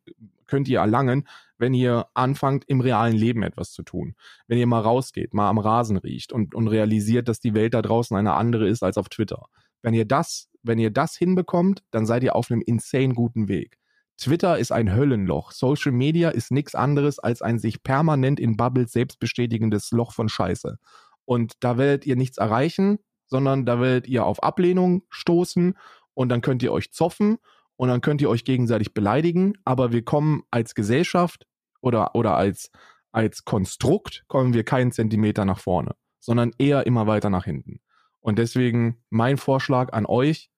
könnt 0.46 0.68
ihr 0.68 0.80
erlangen, 0.80 1.26
wenn 1.58 1.74
ihr 1.74 2.06
anfangt, 2.14 2.64
im 2.68 2.80
realen 2.80 3.16
Leben 3.16 3.42
etwas 3.42 3.72
zu 3.72 3.82
tun. 3.82 4.14
Wenn 4.46 4.58
ihr 4.58 4.66
mal 4.66 4.80
rausgeht, 4.80 5.34
mal 5.34 5.48
am 5.48 5.58
Rasen 5.58 5.96
riecht 5.96 6.32
und, 6.32 6.54
und 6.54 6.68
realisiert, 6.68 7.28
dass 7.28 7.40
die 7.40 7.54
Welt 7.54 7.74
da 7.74 7.82
draußen 7.82 8.16
eine 8.16 8.34
andere 8.34 8.68
ist 8.68 8.82
als 8.82 8.98
auf 8.98 9.08
Twitter. 9.08 9.46
Wenn 9.82 9.94
ihr 9.94 10.04
das, 10.04 10.48
wenn 10.62 10.78
ihr 10.78 10.90
das 10.90 11.16
hinbekommt, 11.16 11.82
dann 11.90 12.06
seid 12.06 12.22
ihr 12.22 12.36
auf 12.36 12.50
einem 12.50 12.62
insane 12.64 13.14
guten 13.14 13.48
Weg. 13.48 13.78
Twitter 14.18 14.58
ist 14.58 14.72
ein 14.72 14.94
Höllenloch. 14.94 15.52
Social 15.52 15.92
Media 15.92 16.30
ist 16.30 16.50
nichts 16.50 16.74
anderes 16.74 17.18
als 17.18 17.42
ein 17.42 17.58
sich 17.58 17.82
permanent 17.82 18.40
in 18.40 18.56
Bubbles 18.56 18.92
selbst 18.92 19.18
bestätigendes 19.18 19.90
Loch 19.90 20.12
von 20.12 20.28
Scheiße. 20.28 20.78
Und 21.26 21.54
da 21.60 21.76
werdet 21.76 22.06
ihr 22.06 22.16
nichts 22.16 22.38
erreichen, 22.38 22.98
sondern 23.26 23.66
da 23.66 23.80
werdet 23.80 24.08
ihr 24.08 24.24
auf 24.24 24.42
Ablehnung 24.42 25.02
stoßen 25.10 25.76
und 26.14 26.28
dann 26.28 26.40
könnt 26.40 26.62
ihr 26.62 26.72
euch 26.72 26.92
zoffen 26.92 27.38
und 27.76 27.88
dann 27.88 28.00
könnt 28.00 28.22
ihr 28.22 28.30
euch 28.30 28.44
gegenseitig 28.44 28.94
beleidigen, 28.94 29.54
aber 29.64 29.92
wir 29.92 30.04
kommen 30.04 30.42
als 30.50 30.74
Gesellschaft 30.74 31.46
oder, 31.80 32.14
oder 32.14 32.36
als, 32.36 32.70
als 33.12 33.44
Konstrukt 33.44 34.24
kommen 34.28 34.54
wir 34.54 34.64
keinen 34.64 34.92
Zentimeter 34.92 35.44
nach 35.44 35.58
vorne, 35.58 35.94
sondern 36.18 36.52
eher 36.58 36.86
immer 36.86 37.06
weiter 37.06 37.30
nach 37.30 37.44
hinten. 37.44 37.80
Und 38.20 38.38
deswegen 38.38 39.02
mein 39.10 39.36
Vorschlag 39.36 39.92
an 39.92 40.06
euch, 40.06 40.50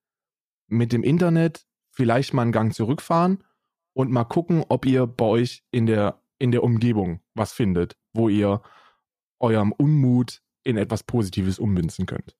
mit 0.68 0.92
dem 0.92 1.02
Internet 1.02 1.66
vielleicht 1.90 2.34
mal 2.34 2.42
einen 2.42 2.52
Gang 2.52 2.74
zurückfahren 2.74 3.42
und 3.94 4.10
mal 4.10 4.24
gucken, 4.24 4.64
ob 4.68 4.86
ihr 4.86 5.06
bei 5.06 5.24
euch 5.24 5.64
in 5.70 5.86
der, 5.86 6.22
in 6.38 6.52
der 6.52 6.62
Umgebung 6.62 7.20
was 7.34 7.52
findet, 7.52 7.96
wo 8.12 8.28
ihr 8.28 8.62
eurem 9.40 9.72
Unmut 9.72 10.42
in 10.62 10.76
etwas 10.76 11.02
Positives 11.02 11.58
ummünzen 11.58 12.06
könnt. 12.06 12.36